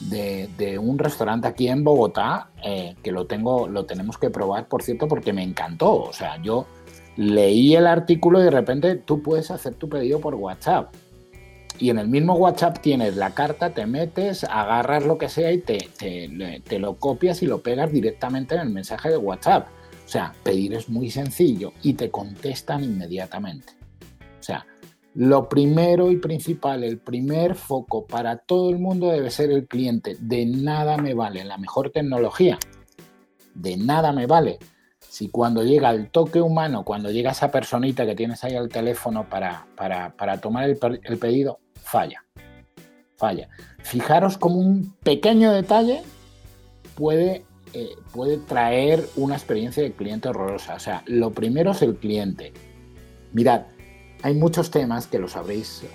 de, 0.00 0.78
un 0.78 0.98
restaurante 0.98 1.48
aquí 1.48 1.68
en 1.68 1.84
Bogotá, 1.84 2.50
eh, 2.62 2.94
que 3.02 3.12
lo, 3.12 3.26
tengo, 3.26 3.68
lo 3.68 3.84
tenemos 3.84 4.18
que 4.18 4.30
probar, 4.30 4.68
por 4.68 4.82
cierto, 4.82 5.08
porque 5.08 5.32
me 5.32 5.42
encantó. 5.42 6.02
O 6.02 6.12
sea, 6.12 6.40
yo 6.42 6.66
leí 7.18 7.74
el 7.74 7.88
artículo 7.88 8.40
y 8.40 8.44
de 8.44 8.50
repente 8.52 8.94
tú 8.94 9.20
puedes 9.22 9.50
hacer 9.50 9.74
tu 9.74 9.88
pedido 9.88 10.20
por 10.20 10.36
WhatsApp. 10.36 10.94
Y 11.80 11.90
en 11.90 11.98
el 11.98 12.08
mismo 12.08 12.34
WhatsApp 12.34 12.78
tienes 12.80 13.16
la 13.16 13.34
carta, 13.34 13.70
te 13.70 13.86
metes, 13.86 14.44
agarras 14.44 15.04
lo 15.04 15.18
que 15.18 15.28
sea 15.28 15.52
y 15.52 15.58
te, 15.58 15.88
te, 15.98 16.78
lo 16.78 16.96
copias 16.96 17.42
y 17.42 17.46
lo 17.46 17.60
pegas 17.60 17.92
directamente 17.92 18.54
en 18.54 18.60
el 18.62 18.70
mensaje 18.70 19.10
de 19.10 19.16
WhatsApp. 19.16 19.66
O 20.06 20.08
sea, 20.08 20.32
pedir 20.44 20.74
es 20.74 20.88
muy 20.88 21.10
sencillo 21.10 21.72
y 21.82 21.94
te 21.94 22.08
contestan 22.10 22.84
inmediatamente. 22.84 23.72
O 24.38 24.42
sea, 24.42 24.64
lo 25.14 25.48
primero 25.48 26.12
y 26.12 26.16
principal, 26.18 26.84
el 26.84 26.98
primer 26.98 27.56
foco 27.56 28.06
para 28.06 28.38
todo 28.38 28.70
el 28.70 28.78
mundo 28.78 29.08
debe 29.08 29.30
ser 29.30 29.50
el 29.50 29.66
cliente. 29.66 30.16
De 30.20 30.46
nada 30.46 30.96
me 30.96 31.14
vale 31.14 31.44
la 31.44 31.58
mejor 31.58 31.90
tecnología. 31.90 32.58
De 33.54 33.76
nada 33.76 34.12
me 34.12 34.26
vale 34.26 34.58
si 35.18 35.30
cuando 35.30 35.64
llega 35.64 35.90
el 35.90 36.10
toque 36.10 36.40
humano, 36.40 36.84
cuando 36.84 37.10
llega 37.10 37.32
esa 37.32 37.50
personita 37.50 38.06
que 38.06 38.14
tienes 38.14 38.44
ahí 38.44 38.54
al 38.54 38.68
teléfono 38.68 39.28
para, 39.28 39.66
para, 39.74 40.40
tomar 40.40 40.70
el, 40.70 41.18
pedido, 41.18 41.58
falla. 41.74 42.24
Falla. 43.16 43.48
Fijaros 43.82 44.38
como 44.38 44.60
un 44.60 44.94
pequeño 45.02 45.50
detalle 45.50 46.02
puede, 46.94 47.44
eh, 47.72 47.96
puede 48.12 48.36
traer 48.36 49.08
una 49.16 49.34
experiencia 49.34 49.82
de 49.82 49.90
cliente 49.90 50.28
horrorosa. 50.28 50.76
O 50.76 50.78
sea, 50.78 51.02
lo 51.06 51.32
primero 51.32 51.72
es 51.72 51.82
el 51.82 51.96
cliente. 51.96 52.52
Mirad, 53.32 53.62
hay 54.22 54.34
muchos 54.34 54.70
temas 54.70 55.08
que 55.08 55.18
los 55.18 55.34
habréis 55.34 55.82
eh, 55.82 55.88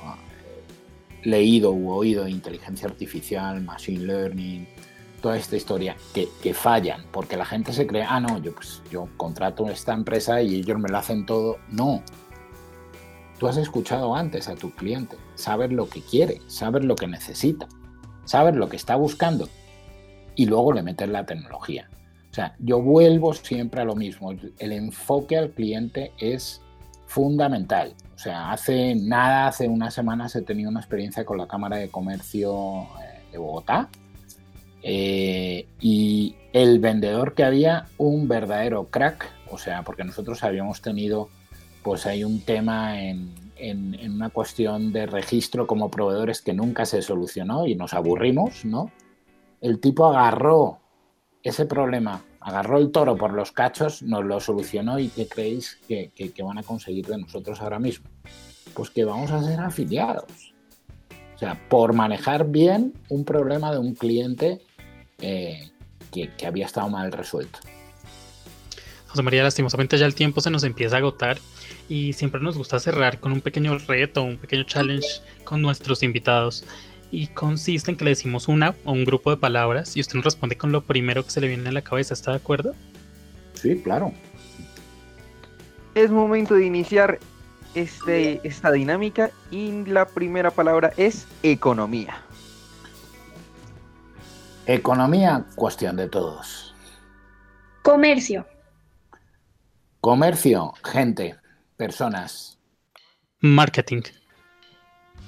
leído 1.24 1.72
u 1.72 1.92
oído, 1.92 2.28
inteligencia 2.28 2.90
artificial, 2.90 3.62
machine 3.62 4.04
learning, 4.04 4.68
toda 5.24 5.38
esta 5.38 5.56
historia 5.56 5.96
que, 6.14 6.54
fallan, 6.54 7.06
porque 7.14 7.38
la 7.38 7.46
gente 7.46 7.72
se 7.72 7.88
cree, 7.88 8.04
ah, 8.04 8.20
no, 8.20 8.40
yo, 8.40 8.54
pues, 8.54 8.82
yo 8.92 9.08
contrato 9.16 9.70
esta 9.70 9.94
empresa 9.94 10.42
y 10.42 10.56
ellos 10.56 10.78
me 10.78 10.90
lo 10.90 10.98
hacen 10.98 11.26
todo. 11.26 11.60
No. 11.70 12.04
Tú 13.40 13.48
has 13.48 13.56
escuchado 13.56 14.18
antes 14.18 14.50
a 14.50 14.56
tu 14.56 14.72
cliente, 14.72 15.16
sabes 15.36 15.72
lo 15.72 15.88
que 15.88 16.02
quiere, 16.02 16.42
sabes 16.48 16.84
lo 16.84 16.96
que 16.96 17.08
necesita, 17.08 17.70
sabes 18.26 18.56
lo 18.56 18.68
que 18.68 18.76
está 18.76 18.98
buscando 18.98 19.48
y 20.36 20.46
luego 20.46 20.74
le 20.74 20.84
metes 20.84 21.08
la 21.08 21.26
tecnología. 21.26 21.90
O 22.30 22.34
sea, 22.34 22.58
yo 22.60 22.82
vuelvo 22.82 23.34
siempre 23.34 23.80
a 23.80 23.86
lo 23.86 23.96
mismo. 23.96 24.34
El 24.60 24.74
enfoque 24.74 25.38
al 25.38 25.52
cliente 25.52 26.12
es 26.20 26.62
fundamental. 27.06 27.96
O 28.14 28.18
sea, 28.18 28.52
hace 28.52 28.94
nada, 28.96 29.48
hace 29.48 29.70
unas 29.70 29.94
semanas 29.94 30.36
he 30.36 30.42
tenido 30.42 30.70
una 30.70 30.82
experiencia 30.82 31.24
con 31.24 31.38
la 31.38 31.48
Cámara 31.48 31.78
de 31.78 31.88
Comercio 31.88 32.84
eh, 33.02 33.22
de 33.32 33.38
Bogotá, 33.38 33.90
eh, 34.84 35.68
y 35.80 36.36
el 36.52 36.80
vendedor 36.80 37.34
que 37.34 37.44
había 37.44 37.86
un 37.98 38.28
verdadero 38.28 38.90
crack, 38.90 39.32
o 39.50 39.58
sea, 39.58 39.84
porque 39.84 40.04
nosotros 40.04 40.44
habíamos 40.44 40.82
tenido, 40.82 41.30
pues 41.84 42.06
hay 42.06 42.24
un 42.24 42.42
tema 42.42 43.02
en, 43.02 43.34
en, 43.56 44.12
una 44.12 44.30
cuestión 44.30 44.92
de 44.92 45.06
registro 45.06 45.68
como 45.68 45.90
proveedores 45.90 46.42
que 46.42 46.54
nunca 46.54 46.86
se 46.86 47.02
solucionó 47.02 47.66
y 47.66 47.76
nos 47.76 47.94
aburrimos, 47.94 48.66
¿no? 48.66 48.92
El 49.62 49.80
tipo 49.80 50.06
agarró 50.06 50.80
ese 51.44 51.66
problema, 51.66 52.24
agarró 52.42 52.78
el 52.78 52.92
toro 52.92 53.16
por 53.16 53.34
los 53.34 53.52
cachos, 53.52 54.02
nos 54.04 54.26
lo 54.26 54.40
solucionó 54.40 55.00
y 55.00 55.08
¿qué 55.08 55.28
creéis 55.28 55.80
que, 55.88 56.12
van 56.44 56.58
a 56.58 56.64
conseguir 56.64 57.06
de 57.08 57.18
nosotros 57.18 57.62
ahora 57.62 57.80
mismo? 57.80 58.10
Pues 58.74 58.90
que 58.90 59.06
vamos 59.06 59.32
a 59.32 59.42
ser 59.44 59.60
afiliados. 59.60 60.54
O 61.36 61.38
sea, 61.38 61.60
por 61.70 61.94
manejar 61.94 62.48
bien 62.48 62.94
un 63.10 63.24
problema 63.26 63.72
de 63.72 63.80
un 63.80 63.96
cliente 63.96 64.62
eh, 65.20 65.72
que, 66.12 66.30
que 66.30 66.46
había 66.46 66.66
estado 66.66 66.90
mal 66.90 67.12
resuelto. 67.12 67.60
José 69.08 69.22
María, 69.22 69.44
lastimosamente 69.44 69.98
ya 69.98 70.08
el 70.08 70.16
tiempo 70.16 70.42
se 70.42 70.50
nos 70.50 70.64
empieza 70.64 70.96
a 70.96 70.98
agotar 71.00 71.38
y 71.88 72.14
siempre 72.14 72.42
nos 72.42 72.58
gusta 72.58 72.80
cerrar 72.80 73.20
con 73.20 73.32
un 73.32 73.42
pequeño 73.42 73.78
reto, 73.78 74.24
un 74.24 74.38
pequeño 74.38 74.64
challenge 74.64 75.08
con 75.44 75.62
nuestros 75.62 76.02
invitados. 76.02 76.66
Y 77.12 77.28
consiste 77.28 77.92
en 77.92 77.98
que 77.98 78.06
le 78.06 78.10
decimos 78.12 78.48
una 78.48 78.74
o 78.86 78.92
un 78.92 79.06
grupo 79.06 79.30
de 79.30 79.38
palabras 79.38 79.96
y 79.96 80.02
usted 80.02 80.16
nos 80.16 80.26
responde 80.26 80.58
con 80.58 80.72
lo 80.72 80.82
primero 80.82 81.24
que 81.24 81.30
se 81.30 81.42
le 81.42 81.48
viene 81.48 81.70
a 81.70 81.72
la 81.72 81.84
cabeza. 81.84 82.16
¿Está 82.16 82.32
de 82.32 82.38
acuerdo? 82.38 82.74
Sí, 83.54 83.80
claro. 83.84 84.12
Es 85.94 86.10
momento 86.10 86.56
de 86.56 86.66
iniciar 86.66 87.20
este, 87.76 88.42
esta 88.44 88.72
dinámica 88.72 89.30
y 89.52 89.84
la 89.86 90.08
primera 90.08 90.50
palabra 90.50 90.92
es 90.98 91.28
economía. 91.44 92.24
Economía, 94.66 95.46
cuestión 95.56 95.98
de 95.98 96.08
todos. 96.08 96.74
Comercio. 97.82 98.46
Comercio, 100.00 100.74
gente 100.84 101.36
personas. 101.76 102.58
Marketing. 103.42 104.02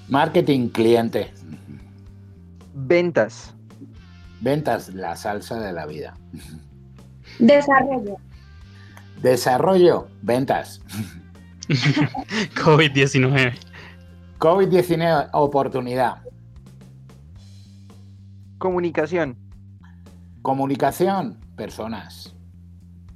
Marketing, 0.07 0.69
cliente. 0.69 1.33
Ventas. 2.73 3.53
Ventas, 4.39 4.93
la 4.93 5.15
salsa 5.17 5.59
de 5.59 5.73
la 5.73 5.86
vida. 5.86 6.13
Desarrollo. 7.39 8.17
Desarrollo, 9.21 10.07
ventas. 10.21 10.81
COVID-19. 12.55 13.53
COVID-19, 14.39 15.29
oportunidad. 15.33 16.24
Comunicación. 18.57 19.37
Comunicación, 20.41 21.39
personas. 21.55 22.35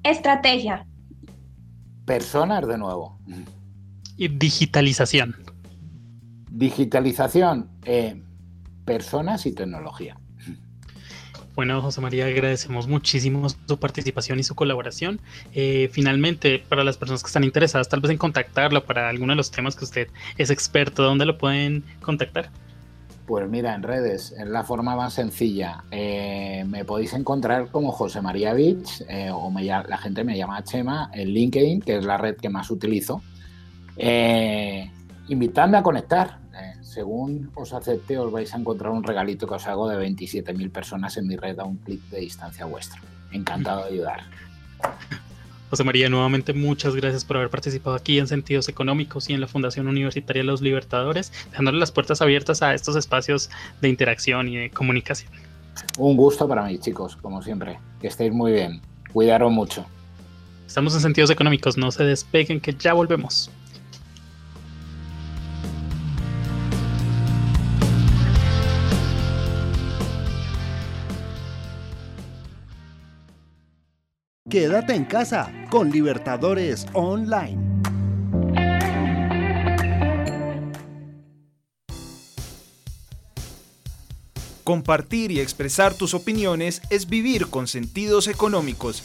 Estrategia. 0.03 0.85
Personas 2.05 2.67
de 2.67 2.77
nuevo. 2.77 3.19
Y 4.17 4.27
digitalización. 4.27 5.35
Digitalización, 6.51 7.69
eh, 7.85 8.21
personas 8.85 9.45
y 9.45 9.53
tecnología. 9.53 10.17
Bueno, 11.55 11.81
José 11.81 11.99
María, 12.01 12.25
agradecemos 12.25 12.87
muchísimo 12.87 13.47
su 13.49 13.79
participación 13.79 14.39
y 14.39 14.43
su 14.43 14.55
colaboración. 14.55 15.19
Eh, 15.53 15.89
finalmente, 15.91 16.63
para 16.67 16.83
las 16.83 16.97
personas 16.97 17.21
que 17.21 17.27
están 17.27 17.43
interesadas 17.43 17.89
tal 17.89 17.99
vez 17.99 18.11
en 18.11 18.17
contactarlo 18.17 18.85
para 18.85 19.09
alguno 19.09 19.33
de 19.33 19.37
los 19.37 19.51
temas 19.51 19.75
que 19.75 19.83
usted 19.83 20.07
es 20.37 20.49
experto, 20.49 21.03
¿dónde 21.03 21.25
lo 21.25 21.37
pueden 21.37 21.83
contactar? 22.01 22.49
Pues 23.30 23.47
mira, 23.47 23.75
en 23.75 23.84
redes, 23.84 24.32
es 24.32 24.47
la 24.47 24.63
forma 24.63 24.95
más 24.95 25.13
sencilla. 25.13 25.84
Eh, 25.91 26.65
me 26.67 26.84
podéis 26.84 27.13
encontrar 27.13 27.69
como 27.69 27.91
José 27.91 28.23
María 28.23 28.53
Beach, 28.53 29.03
eh, 29.07 29.30
o 29.32 29.51
la 29.51 29.97
gente 29.99 30.23
me 30.23 30.36
llama 30.36 30.63
Chema, 30.63 31.11
en 31.13 31.27
LinkedIn, 31.27 31.80
que 31.82 31.97
es 31.97 32.05
la 32.05 32.17
red 32.17 32.38
que 32.38 32.49
más 32.49 32.71
utilizo. 32.71 33.21
Eh, 33.95 34.91
invitadme 35.27 35.77
a 35.77 35.84
conectar. 35.84 36.39
según 36.82 37.51
os 37.53 37.71
acepte, 37.71 38.17
os 38.17 38.32
vais 38.32 38.51
a 38.51 38.57
encontrar 38.57 38.91
un 38.91 39.03
regalito 39.03 39.45
que 39.47 39.53
os 39.53 39.67
hago 39.67 39.88
de 39.88 39.97
27.000 39.97 40.71
personas 40.71 41.15
en 41.17 41.27
mi 41.27 41.36
red 41.36 41.59
a 41.59 41.65
un 41.65 41.77
clic 41.77 42.01
de 42.09 42.21
distancia 42.21 42.65
vuestro. 42.65 42.99
Encantado 43.32 43.84
de 43.84 43.91
ayudar. 43.91 44.21
José 45.70 45.84
María, 45.84 46.09
nuevamente 46.09 46.53
muchas 46.53 46.95
gracias 46.95 47.24
por 47.24 47.38
haber 47.38 47.51
participado 47.51 47.95
aquí 47.95 48.17
en 48.17 48.28
Sentidos 48.28 48.67
Económicos 48.70 49.30
y 49.30 49.34
en 49.34 49.41
la 49.41 49.47
Fundación 49.47 49.88
Universitaria 49.88 50.43
Los 50.43 50.61
Libertadores, 50.61 51.32
dejándole 51.51 51.78
las 51.78 51.91
puertas 51.91 52.24
abiertas 52.24 52.63
a 52.63 52.74
estos 52.74 52.95
espacios 52.95 53.51
de 53.80 53.89
interacción 53.89 54.47
y 54.47 54.57
de 54.57 54.70
comunicación. 54.72 55.32
Un 55.99 56.17
gusto 56.17 56.47
para 56.47 56.63
mí, 56.63 56.80
chicos, 56.80 57.15
como 57.15 57.43
siempre. 57.43 57.80
Que 58.01 58.07
estéis 58.07 58.34
muy 58.34 58.53
bien. 58.53 58.82
Cuidaros 59.13 59.51
mucho. 59.51 59.86
Estamos 60.65 60.95
en 60.95 61.01
Sentidos 61.01 61.30
Económicos, 61.30 61.78
no 61.78 61.91
se 61.91 62.03
despeguen 62.03 62.59
que 62.59 62.74
ya 62.74 62.93
volvemos. 62.93 63.51
Quédate 74.50 74.95
en 74.95 75.06
casa 75.06 75.54
con 75.70 75.91
Libertadores 75.91 76.88
Online. 76.93 77.60
Compartir 84.64 85.32
y 85.32 85.39
expresar 85.39 85.93
tus 85.93 86.16
opiniones 86.16 86.82
es 86.89 87.08
vivir 87.08 87.52
con 87.52 87.68
sentidos 87.68 88.28
económicos. 88.28 89.04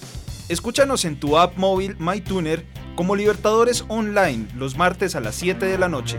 Escúchanos 0.48 1.04
en 1.04 1.20
tu 1.20 1.36
app 1.36 1.58
móvil 1.58 1.94
MyTuner 1.98 2.64
como 2.96 3.14
Libertadores 3.14 3.84
Online 3.88 4.48
los 4.56 4.78
martes 4.78 5.14
a 5.14 5.20
las 5.20 5.34
7 5.34 5.66
de 5.66 5.76
la 5.76 5.90
noche. 5.90 6.18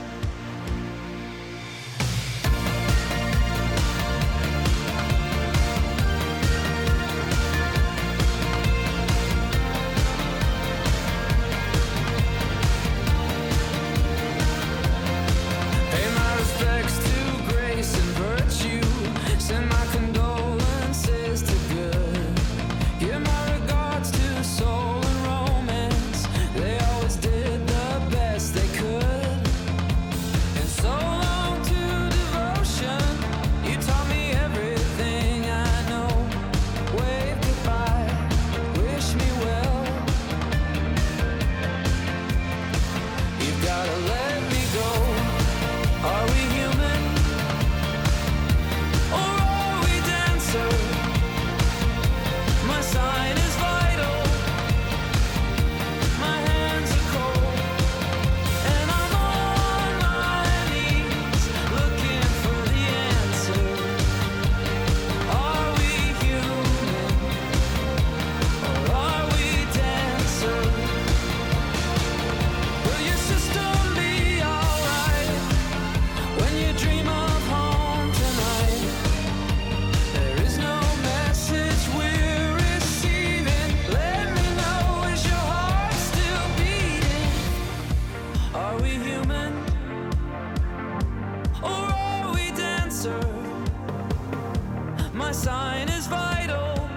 my 95.31 95.37
sign 95.37 95.87
is 95.87 96.07
vital. 96.07 96.89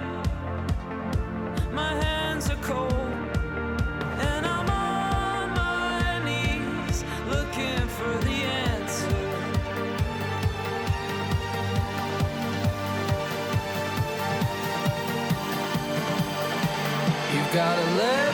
My 1.71 1.93
hands 2.03 2.49
are 2.49 2.61
cold. 2.63 2.91
And 4.29 4.45
I'm 4.45 4.69
on 4.69 5.51
my 5.51 6.19
knees 6.25 7.05
looking 7.29 7.87
for 7.97 8.13
the 8.27 8.37
answer. 8.67 9.19
You 17.33 17.41
gotta 17.53 17.85
let 18.01 18.24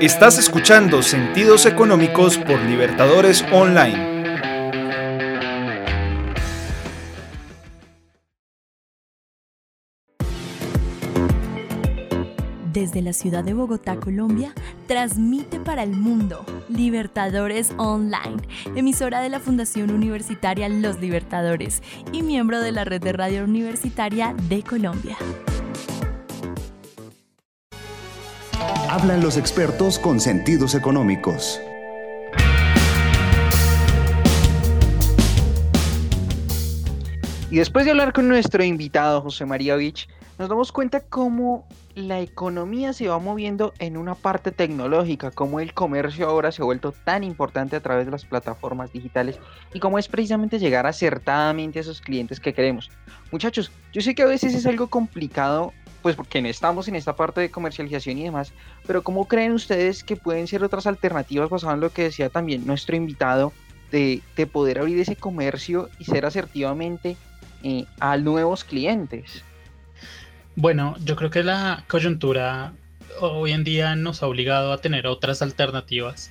Estás 0.00 0.38
escuchando 0.38 1.02
Sentidos 1.02 1.66
Económicos 1.66 2.36
por 2.36 2.60
Libertadores 2.62 3.44
Online. 3.52 4.12
Desde 12.72 13.02
la 13.02 13.12
ciudad 13.12 13.44
de 13.44 13.54
Bogotá, 13.54 13.96
Colombia, 13.96 14.52
transmite 14.88 15.60
para 15.60 15.84
el 15.84 15.92
mundo 15.92 16.44
Libertadores 16.68 17.72
Online, 17.76 18.42
emisora 18.74 19.20
de 19.20 19.28
la 19.28 19.38
Fundación 19.38 19.92
Universitaria 19.92 20.68
Los 20.68 21.00
Libertadores 21.00 21.82
y 22.10 22.22
miembro 22.22 22.60
de 22.60 22.72
la 22.72 22.84
red 22.84 23.00
de 23.00 23.12
radio 23.12 23.44
universitaria 23.44 24.34
de 24.48 24.64
Colombia. 24.64 25.16
Hablan 28.96 29.24
los 29.24 29.36
expertos 29.36 29.98
con 29.98 30.20
sentidos 30.20 30.76
económicos. 30.76 31.60
Y 37.50 37.56
después 37.56 37.86
de 37.86 37.90
hablar 37.90 38.12
con 38.12 38.28
nuestro 38.28 38.62
invitado 38.62 39.20
José 39.20 39.46
María 39.46 39.74
Vich, 39.74 40.08
nos 40.38 40.48
damos 40.48 40.70
cuenta 40.70 41.00
cómo 41.00 41.66
la 41.96 42.20
economía 42.20 42.92
se 42.92 43.08
va 43.08 43.18
moviendo 43.18 43.72
en 43.80 43.96
una 43.96 44.14
parte 44.14 44.52
tecnológica, 44.52 45.32
cómo 45.32 45.58
el 45.58 45.74
comercio 45.74 46.28
ahora 46.28 46.52
se 46.52 46.62
ha 46.62 46.64
vuelto 46.64 46.92
tan 46.92 47.24
importante 47.24 47.74
a 47.74 47.80
través 47.80 48.06
de 48.06 48.12
las 48.12 48.24
plataformas 48.24 48.92
digitales 48.92 49.40
y 49.72 49.80
cómo 49.80 49.98
es 49.98 50.06
precisamente 50.06 50.60
llegar 50.60 50.86
acertadamente 50.86 51.80
a 51.80 51.82
esos 51.82 52.00
clientes 52.00 52.38
que 52.38 52.54
queremos. 52.54 52.92
Muchachos, 53.32 53.72
yo 53.92 54.00
sé 54.00 54.14
que 54.14 54.22
a 54.22 54.26
veces 54.26 54.54
es 54.54 54.66
algo 54.66 54.86
complicado, 54.86 55.72
pues 56.04 56.16
porque 56.16 56.42
no 56.42 56.48
estamos 56.48 56.86
en 56.86 56.96
esta 56.96 57.16
parte 57.16 57.40
de 57.40 57.50
comercialización 57.50 58.18
y 58.18 58.24
demás, 58.24 58.52
pero 58.86 59.02
¿cómo 59.02 59.26
creen 59.26 59.52
ustedes 59.52 60.04
que 60.04 60.16
pueden 60.16 60.46
ser 60.46 60.62
otras 60.62 60.86
alternativas 60.86 61.48
basado 61.48 61.72
en 61.72 61.80
lo 61.80 61.88
que 61.88 62.02
decía 62.02 62.28
también 62.28 62.66
nuestro 62.66 62.94
invitado 62.94 63.54
de, 63.90 64.20
de 64.36 64.46
poder 64.46 64.80
abrir 64.80 65.00
ese 65.00 65.16
comercio 65.16 65.88
y 65.98 66.04
ser 66.04 66.26
asertivamente 66.26 67.16
eh, 67.62 67.86
a 68.00 68.18
nuevos 68.18 68.64
clientes? 68.64 69.42
Bueno, 70.56 70.94
yo 71.02 71.16
creo 71.16 71.30
que 71.30 71.42
la 71.42 71.84
coyuntura 71.88 72.74
hoy 73.22 73.52
en 73.52 73.64
día 73.64 73.96
nos 73.96 74.22
ha 74.22 74.26
obligado 74.26 74.74
a 74.74 74.82
tener 74.82 75.06
otras 75.06 75.40
alternativas 75.40 76.30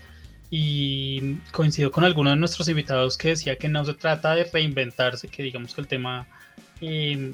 y 0.51 1.38
coincido 1.51 1.91
con 1.91 2.03
algunos 2.03 2.34
de 2.34 2.39
nuestros 2.39 2.69
invitados 2.69 3.17
que 3.17 3.30
decía 3.30 3.55
que 3.55 3.69
no 3.69 3.84
se 3.84 3.95
trata 3.95 4.36
de 4.36 4.43
reinventarse, 4.43 5.30
que 5.30 5.41
digamos 5.41 5.74
que 5.74 5.82
el 5.82 5.88
tema, 5.88 6.28
eh, 6.80 7.34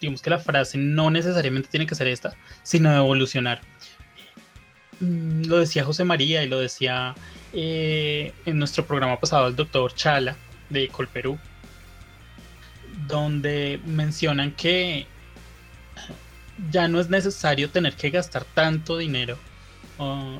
digamos 0.00 0.22
que 0.22 0.30
la 0.30 0.38
frase 0.38 0.76
no 0.76 1.10
necesariamente 1.10 1.68
tiene 1.68 1.86
que 1.86 1.94
ser 1.94 2.08
esta, 2.08 2.34
sino 2.62 2.94
evolucionar. 2.94 3.60
Mm, 5.00 5.44
Lo 5.46 5.58
decía 5.58 5.84
José 5.84 6.04
María 6.04 6.42
y 6.42 6.48
lo 6.48 6.58
decía 6.58 7.14
eh, 7.52 8.32
en 8.44 8.58
nuestro 8.58 8.84
programa 8.86 9.20
pasado 9.20 9.48
el 9.48 9.56
doctor 9.56 9.94
Chala 9.94 10.36
de 10.70 10.88
Colperú, 10.88 11.38
donde 13.06 13.80
mencionan 13.86 14.52
que 14.52 15.06
ya 16.70 16.88
no 16.88 16.98
es 17.00 17.08
necesario 17.08 17.70
tener 17.70 17.94
que 17.94 18.10
gastar 18.10 18.44
tanto 18.44 18.96
dinero 18.98 19.38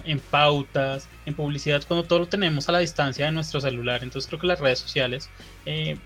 en 0.05 0.21
pautas, 0.21 1.09
en 1.25 1.35
publicidad, 1.35 1.83
cuando 1.89 2.07
todo 2.07 2.19
lo 2.21 2.29
tenemos 2.29 2.69
a 2.69 2.73
la 2.73 2.79
distancia 2.81 3.25
de 3.25 3.33
nuestro 3.33 3.61
celular. 3.61 4.03
Entonces 4.03 4.29
creo 4.29 4.41
que 4.41 4.47
las 4.47 4.61
redes 4.61 4.81
sociales 4.81 5.31
eh, 5.65 5.97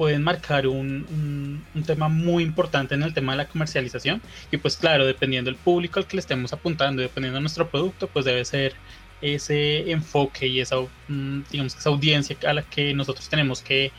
pueden 0.00 0.22
marcar 0.22 0.66
un, 0.66 1.04
un- 1.10 1.62
un 1.74 1.82
tema 1.84 2.08
muy 2.08 2.42
importante 2.42 2.94
en 2.94 3.02
el 3.02 3.12
tema 3.12 3.32
de 3.32 3.38
la 3.38 3.48
comercialización. 3.48 4.22
Y 4.50 4.56
pues 4.56 4.78
claro, 4.78 5.04
dependiendo 5.04 5.50
del 5.50 5.60
público 5.60 5.98
al 6.00 6.06
que 6.06 6.16
le 6.16 6.20
estemos 6.22 6.54
apuntando, 6.54 7.02
dependiendo 7.02 7.36
de 7.36 7.42
nuestro 7.42 7.68
producto, 7.68 8.08
pues 8.08 8.24
debe 8.24 8.42
ser 8.46 8.72
ese 9.20 9.90
enfoque 9.90 10.46
y 10.46 10.60
esa, 10.60 10.76
mm, 11.08 11.40
digamos, 11.50 11.76
esa 11.76 11.90
audiencia 11.90 12.34
a 12.48 12.54
la 12.54 12.62
que 12.62 12.94
nosotros 12.94 13.28
tenemos 13.28 13.60
que 13.60 13.92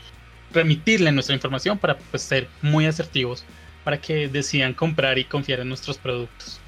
remitirle 0.52 1.12
nuestra 1.12 1.36
información 1.36 1.78
para 1.78 1.96
pues, 1.96 2.22
ser 2.24 2.48
muy 2.62 2.86
asertivos 2.86 3.44
para 3.84 4.00
que 4.00 4.26
decidan 4.26 4.74
comprar 4.74 5.20
y 5.20 5.24
confiar 5.24 5.60
en 5.60 5.68
nuestros 5.68 5.98
productos. 5.98 6.58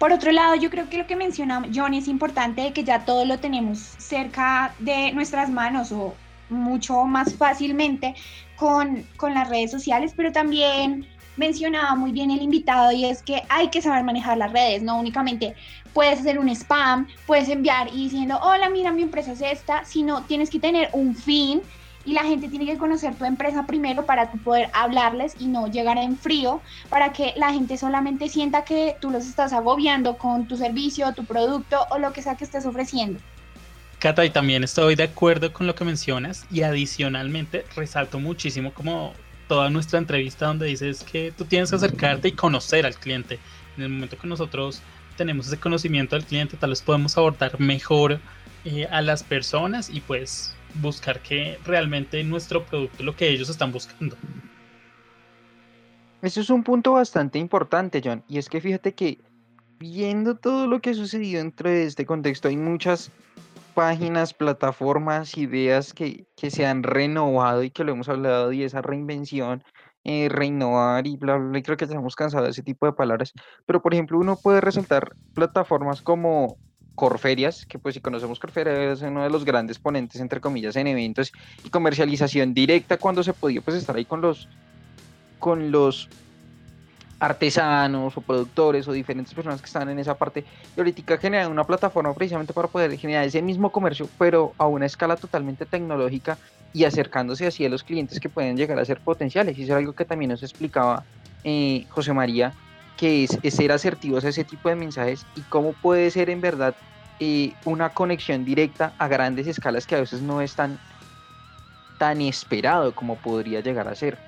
Por 0.00 0.10
otro 0.10 0.32
lado, 0.32 0.56
yo 0.56 0.70
creo 0.70 0.90
que 0.90 0.98
lo 0.98 1.06
que 1.06 1.14
menciona 1.14 1.62
Johnny 1.72 1.98
es 1.98 2.08
importante 2.08 2.72
que 2.72 2.82
ya 2.82 3.04
todo 3.04 3.24
lo 3.26 3.38
tenemos 3.38 3.78
cerca 3.78 4.74
de 4.80 5.12
nuestras 5.12 5.50
manos 5.50 5.92
o 5.92 6.16
mucho 6.52 7.04
más 7.04 7.34
fácilmente 7.34 8.14
con, 8.62 9.04
con 9.16 9.34
las 9.34 9.48
redes 9.48 9.72
sociales, 9.72 10.12
pero 10.16 10.30
también 10.30 11.04
mencionaba 11.36 11.96
muy 11.96 12.12
bien 12.12 12.30
el 12.30 12.40
invitado 12.40 12.92
y 12.92 13.06
es 13.06 13.20
que 13.20 13.42
hay 13.48 13.70
que 13.70 13.82
saber 13.82 14.04
manejar 14.04 14.38
las 14.38 14.52
redes, 14.52 14.84
no 14.84 15.00
únicamente 15.00 15.56
puedes 15.92 16.20
hacer 16.20 16.38
un 16.38 16.48
spam, 16.48 17.08
puedes 17.26 17.48
enviar 17.48 17.88
y 17.88 18.04
diciendo, 18.04 18.38
hola, 18.40 18.70
mira, 18.70 18.92
mi 18.92 19.02
empresa 19.02 19.32
es 19.32 19.40
esta, 19.40 19.84
sino 19.84 20.22
tienes 20.22 20.48
que 20.48 20.60
tener 20.60 20.90
un 20.92 21.16
fin 21.16 21.60
y 22.04 22.12
la 22.12 22.22
gente 22.22 22.46
tiene 22.46 22.64
que 22.64 22.78
conocer 22.78 23.16
tu 23.16 23.24
empresa 23.24 23.66
primero 23.66 24.06
para 24.06 24.30
tú 24.30 24.38
poder 24.38 24.70
hablarles 24.74 25.34
y 25.40 25.46
no 25.46 25.66
llegar 25.66 25.98
en 25.98 26.16
frío, 26.16 26.60
para 26.88 27.12
que 27.12 27.34
la 27.36 27.52
gente 27.52 27.76
solamente 27.76 28.28
sienta 28.28 28.62
que 28.62 28.94
tú 29.00 29.10
los 29.10 29.26
estás 29.26 29.52
agobiando 29.52 30.18
con 30.18 30.46
tu 30.46 30.56
servicio, 30.56 31.12
tu 31.14 31.24
producto 31.24 31.84
o 31.90 31.98
lo 31.98 32.12
que 32.12 32.22
sea 32.22 32.36
que 32.36 32.44
estés 32.44 32.64
ofreciendo. 32.64 33.18
Cata, 34.02 34.24
y 34.24 34.30
también 34.30 34.64
estoy 34.64 34.96
de 34.96 35.04
acuerdo 35.04 35.52
con 35.52 35.68
lo 35.68 35.76
que 35.76 35.84
mencionas 35.84 36.44
y 36.50 36.62
adicionalmente 36.62 37.64
resalto 37.76 38.18
muchísimo 38.18 38.74
como 38.74 39.12
toda 39.46 39.70
nuestra 39.70 40.00
entrevista 40.00 40.46
donde 40.46 40.66
dices 40.66 41.04
que 41.04 41.30
tú 41.30 41.44
tienes 41.44 41.70
que 41.70 41.76
acercarte 41.76 42.26
y 42.26 42.32
conocer 42.32 42.84
al 42.84 42.96
cliente. 42.96 43.38
En 43.76 43.84
el 43.84 43.90
momento 43.90 44.18
que 44.18 44.26
nosotros 44.26 44.82
tenemos 45.16 45.46
ese 45.46 45.60
conocimiento 45.60 46.16
del 46.16 46.24
cliente, 46.24 46.56
tal 46.56 46.70
vez 46.70 46.82
podemos 46.82 47.16
abordar 47.16 47.60
mejor 47.60 48.18
eh, 48.64 48.88
a 48.90 49.02
las 49.02 49.22
personas 49.22 49.88
y 49.88 50.00
pues 50.00 50.52
buscar 50.74 51.20
que 51.20 51.60
realmente 51.64 52.24
nuestro 52.24 52.64
producto 52.64 53.04
lo 53.04 53.14
que 53.14 53.28
ellos 53.28 53.50
están 53.50 53.70
buscando. 53.70 54.16
Eso 56.22 56.40
es 56.40 56.50
un 56.50 56.64
punto 56.64 56.94
bastante 56.94 57.38
importante, 57.38 58.02
John, 58.04 58.24
y 58.26 58.38
es 58.38 58.48
que 58.48 58.60
fíjate 58.60 58.94
que 58.94 59.20
viendo 59.78 60.34
todo 60.34 60.66
lo 60.66 60.80
que 60.80 60.90
ha 60.90 60.94
sucedido 60.94 61.38
dentro 61.38 61.70
de 61.70 61.84
este 61.84 62.04
contexto, 62.04 62.48
hay 62.48 62.56
muchas 62.56 63.12
páginas, 63.74 64.34
plataformas, 64.34 65.36
ideas 65.36 65.92
que, 65.92 66.26
que 66.36 66.50
se 66.50 66.66
han 66.66 66.82
renovado 66.82 67.62
y 67.62 67.70
que 67.70 67.84
lo 67.84 67.92
hemos 67.92 68.08
hablado, 68.08 68.52
y 68.52 68.62
esa 68.62 68.82
reinvención, 68.82 69.64
eh, 70.04 70.28
reinnovar 70.28 71.06
y 71.06 71.16
bla, 71.16 71.36
bla, 71.36 71.48
bla, 71.48 71.58
y 71.58 71.62
creo 71.62 71.76
que 71.76 71.86
ya 71.86 71.92
estamos 71.92 72.16
cansados 72.16 72.46
de 72.46 72.50
ese 72.50 72.62
tipo 72.62 72.86
de 72.86 72.92
palabras, 72.92 73.32
pero 73.66 73.80
por 73.80 73.94
ejemplo 73.94 74.18
uno 74.18 74.36
puede 74.36 74.60
resaltar 74.60 75.14
plataformas 75.32 76.02
como 76.02 76.56
Corferias, 76.94 77.66
que 77.66 77.78
pues 77.78 77.94
si 77.94 78.00
conocemos 78.00 78.38
Corferias 78.40 78.98
es 78.98 79.02
uno 79.02 79.22
de 79.22 79.30
los 79.30 79.44
grandes 79.44 79.78
ponentes, 79.78 80.20
entre 80.20 80.40
comillas, 80.40 80.76
en 80.76 80.88
eventos 80.88 81.32
y 81.64 81.70
comercialización 81.70 82.52
directa 82.52 82.98
cuando 82.98 83.22
se 83.22 83.32
podía 83.32 83.60
pues 83.60 83.76
estar 83.76 83.96
ahí 83.96 84.04
con 84.04 84.20
los 84.20 84.48
con 85.38 85.70
los 85.70 86.08
artesanos 87.22 88.16
o 88.16 88.20
productores 88.20 88.88
o 88.88 88.92
diferentes 88.92 89.32
personas 89.32 89.60
que 89.60 89.66
están 89.66 89.88
en 89.88 90.00
esa 90.00 90.16
parte 90.16 90.44
y 90.76 90.80
ahorita 90.80 91.18
generan 91.18 91.52
una 91.52 91.62
plataforma 91.62 92.12
precisamente 92.14 92.52
para 92.52 92.66
poder 92.66 92.98
generar 92.98 93.24
ese 93.24 93.40
mismo 93.40 93.70
comercio 93.70 94.08
pero 94.18 94.54
a 94.58 94.66
una 94.66 94.86
escala 94.86 95.14
totalmente 95.14 95.64
tecnológica 95.64 96.36
y 96.72 96.82
acercándose 96.82 97.46
así 97.46 97.64
a 97.64 97.68
los 97.68 97.84
clientes 97.84 98.18
que 98.18 98.28
pueden 98.28 98.56
llegar 98.56 98.76
a 98.80 98.84
ser 98.84 98.98
potenciales 98.98 99.56
y 99.56 99.62
eso 99.62 99.72
es 99.72 99.78
algo 99.78 99.92
que 99.92 100.04
también 100.04 100.32
nos 100.32 100.42
explicaba 100.42 101.04
eh, 101.44 101.86
José 101.90 102.12
María 102.12 102.54
que 102.96 103.22
es, 103.22 103.38
ser 103.54 103.70
asertivos 103.70 104.24
a 104.24 104.30
ese 104.30 104.42
tipo 104.42 104.68
de 104.68 104.74
mensajes 104.74 105.24
y 105.36 105.42
cómo 105.42 105.74
puede 105.74 106.10
ser 106.10 106.28
en 106.28 106.40
verdad 106.40 106.74
eh, 107.20 107.52
una 107.64 107.90
conexión 107.90 108.44
directa 108.44 108.94
a 108.98 109.06
grandes 109.06 109.46
escalas 109.46 109.86
que 109.86 109.94
a 109.94 110.00
veces 110.00 110.22
no 110.22 110.40
es 110.40 110.56
tan, 110.56 110.76
tan 111.98 112.20
esperado 112.20 112.92
como 112.96 113.14
podría 113.14 113.60
llegar 113.60 113.86
a 113.86 113.94
ser. 113.94 114.18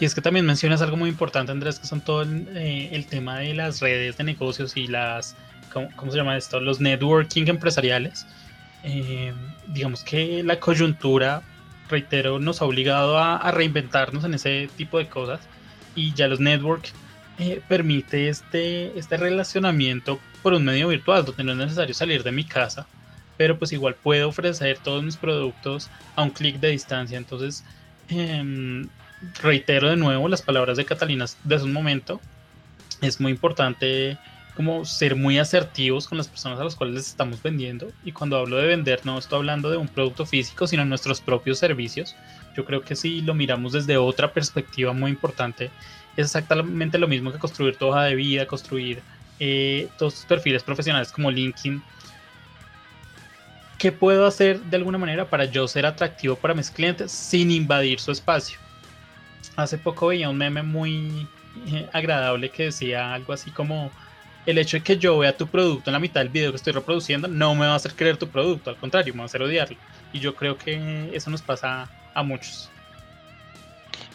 Y 0.00 0.04
es 0.04 0.14
que 0.14 0.20
también 0.20 0.46
mencionas 0.46 0.82
algo 0.82 0.96
muy 0.96 1.08
importante, 1.08 1.52
Andrés, 1.52 1.78
que 1.78 1.86
son 1.86 2.00
todo 2.00 2.22
el, 2.22 2.48
eh, 2.54 3.06
tema 3.08 3.38
de 3.38 3.54
las 3.54 3.80
redes 3.80 4.16
de 4.16 4.24
negocios 4.24 4.76
y 4.76 4.86
las, 4.86 5.36
¿cómo, 5.72 6.10
se 6.10 6.16
llama 6.16 6.36
esto? 6.36 6.60
Los 6.60 6.80
networking 6.80 7.46
empresariales. 7.46 8.26
Eh, 8.82 9.32
digamos 9.68 10.04
que 10.04 10.42
la 10.42 10.60
coyuntura, 10.60 11.42
reitero, 11.88 12.38
nos 12.38 12.60
ha 12.60 12.66
obligado 12.66 13.18
a, 13.18 13.50
reinventarnos 13.50 14.24
en 14.24 14.34
ese 14.34 14.68
tipo 14.76 14.98
de 14.98 15.08
cosas 15.08 15.40
y 15.94 16.12
ya 16.12 16.28
los 16.28 16.40
network 16.40 16.90
eh, 17.38 17.62
permite 17.66 18.28
este, 18.28 18.96
este 18.98 19.16
relacionamiento 19.16 20.20
por 20.42 20.52
un 20.52 20.64
medio 20.64 20.88
virtual 20.88 21.24
donde 21.24 21.42
no 21.42 21.52
es 21.52 21.58
necesario 21.58 21.94
salir 21.94 22.22
de 22.22 22.30
mi 22.30 22.44
casa, 22.44 22.86
pero 23.36 23.58
pues 23.58 23.72
igual 23.72 23.94
puedo 23.94 24.28
ofrecer 24.28 24.78
todos 24.78 25.02
mis 25.02 25.16
productos 25.16 25.90
a 26.14 26.22
un 26.22 26.30
clic 26.30 26.60
de 26.60 26.68
distancia. 26.68 27.16
Entonces, 27.16 27.64
em, 28.08 28.86
reitero 29.42 29.90
de 29.90 29.96
nuevo 29.96 30.28
las 30.28 30.42
palabras 30.42 30.76
de 30.76 30.84
Catalina 30.84 31.26
de 31.44 31.56
un 31.56 31.72
momento. 31.72 32.20
Es 33.00 33.20
muy 33.20 33.32
importante 33.32 34.18
como 34.56 34.84
ser 34.84 35.16
muy 35.16 35.38
asertivos 35.38 36.06
con 36.06 36.18
las 36.18 36.28
personas 36.28 36.60
a 36.60 36.64
las 36.64 36.76
cuales 36.76 36.94
les 36.94 37.08
estamos 37.08 37.42
vendiendo. 37.42 37.90
Y 38.04 38.12
cuando 38.12 38.38
hablo 38.38 38.56
de 38.56 38.66
vender, 38.66 39.00
no 39.04 39.18
estoy 39.18 39.38
hablando 39.38 39.70
de 39.70 39.76
un 39.76 39.88
producto 39.88 40.26
físico, 40.26 40.66
sino 40.66 40.84
nuestros 40.84 41.20
propios 41.20 41.58
servicios. 41.58 42.14
Yo 42.56 42.64
creo 42.64 42.82
que 42.82 42.94
si 42.94 43.20
lo 43.20 43.34
miramos 43.34 43.72
desde 43.72 43.96
otra 43.96 44.32
perspectiva 44.32 44.92
muy 44.92 45.10
importante, 45.10 45.70
es 46.16 46.26
exactamente 46.26 46.98
lo 46.98 47.08
mismo 47.08 47.32
que 47.32 47.38
construir 47.38 47.76
tu 47.76 47.86
hoja 47.86 48.04
de 48.04 48.14
vida, 48.14 48.46
construir 48.46 49.02
eh, 49.40 49.88
todos 49.98 50.14
tus 50.14 50.24
perfiles 50.24 50.62
profesionales 50.62 51.10
como 51.10 51.30
LinkedIn. 51.30 51.82
¿Qué 53.78 53.90
puedo 53.90 54.24
hacer 54.24 54.60
de 54.60 54.76
alguna 54.76 54.98
manera 54.98 55.28
para 55.28 55.46
yo 55.46 55.66
ser 55.66 55.84
atractivo 55.84 56.36
para 56.36 56.54
mis 56.54 56.70
clientes 56.70 57.10
sin 57.10 57.50
invadir 57.50 57.98
su 57.98 58.12
espacio? 58.12 58.63
Hace 59.56 59.78
poco 59.78 60.08
veía 60.08 60.28
un 60.28 60.36
meme 60.36 60.62
muy 60.62 61.28
eh, 61.66 61.88
agradable 61.92 62.50
que 62.50 62.64
decía 62.64 63.14
algo 63.14 63.32
así 63.32 63.50
como 63.50 63.90
el 64.46 64.58
hecho 64.58 64.76
de 64.76 64.82
que 64.82 64.98
yo 64.98 65.18
vea 65.18 65.36
tu 65.36 65.46
producto 65.46 65.90
en 65.90 65.92
la 65.92 65.98
mitad 65.98 66.20
del 66.20 66.28
video 66.28 66.50
que 66.50 66.56
estoy 66.56 66.72
reproduciendo 66.72 67.28
no 67.28 67.54
me 67.54 67.66
va 67.66 67.72
a 67.72 67.76
hacer 67.76 67.94
creer 67.94 68.16
tu 68.16 68.28
producto, 68.28 68.70
al 68.70 68.76
contrario, 68.76 69.14
me 69.14 69.18
va 69.18 69.24
a 69.24 69.26
hacer 69.26 69.42
odiarlo. 69.42 69.76
Y 70.12 70.20
yo 70.20 70.34
creo 70.34 70.58
que 70.58 71.10
eso 71.14 71.30
nos 71.30 71.42
pasa 71.42 71.88
a 72.14 72.22
muchos. 72.22 72.70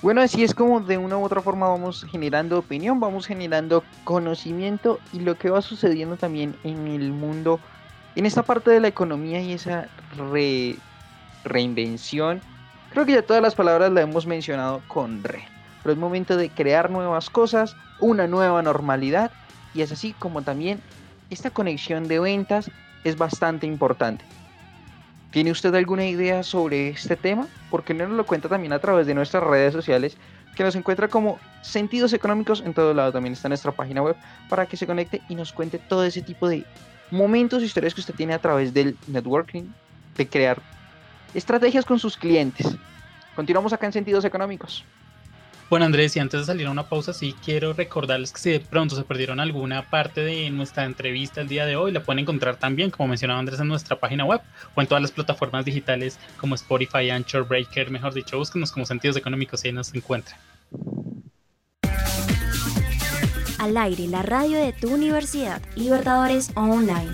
Bueno, 0.02 0.22
así 0.22 0.44
es 0.44 0.54
como 0.54 0.80
de 0.80 0.98
una 0.98 1.18
u 1.18 1.26
otra 1.26 1.42
forma 1.42 1.68
vamos 1.68 2.06
generando 2.10 2.60
opinión, 2.60 3.00
vamos 3.00 3.26
generando 3.26 3.84
conocimiento 4.06 5.00
y 5.12 5.20
lo 5.20 5.38
que 5.38 5.50
va 5.50 5.62
sucediendo 5.62 6.16
también 6.16 6.56
en 6.64 6.88
el 6.88 7.12
mundo, 7.12 7.60
en 8.16 8.26
esta 8.26 8.44
parte 8.44 8.72
de 8.72 8.80
la 8.80 8.88
economía 8.88 9.42
y 9.42 9.52
esa 9.54 9.90
reinvención 11.44 12.42
Creo 12.92 13.06
que 13.06 13.14
ya 13.14 13.22
todas 13.22 13.44
las 13.44 13.56
palabras 13.56 13.92
las 13.92 14.04
hemos 14.04 14.26
mencionado 14.26 14.82
con 14.88 15.24
re. 15.24 15.44
Pero 15.84 15.94
es 15.94 16.00
momento 16.00 16.38
de 16.38 16.50
crear 16.50 16.90
nuevas 16.90 17.30
cosas, 17.30 17.76
una 18.00 18.28
nueva 18.28 18.62
normalidad 18.62 19.32
y 19.74 19.82
es 19.82 19.92
así 19.92 20.14
como 20.14 20.42
también 20.42 20.82
esta 21.30 21.52
conexión 21.52 22.08
de 22.08 22.20
ventas 22.20 22.72
es 23.04 23.18
bastante 23.18 23.68
importante. 23.68 24.26
¿Tiene 25.32 25.52
usted 25.52 25.74
alguna 25.76 26.06
idea 26.06 26.42
sobre 26.42 26.90
este 26.90 27.16
tema? 27.16 27.48
Porque 27.70 27.94
no 27.94 28.08
nos 28.08 28.18
lo 28.18 28.26
cuenta 28.26 28.50
también 28.50 28.74
a 28.74 28.80
través 28.80 29.06
de 29.06 29.14
nuestras 29.14 29.44
redes 29.44 29.74
sociales, 29.74 30.18
que 30.56 30.64
nos 30.64 30.76
encuentra 30.76 31.08
como 31.08 31.40
Sentidos 31.62 32.14
Económicos 32.14 32.64
en 32.66 32.74
todo 32.74 32.96
lado. 32.96 33.12
También 33.12 33.34
está 33.34 33.48
nuestra 33.48 33.72
página 33.72 34.02
web 34.02 34.16
para 34.50 34.66
que 34.66 34.76
se 34.76 34.88
conecte 34.88 35.22
y 35.30 35.36
nos 35.36 35.54
cuente 35.54 35.78
todo 35.78 36.04
ese 36.04 36.24
tipo 36.24 36.50
de 36.50 36.66
momentos, 37.12 37.62
historias 37.62 37.94
que 37.94 38.02
usted 38.02 38.16
tiene 38.16 38.34
a 38.34 38.40
través 38.40 38.74
del 38.74 38.98
networking, 39.08 39.66
de 40.18 40.28
crear 40.28 40.60
Estrategias 41.34 41.86
con 41.86 42.00
sus 42.00 42.18
clientes. 42.18 42.68
Continuamos 43.36 43.74
acá 43.74 43.86
en 43.86 43.94
sentidos 43.94 44.26
económicos. 44.26 44.84
Bueno 45.70 45.86
Andrés, 45.86 46.16
y 46.16 46.20
antes 46.20 46.40
de 46.40 46.46
salir 46.48 46.66
a 46.66 46.72
una 46.72 46.90
pausa, 46.90 47.14
sí 47.14 47.36
quiero 47.46 47.74
recordarles 47.74 48.34
que 48.34 48.40
si 48.40 48.50
de 48.50 48.60
pronto 48.60 48.96
se 48.96 49.04
perdieron 49.04 49.40
alguna 49.40 49.88
parte 49.88 50.22
de 50.22 50.50
nuestra 50.50 50.84
entrevista 50.84 51.42
el 51.42 51.48
día 51.48 51.68
de 51.68 51.76
hoy, 51.76 51.92
la 51.92 52.02
pueden 52.02 52.20
encontrar 52.20 52.56
también, 52.56 52.90
como 52.90 53.10
mencionaba 53.10 53.40
Andrés, 53.40 53.60
en 53.60 53.68
nuestra 53.68 54.00
página 54.00 54.26
web 54.26 54.42
o 54.74 54.82
en 54.82 54.88
todas 54.88 55.02
las 55.04 55.12
plataformas 55.12 55.66
digitales 55.66 56.18
como 56.38 56.56
Spotify, 56.56 57.12
Anchor, 57.12 57.48
Breaker, 57.48 57.92
mejor 57.92 58.16
dicho, 58.16 58.40
búsquenos 58.40 58.72
como 58.72 58.88
Sentidos 58.88 59.16
Económicos 59.16 59.64
y 59.64 59.68
ahí 59.68 59.74
nos 59.76 59.94
encuentran. 59.94 60.40
Al 63.60 63.78
aire, 63.78 64.08
la 64.08 64.24
radio 64.24 64.58
de 64.58 64.74
tu 64.74 64.92
universidad, 64.92 65.62
Libertadores 65.76 66.50
Online. 66.56 67.12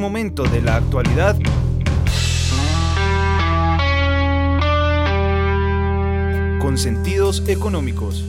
Momento 0.00 0.44
de 0.44 0.62
la 0.62 0.76
actualidad 0.76 1.36
con 6.58 6.78
sentidos 6.78 7.42
económicos. 7.46 8.24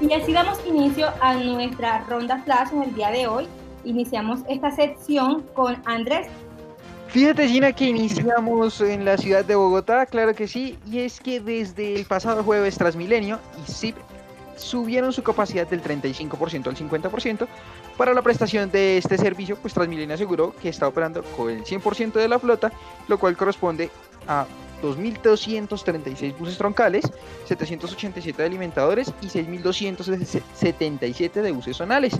Y 0.00 0.12
así 0.12 0.32
damos 0.32 0.64
inicio 0.64 1.08
a 1.20 1.34
nuestra 1.34 2.04
ronda 2.08 2.40
flash 2.44 2.72
en 2.72 2.82
el 2.84 2.94
día 2.94 3.10
de 3.10 3.26
hoy. 3.26 3.48
Iniciamos 3.84 4.40
esta 4.48 4.70
sección 4.70 5.42
con 5.54 5.76
Andrés. 5.84 6.28
Fíjate, 7.08 7.48
Gina, 7.48 7.72
que 7.72 7.84
iniciamos 7.84 8.80
en 8.80 9.04
la 9.04 9.16
ciudad 9.16 9.44
de 9.44 9.54
Bogotá, 9.54 10.06
claro 10.06 10.34
que 10.34 10.48
sí, 10.48 10.76
y 10.90 10.98
es 10.98 11.20
que 11.20 11.38
desde 11.38 11.94
el 11.94 12.06
pasado 12.06 12.42
jueves 12.42 12.76
Transmilenio 12.76 13.38
y 13.64 13.70
SIP 13.70 13.94
subieron 14.56 15.12
su 15.12 15.22
capacidad 15.22 15.68
del 15.68 15.82
35% 15.82 16.66
al 16.66 16.76
50% 16.76 17.46
para 17.96 18.14
la 18.14 18.22
prestación 18.22 18.68
de 18.70 18.98
este 18.98 19.16
servicio, 19.16 19.56
pues 19.56 19.74
Transmilenio 19.74 20.14
aseguró 20.14 20.54
que 20.56 20.68
está 20.68 20.88
operando 20.88 21.22
con 21.22 21.50
el 21.50 21.62
100% 21.64 22.14
de 22.14 22.26
la 22.26 22.40
flota, 22.40 22.72
lo 23.06 23.16
cual 23.18 23.36
corresponde 23.36 23.90
a 24.26 24.46
2.236 24.82 26.36
buses 26.36 26.58
troncales, 26.58 27.04
787 27.46 28.42
de 28.42 28.46
alimentadores 28.46 29.14
y 29.22 29.26
6.277 29.26 31.42
de 31.42 31.52
buses 31.52 31.76
zonales. 31.76 32.18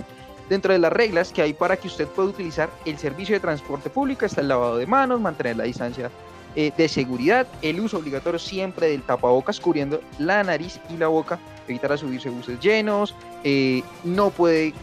Dentro 0.49 0.73
de 0.73 0.79
las 0.79 0.93
reglas 0.93 1.31
que 1.31 1.41
hay 1.41 1.53
para 1.53 1.77
que 1.77 1.87
usted 1.87 2.07
pueda 2.07 2.29
utilizar 2.29 2.69
el 2.85 2.97
servicio 2.97 3.35
de 3.35 3.39
transporte 3.39 3.89
público 3.89 4.25
está 4.25 4.41
el 4.41 4.47
lavado 4.47 4.77
de 4.77 4.85
manos, 4.85 5.19
mantener 5.19 5.57
la 5.57 5.63
distancia 5.63 6.11
eh, 6.55 6.71
de 6.77 6.87
seguridad, 6.87 7.47
el 7.61 7.79
uso 7.79 7.97
obligatorio 7.97 8.39
siempre 8.39 8.87
del 8.87 9.01
tapabocas 9.01 9.59
cubriendo 9.59 10.01
la 10.19 10.43
nariz 10.43 10.79
y 10.89 10.97
la 10.97 11.07
boca, 11.07 11.39
evitar 11.67 11.91
a 11.91 11.97
subirse 11.97 12.29
buses 12.29 12.59
llenos, 12.59 13.15
eh, 13.43 13.83
no 14.03 14.29
puede 14.29 14.73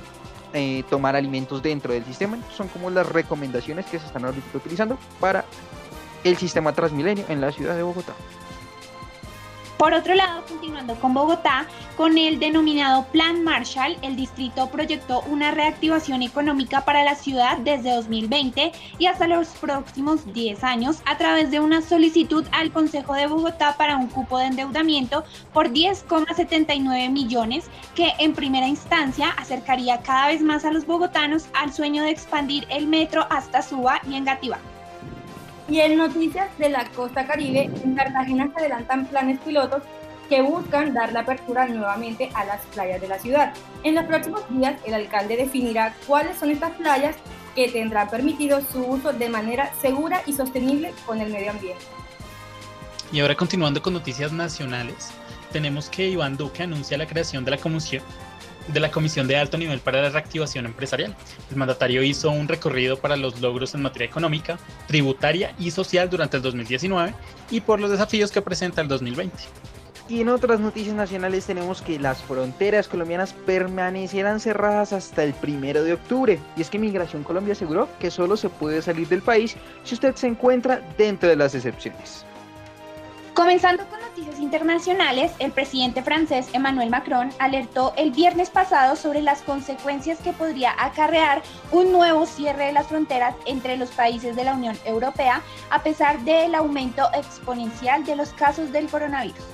eh, 0.52 0.82
tomar 0.90 1.16
alimentos 1.16 1.62
dentro 1.62 1.94
del 1.94 2.04
sistema. 2.04 2.38
Son 2.54 2.68
como 2.68 2.90
las 2.90 3.08
recomendaciones 3.08 3.86
que 3.86 3.98
se 3.98 4.06
están 4.06 4.24
ahorita 4.24 4.58
utilizando 4.58 4.98
para 5.18 5.44
el 6.24 6.36
sistema 6.36 6.72
Transmilenio 6.72 7.24
en 7.28 7.40
la 7.40 7.52
ciudad 7.52 7.74
de 7.74 7.82
Bogotá. 7.82 8.12
Por 9.82 9.94
otro 9.94 10.14
lado, 10.14 10.44
continuando 10.46 10.94
con 10.94 11.12
Bogotá, 11.12 11.66
con 11.96 12.16
el 12.16 12.38
denominado 12.38 13.04
Plan 13.06 13.42
Marshall, 13.42 13.98
el 14.02 14.14
distrito 14.14 14.70
proyectó 14.70 15.22
una 15.22 15.50
reactivación 15.50 16.22
económica 16.22 16.84
para 16.84 17.02
la 17.02 17.16
ciudad 17.16 17.58
desde 17.58 17.92
2020 17.92 18.70
y 19.00 19.06
hasta 19.06 19.26
los 19.26 19.48
próximos 19.48 20.32
10 20.32 20.62
años 20.62 21.02
a 21.04 21.18
través 21.18 21.50
de 21.50 21.58
una 21.58 21.82
solicitud 21.82 22.46
al 22.52 22.70
Consejo 22.70 23.14
de 23.14 23.26
Bogotá 23.26 23.74
para 23.76 23.96
un 23.96 24.06
cupo 24.06 24.38
de 24.38 24.44
endeudamiento 24.44 25.24
por 25.52 25.70
10,79 25.70 27.10
millones 27.10 27.64
que 27.96 28.12
en 28.20 28.34
primera 28.34 28.68
instancia 28.68 29.30
acercaría 29.30 29.98
cada 30.02 30.28
vez 30.28 30.42
más 30.42 30.64
a 30.64 30.70
los 30.70 30.86
bogotanos 30.86 31.46
al 31.54 31.72
sueño 31.72 32.04
de 32.04 32.10
expandir 32.10 32.68
el 32.70 32.86
metro 32.86 33.26
hasta 33.30 33.62
Suba 33.62 34.00
y 34.08 34.14
Engativá. 34.14 34.60
Y 35.72 35.80
en 35.80 35.96
noticias 35.96 36.50
de 36.58 36.68
la 36.68 36.84
costa 36.90 37.26
caribe, 37.26 37.70
en 37.82 37.94
Cartagena 37.94 38.50
se 38.52 38.60
adelantan 38.60 39.06
planes 39.06 39.40
pilotos 39.40 39.82
que 40.28 40.42
buscan 40.42 40.92
dar 40.92 41.14
la 41.14 41.20
apertura 41.20 41.66
nuevamente 41.66 42.28
a 42.34 42.44
las 42.44 42.60
playas 42.66 43.00
de 43.00 43.08
la 43.08 43.18
ciudad. 43.18 43.54
En 43.82 43.94
los 43.94 44.04
próximos 44.04 44.42
días, 44.50 44.78
el 44.84 44.92
alcalde 44.92 45.38
definirá 45.38 45.94
cuáles 46.06 46.36
son 46.36 46.50
estas 46.50 46.72
playas 46.72 47.16
que 47.54 47.70
tendrán 47.70 48.10
permitido 48.10 48.60
su 48.60 48.84
uso 48.84 49.14
de 49.14 49.30
manera 49.30 49.72
segura 49.80 50.20
y 50.26 50.34
sostenible 50.34 50.92
con 51.06 51.22
el 51.22 51.32
medio 51.32 51.52
ambiente. 51.52 51.86
Y 53.10 53.20
ahora 53.20 53.34
continuando 53.34 53.80
con 53.80 53.94
noticias 53.94 54.30
nacionales, 54.30 55.10
tenemos 55.52 55.88
que 55.88 56.06
Iván 56.06 56.36
Duque 56.36 56.64
anuncia 56.64 56.98
la 56.98 57.06
creación 57.06 57.46
de 57.46 57.52
la 57.52 57.56
comisión 57.56 58.02
de 58.68 58.80
la 58.80 58.90
Comisión 58.90 59.26
de 59.26 59.36
Alto 59.36 59.58
Nivel 59.58 59.80
para 59.80 60.02
la 60.02 60.10
Reactivación 60.10 60.66
Empresarial. 60.66 61.14
El 61.50 61.56
mandatario 61.56 62.02
hizo 62.02 62.30
un 62.30 62.48
recorrido 62.48 62.98
para 62.98 63.16
los 63.16 63.40
logros 63.40 63.74
en 63.74 63.82
materia 63.82 64.06
económica, 64.06 64.58
tributaria 64.86 65.54
y 65.58 65.70
social 65.70 66.10
durante 66.10 66.36
el 66.36 66.42
2019 66.42 67.14
y 67.50 67.60
por 67.60 67.80
los 67.80 67.90
desafíos 67.90 68.30
que 68.30 68.42
presenta 68.42 68.80
el 68.80 68.88
2020. 68.88 69.32
Y 70.08 70.20
en 70.20 70.28
otras 70.28 70.60
noticias 70.60 70.94
nacionales 70.94 71.46
tenemos 71.46 71.80
que 71.80 71.98
las 71.98 72.22
fronteras 72.22 72.88
colombianas 72.88 73.32
permanecerán 73.46 74.40
cerradas 74.40 74.92
hasta 74.92 75.22
el 75.24 75.32
primero 75.32 75.84
de 75.84 75.94
octubre. 75.94 76.38
Y 76.56 76.60
es 76.60 76.68
que 76.68 76.78
Migración 76.78 77.22
Colombia 77.22 77.52
aseguró 77.52 77.88
que 77.98 78.10
solo 78.10 78.36
se 78.36 78.48
puede 78.48 78.82
salir 78.82 79.08
del 79.08 79.22
país 79.22 79.56
si 79.84 79.94
usted 79.94 80.14
se 80.16 80.26
encuentra 80.26 80.82
dentro 80.98 81.28
de 81.28 81.36
las 81.36 81.54
excepciones. 81.54 82.26
Comenzando 83.32 83.86
con 83.86 84.01
noticias 84.22 84.40
internacionales, 84.40 85.32
el 85.40 85.50
presidente 85.50 86.02
francés 86.02 86.48
Emmanuel 86.52 86.90
Macron 86.90 87.30
alertó 87.40 87.92
el 87.96 88.12
viernes 88.12 88.50
pasado 88.50 88.94
sobre 88.94 89.20
las 89.20 89.42
consecuencias 89.42 90.20
que 90.20 90.32
podría 90.32 90.72
acarrear 90.78 91.42
un 91.72 91.90
nuevo 91.90 92.24
cierre 92.26 92.66
de 92.66 92.72
las 92.72 92.86
fronteras 92.86 93.34
entre 93.46 93.76
los 93.76 93.90
países 93.90 94.36
de 94.36 94.44
la 94.44 94.54
Unión 94.54 94.78
Europea 94.84 95.42
a 95.70 95.82
pesar 95.82 96.20
del 96.20 96.54
aumento 96.54 97.02
exponencial 97.14 98.04
de 98.04 98.14
los 98.14 98.28
casos 98.34 98.70
del 98.70 98.86
coronavirus. 98.88 99.44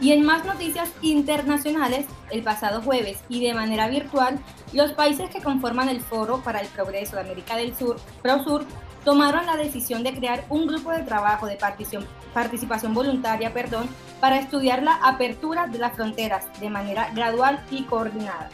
Y 0.00 0.12
en 0.12 0.24
más 0.24 0.46
noticias 0.46 0.90
internacionales, 1.02 2.06
el 2.30 2.42
pasado 2.42 2.80
jueves 2.80 3.18
y 3.28 3.44
de 3.44 3.52
manera 3.52 3.88
virtual, 3.88 4.38
los 4.72 4.92
países 4.92 5.28
que 5.28 5.42
conforman 5.42 5.90
el 5.90 6.00
Foro 6.00 6.40
para 6.40 6.60
el 6.60 6.68
Progreso 6.68 7.16
de 7.16 7.22
América 7.22 7.56
del 7.56 7.76
Sur, 7.76 7.98
ProSur, 8.22 8.64
tomaron 9.04 9.46
la 9.46 9.56
decisión 9.56 10.02
de 10.02 10.14
crear 10.14 10.44
un 10.48 10.66
grupo 10.66 10.90
de 10.90 11.02
trabajo 11.02 11.46
de 11.46 11.56
participación, 11.56 12.94
voluntaria 12.94 13.52
perdón, 13.52 13.88
para 14.20 14.38
estudiar 14.38 14.82
la 14.82 14.94
apertura 15.02 15.66
de 15.66 15.78
las 15.78 15.94
fronteras 15.94 16.46
de 16.60 16.70
manera 16.70 17.10
gradual 17.14 17.64
y 17.70 17.84
coordinada. 17.84 18.50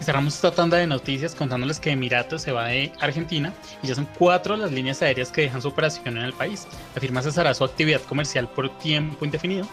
Cerramos 0.00 0.34
esta 0.34 0.50
tanda 0.50 0.78
de 0.78 0.86
noticias 0.88 1.32
contándoles 1.32 1.78
que 1.78 1.90
Emiratos 1.90 2.42
se 2.42 2.50
va 2.50 2.66
de 2.66 2.92
Argentina 3.00 3.52
y 3.82 3.86
ya 3.86 3.94
son 3.94 4.08
cuatro 4.18 4.56
las 4.56 4.72
líneas 4.72 5.00
aéreas 5.00 5.30
que 5.30 5.42
dejan 5.42 5.62
su 5.62 5.68
operación 5.68 6.16
en 6.16 6.24
el 6.24 6.32
país. 6.32 6.66
La 6.96 7.00
firma 7.00 7.22
cesará 7.22 7.54
su 7.54 7.62
actividad 7.62 8.00
comercial 8.02 8.48
por 8.48 8.68
tiempo 8.78 9.24
indefinido 9.24 9.64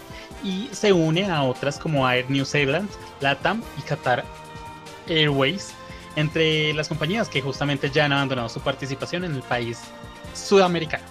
y 0.44 0.70
se 0.72 0.94
une 0.94 1.26
a 1.26 1.42
otras 1.42 1.80
como 1.80 2.08
Air 2.08 2.30
New 2.30 2.46
Zealand, 2.46 2.88
LATAM 3.22 3.64
y 3.80 3.82
Qatar 3.82 4.24
Airways, 5.08 5.74
entre 6.16 6.74
las 6.74 6.88
compañías 6.88 7.30
que 7.30 7.42
justamente 7.42 7.90
ya 7.90 8.06
han 8.06 8.14
abandonado 8.14 8.50
su 8.50 8.60
participación 8.60 9.24
en 9.24 9.36
el 9.36 9.42
país 9.44 9.80
sudamericano. 10.34 11.04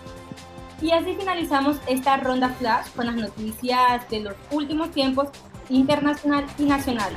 Y 0.81 0.93
así 0.93 1.15
finalizamos 1.19 1.77
esta 1.89 2.17
ronda 2.19 2.51
flash 2.51 2.87
con 2.95 3.07
las 3.07 3.17
noticias 3.17 4.09
de 4.11 4.21
los 4.21 4.35
últimos 4.51 4.91
tiempos 4.93 5.29
internacional 5.69 6.47
y 6.59 6.65
nacional. 6.65 7.13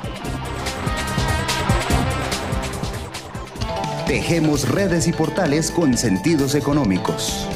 Tejemos 4.06 4.68
redes 4.68 5.06
y 5.06 5.12
portales 5.12 5.70
con 5.70 5.96
sentidos 5.96 6.54
económicos. 6.54 7.46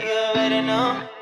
Y 0.00 1.15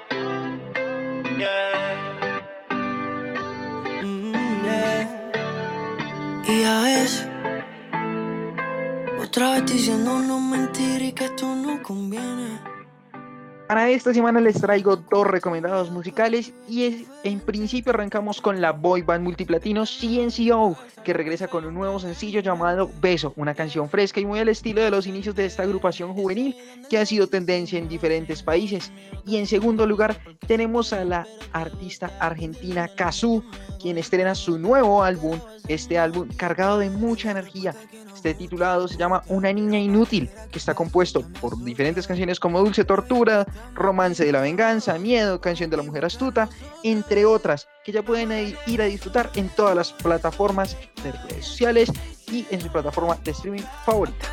mentir 10.51 11.02
y 11.02 11.12
que 11.12 11.24
esto 11.24 11.55
no 11.56 11.82
conviene. 11.82 12.61
Para 13.66 13.89
esta 13.89 14.12
semana 14.12 14.40
les 14.40 14.61
traigo 14.61 14.97
dos 14.97 15.27
recomendados 15.27 15.90
musicales 15.90 16.52
y 16.69 17.06
en 17.24 17.40
principio 17.40 17.93
arrancamos 17.93 18.40
con 18.40 18.61
la 18.61 18.73
boy 18.73 19.02
band 19.02 19.24
multiplatino 19.24 19.85
CNCO 19.86 20.77
que 21.02 21.15
regresa 21.15 21.48
con 21.48 21.65
un 21.65 21.74
nuevo 21.74 21.98
sencillo 21.98 22.40
llamado 22.40 22.90
Beso, 23.01 23.32
una 23.36 23.55
canción 23.55 23.89
fresca 23.89 24.20
y 24.20 24.27
muy 24.27 24.39
al 24.39 24.51
estilo 24.51 24.82
de 24.82 24.90
los 24.90 25.06
inicios 25.06 25.35
de 25.35 25.47
esta 25.47 25.62
agrupación 25.62 26.12
juvenil 26.12 26.55
que 26.90 26.98
ha 26.98 27.06
sido 27.06 27.27
tendencia 27.27 27.78
en 27.78 27.89
diferentes 27.89 28.43
países. 28.43 28.93
Y 29.27 29.39
en 29.39 29.47
segundo 29.47 29.86
lugar 29.86 30.16
tenemos 30.47 30.93
a 30.93 31.05
la 31.05 31.27
artista 31.52 32.11
argentina 32.20 32.89
Kazoo 32.89 33.43
quien 33.81 33.98
estrena 33.98 34.35
su 34.35 34.59
nuevo 34.59 35.02
álbum, 35.02 35.40
este 35.69 35.98
álbum 35.98 36.28
cargado 36.36 36.78
de 36.78 36.90
mucha 36.90 37.31
energía. 37.31 37.74
Este 38.24 38.38
titulado 38.38 38.88
se 38.88 38.96
llama 38.96 39.22
Una 39.28 39.52
niña 39.52 39.78
inútil, 39.78 40.30
que 40.51 40.59
está 40.59 40.74
compuesto 40.74 41.20
por 41.42 41.62
diferentes 41.62 42.06
canciones 42.06 42.40
como 42.40 42.59
Dulce 42.59 42.82
Tortura, 42.86 43.46
Romance 43.74 44.24
de 44.24 44.32
la 44.32 44.40
Venganza, 44.40 44.98
Miedo, 44.98 45.42
Canción 45.42 45.68
de 45.68 45.76
la 45.76 45.82
Mujer 45.82 46.06
Astuta, 46.06 46.48
entre 46.82 47.26
otras, 47.26 47.68
que 47.84 47.92
ya 47.92 48.02
pueden 48.02 48.30
ir- 48.66 48.80
a 48.80 48.84
disfrutar 48.86 49.30
en 49.34 49.51
todas 49.51 49.76
las 49.76 49.92
plataformas 49.92 50.74
de 51.02 51.12
redes 51.12 51.44
sociales 51.44 51.92
y 52.32 52.46
en 52.51 52.62
su 52.62 52.68
plataforma 52.68 53.18
de 53.22 53.32
streaming 53.32 53.62
favorita. 53.84 54.26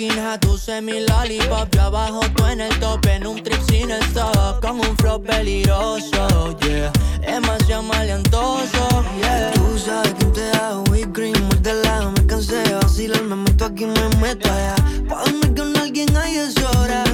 Máquina, 0.00 0.38
tú 0.40 0.58
mi 0.82 1.00
lollipop. 1.00 1.68
Yo 1.72 1.82
abajo, 1.82 2.20
tú 2.34 2.46
en 2.46 2.60
el 2.60 2.78
top, 2.80 3.04
en 3.06 3.26
un 3.26 3.42
trip 3.42 3.60
sin 3.68 3.90
stop. 3.90 4.60
Con 4.60 4.80
un 4.80 4.96
flow 4.96 5.22
peligroso, 5.22 6.56
yeah. 6.60 6.90
Demasiado 7.20 7.82
maleantoso, 7.82 9.04
yeah. 9.20 9.50
Tú 9.52 9.78
sabes 9.78 10.14
que 10.14 10.24
te 10.26 10.50
hago 10.52 10.84
whipped 10.90 11.12
cream, 11.12 11.42
muy 11.48 11.58
de 11.58 11.74
lado. 11.82 12.12
Me 12.12 12.26
cansé 12.26 12.56
de 12.62 12.74
vacilar, 12.74 13.22
me 13.22 13.36
meto 13.36 13.66
aquí, 13.66 13.84
me 13.86 14.08
meto 14.20 14.50
allá. 14.50 14.74
Pa' 15.08 15.24
dormir 15.24 15.54
con 15.54 15.76
alguien 15.76 16.16
ahí 16.16 16.36
es 16.36 16.56
hora. 16.64 17.04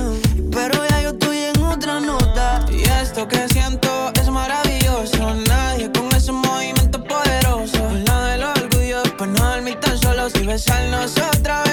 Pero 0.52 0.86
ya 0.88 1.02
yo 1.02 1.10
estoy 1.10 1.38
en 1.38 1.62
otra 1.62 2.00
nota. 2.00 2.64
Y 2.70 2.82
esto 2.82 3.26
que 3.26 3.48
siento 3.48 4.12
es 4.20 4.28
maravilloso. 4.30 5.34
Nadie 5.48 5.90
con 5.92 6.14
ese 6.14 6.32
movimiento 6.32 7.02
poderoso. 7.02 7.78
Nada 8.06 8.32
del 8.32 8.44
orgullo, 8.44 9.02
pues 9.18 9.30
no 9.30 9.50
dormir 9.50 9.78
tan 9.80 9.98
solo 9.98 10.30
si 10.30 10.46
besarnos 10.46 11.14
otra 11.16 11.62
vez. 11.62 11.65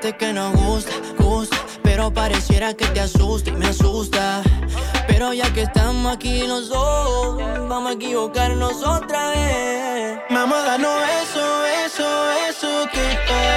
Que 0.00 0.32
nos 0.32 0.54
gusta, 0.54 0.92
gusta. 1.18 1.56
Pero 1.82 2.12
pareciera 2.12 2.72
que 2.72 2.86
te 2.86 3.00
asusta 3.00 3.50
y 3.50 3.52
me 3.52 3.66
asusta. 3.66 4.42
Pero 5.08 5.34
ya 5.34 5.52
que 5.52 5.62
estamos 5.62 6.14
aquí 6.14 6.46
los 6.46 6.70
vamos 6.70 7.90
a 7.90 7.94
equivocarnos 7.94 8.80
otra 8.84 9.30
vez. 9.30 10.20
Mamá, 10.30 10.62
danos 10.62 11.02
eso, 11.22 11.64
eso, 11.84 12.30
eso, 12.48 12.88
que 12.92 13.47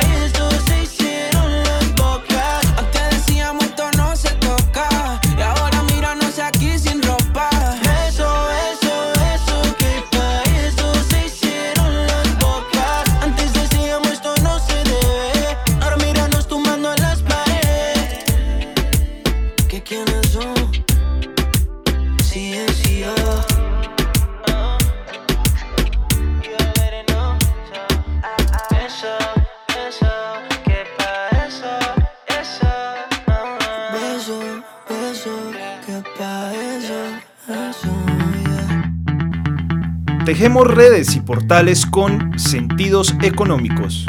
Tejemos 40.41 40.73
redes 40.73 41.15
y 41.15 41.19
portales 41.19 41.85
con 41.85 42.39
sentidos 42.39 43.13
económicos. 43.21 44.07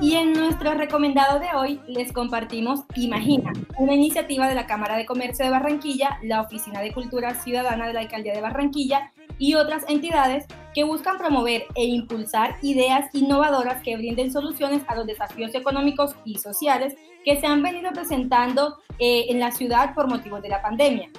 Y 0.00 0.14
en 0.16 0.32
nuestro 0.32 0.74
recomendado 0.74 1.38
de 1.38 1.46
hoy 1.54 1.80
les 1.86 2.12
compartimos 2.12 2.80
Imagina, 2.96 3.51
una 3.78 3.94
iniciativa 3.94 4.48
de 4.48 4.54
la 4.54 4.66
Cámara 4.66 4.96
de 4.96 5.06
Comercio 5.06 5.44
de 5.44 5.50
Barranquilla, 5.50 6.18
la 6.22 6.42
Oficina 6.42 6.80
de 6.80 6.92
Cultura 6.92 7.34
Ciudadana 7.34 7.86
de 7.86 7.92
la 7.92 8.00
Alcaldía 8.00 8.34
de 8.34 8.40
Barranquilla 8.40 9.12
y 9.38 9.54
otras 9.54 9.84
entidades 9.88 10.46
que 10.74 10.84
buscan 10.84 11.18
promover 11.18 11.64
e 11.74 11.84
impulsar 11.84 12.56
ideas 12.62 13.06
innovadoras 13.12 13.82
que 13.82 13.96
brinden 13.96 14.32
soluciones 14.32 14.82
a 14.88 14.94
los 14.94 15.06
desafíos 15.06 15.54
económicos 15.54 16.14
y 16.24 16.38
sociales 16.38 16.94
que 17.24 17.40
se 17.40 17.46
han 17.46 17.62
venido 17.62 17.92
presentando 17.92 18.78
eh, 18.98 19.26
en 19.28 19.40
la 19.40 19.50
ciudad 19.50 19.94
por 19.94 20.08
motivos 20.08 20.42
de 20.42 20.48
la 20.48 20.62
pandemia. 20.62 21.10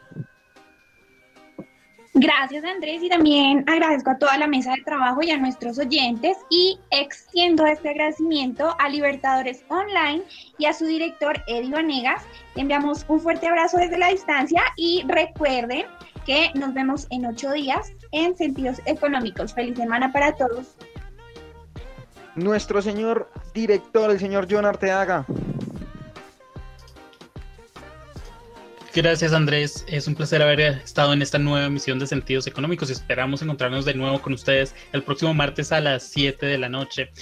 Gracias 2.21 2.65
Andrés 2.65 3.01
y 3.01 3.09
también 3.09 3.63
agradezco 3.69 4.11
a 4.11 4.19
toda 4.19 4.37
la 4.39 4.49
mesa 4.49 4.73
de 4.73 4.83
trabajo 4.83 5.23
y 5.23 5.31
a 5.31 5.39
nuestros 5.39 5.79
oyentes 5.79 6.37
y 6.51 6.77
extiendo 6.91 7.65
este 7.65 7.91
agradecimiento 7.91 8.75
a 8.81 8.89
Libertadores 8.89 9.63
Online 9.69 10.25
y 10.59 10.65
a 10.65 10.73
su 10.73 10.87
director 10.87 11.41
Eddie 11.47 11.71
Vanegas. 11.71 12.25
Le 12.57 12.63
enviamos 12.63 13.07
un 13.07 13.21
fuerte 13.21 13.47
abrazo 13.47 13.79
desde 13.79 13.99
la 13.99 14.09
distancia 14.09 14.63
y 14.75 15.05
recuerden 15.07 15.87
que 16.27 16.51
nos 16.55 16.75
vemos 16.75 17.07
en 17.11 17.25
ocho 17.25 17.53
días 17.53 17.93
en 18.11 18.37
Sentidos 18.37 18.83
Económicos. 18.87 19.55
Feliz 19.55 19.77
semana 19.77 20.11
para 20.11 20.35
todos. 20.35 20.75
Nuestro 22.35 22.83
señor 22.83 23.31
director, 23.55 24.11
el 24.11 24.19
señor 24.19 24.49
John 24.51 24.67
Arteaga. 24.67 25.25
Gracias 29.01 29.33
Andrés, 29.33 29.85
es 29.87 30.09
un 30.09 30.17
placer 30.17 30.43
haber 30.43 30.59
estado 30.61 31.13
en 31.13 31.23
esta 31.23 31.39
nueva 31.39 31.67
emisión 31.67 32.01
de 32.01 32.07
Sentidos 32.09 32.49
Económicos 32.49 32.89
y 32.89 32.95
esperamos 32.95 33.41
encontrarnos 33.41 33.85
de 33.85 33.95
nuevo 33.95 34.21
con 34.21 34.33
ustedes 34.33 34.75
el 34.93 35.05
próximo 35.05 35.33
martes 35.33 35.71
a 35.71 35.81
las 35.81 36.03
7 36.03 36.45
de 36.45 36.59
la 36.59 36.69
noche. 36.69 37.13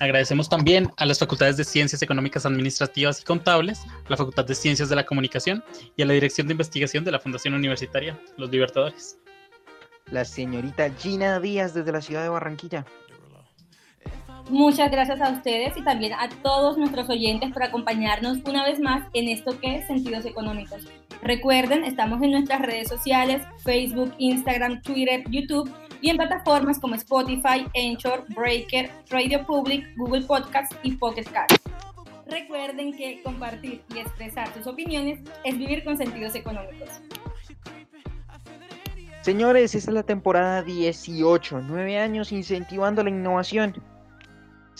Agradecemos 0.00 0.48
también 0.48 0.90
a 0.96 1.06
las 1.06 1.20
facultades 1.20 1.56
de 1.56 1.62
Ciencias 1.62 2.02
Económicas 2.02 2.46
Administrativas 2.46 3.20
y 3.20 3.24
Contables, 3.24 3.78
a 4.06 4.10
la 4.10 4.16
Facultad 4.16 4.44
de 4.44 4.56
Ciencias 4.56 4.88
de 4.88 4.96
la 4.96 5.06
Comunicación 5.06 5.62
y 5.94 6.02
a 6.02 6.06
la 6.06 6.14
Dirección 6.14 6.48
de 6.48 6.54
Investigación 6.54 7.04
de 7.04 7.12
la 7.12 7.20
Fundación 7.20 7.54
Universitaria 7.54 8.20
Los 8.36 8.50
Libertadores. 8.50 9.16
La 10.10 10.24
señorita 10.24 10.90
Gina 10.98 11.38
Díaz 11.38 11.74
desde 11.74 11.92
la 11.92 12.02
ciudad 12.02 12.24
de 12.24 12.30
Barranquilla. 12.30 12.84
Muchas 14.50 14.90
gracias 14.90 15.20
a 15.20 15.30
ustedes 15.30 15.76
y 15.76 15.84
también 15.84 16.12
a 16.12 16.28
todos 16.42 16.76
nuestros 16.76 17.08
oyentes 17.08 17.52
por 17.52 17.62
acompañarnos 17.62 18.38
una 18.44 18.64
vez 18.64 18.80
más 18.80 19.06
en 19.12 19.28
esto 19.28 19.56
que 19.60 19.76
es 19.76 19.86
Sentidos 19.86 20.24
Económicos. 20.24 20.88
Recuerden, 21.22 21.84
estamos 21.84 22.20
en 22.20 22.32
nuestras 22.32 22.60
redes 22.60 22.88
sociales, 22.88 23.42
Facebook, 23.62 24.12
Instagram, 24.18 24.82
Twitter, 24.82 25.22
YouTube 25.30 25.72
y 26.00 26.10
en 26.10 26.16
plataformas 26.16 26.80
como 26.80 26.96
Spotify, 26.96 27.64
Anchor, 27.76 28.24
Breaker, 28.34 28.90
Radio 29.08 29.46
Public, 29.46 29.86
Google 29.96 30.22
Podcasts 30.22 30.76
y 30.82 30.96
Pocket 30.96 31.26
Cast. 31.26 31.52
Recuerden 32.26 32.92
que 32.96 33.22
compartir 33.22 33.82
y 33.94 33.98
expresar 34.00 34.52
sus 34.52 34.66
opiniones 34.66 35.20
es 35.44 35.56
vivir 35.56 35.84
con 35.84 35.96
sentidos 35.96 36.34
económicos. 36.34 36.88
Señores, 39.20 39.76
esta 39.76 39.90
es 39.92 39.94
la 39.94 40.02
temporada 40.02 40.64
18, 40.64 41.60
nueve 41.68 41.98
años 41.98 42.32
incentivando 42.32 43.04
la 43.04 43.10
innovación. 43.10 43.80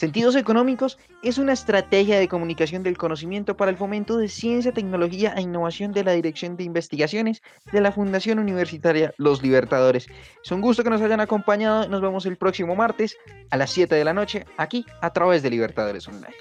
Sentidos 0.00 0.34
Económicos 0.34 0.96
es 1.22 1.36
una 1.36 1.52
estrategia 1.52 2.18
de 2.18 2.26
comunicación 2.26 2.82
del 2.82 2.96
conocimiento 2.96 3.58
para 3.58 3.70
el 3.70 3.76
fomento 3.76 4.16
de 4.16 4.28
ciencia, 4.28 4.72
tecnología 4.72 5.34
e 5.36 5.42
innovación 5.42 5.92
de 5.92 6.02
la 6.02 6.12
Dirección 6.12 6.56
de 6.56 6.64
Investigaciones 6.64 7.42
de 7.70 7.82
la 7.82 7.92
Fundación 7.92 8.38
Universitaria 8.38 9.12
Los 9.18 9.42
Libertadores. 9.42 10.06
Es 10.42 10.50
un 10.52 10.62
gusto 10.62 10.82
que 10.82 10.88
nos 10.88 11.02
hayan 11.02 11.20
acompañado. 11.20 11.86
Nos 11.86 12.00
vemos 12.00 12.24
el 12.24 12.38
próximo 12.38 12.74
martes 12.74 13.14
a 13.50 13.58
las 13.58 13.72
7 13.72 13.94
de 13.94 14.04
la 14.06 14.14
noche 14.14 14.46
aquí 14.56 14.86
a 15.02 15.12
través 15.12 15.42
de 15.42 15.50
Libertadores 15.50 16.08
Online. 16.08 16.34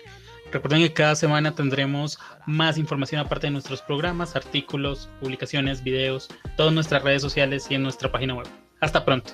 Recuerden 0.53 0.81
que 0.81 0.93
cada 0.93 1.15
semana 1.15 1.53
tendremos 1.53 2.17
más 2.45 2.77
información 2.77 3.19
aparte 3.19 3.47
de 3.47 3.51
nuestros 3.51 3.81
programas, 3.81 4.37
artículos, 4.37 5.09
publicaciones, 5.19 5.83
videos, 5.83 6.29
todas 6.55 6.71
nuestras 6.71 7.03
redes 7.03 7.21
sociales 7.21 7.67
y 7.69 7.75
en 7.75 7.83
nuestra 7.83 8.09
página 8.09 8.35
web. 8.35 8.47
Hasta 8.79 9.03
pronto. 9.03 9.33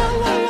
love, 0.00 0.20
love, 0.20 0.42
love. 0.42 0.49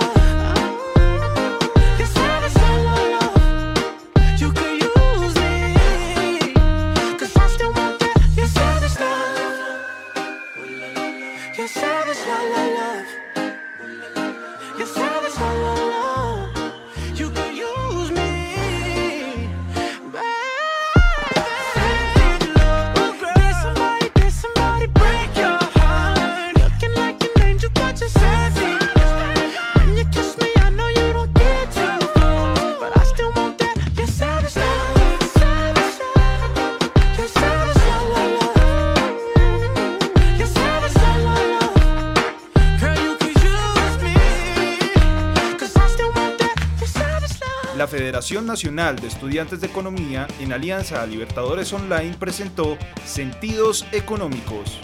La 47.80 47.88
Federación 47.88 48.44
Nacional 48.44 48.96
de 48.96 49.08
Estudiantes 49.08 49.62
de 49.62 49.68
Economía, 49.68 50.28
en 50.38 50.52
alianza 50.52 51.00
a 51.00 51.06
Libertadores 51.06 51.72
Online, 51.72 52.14
presentó 52.14 52.76
Sentidos 53.06 53.86
Económicos. 53.90 54.78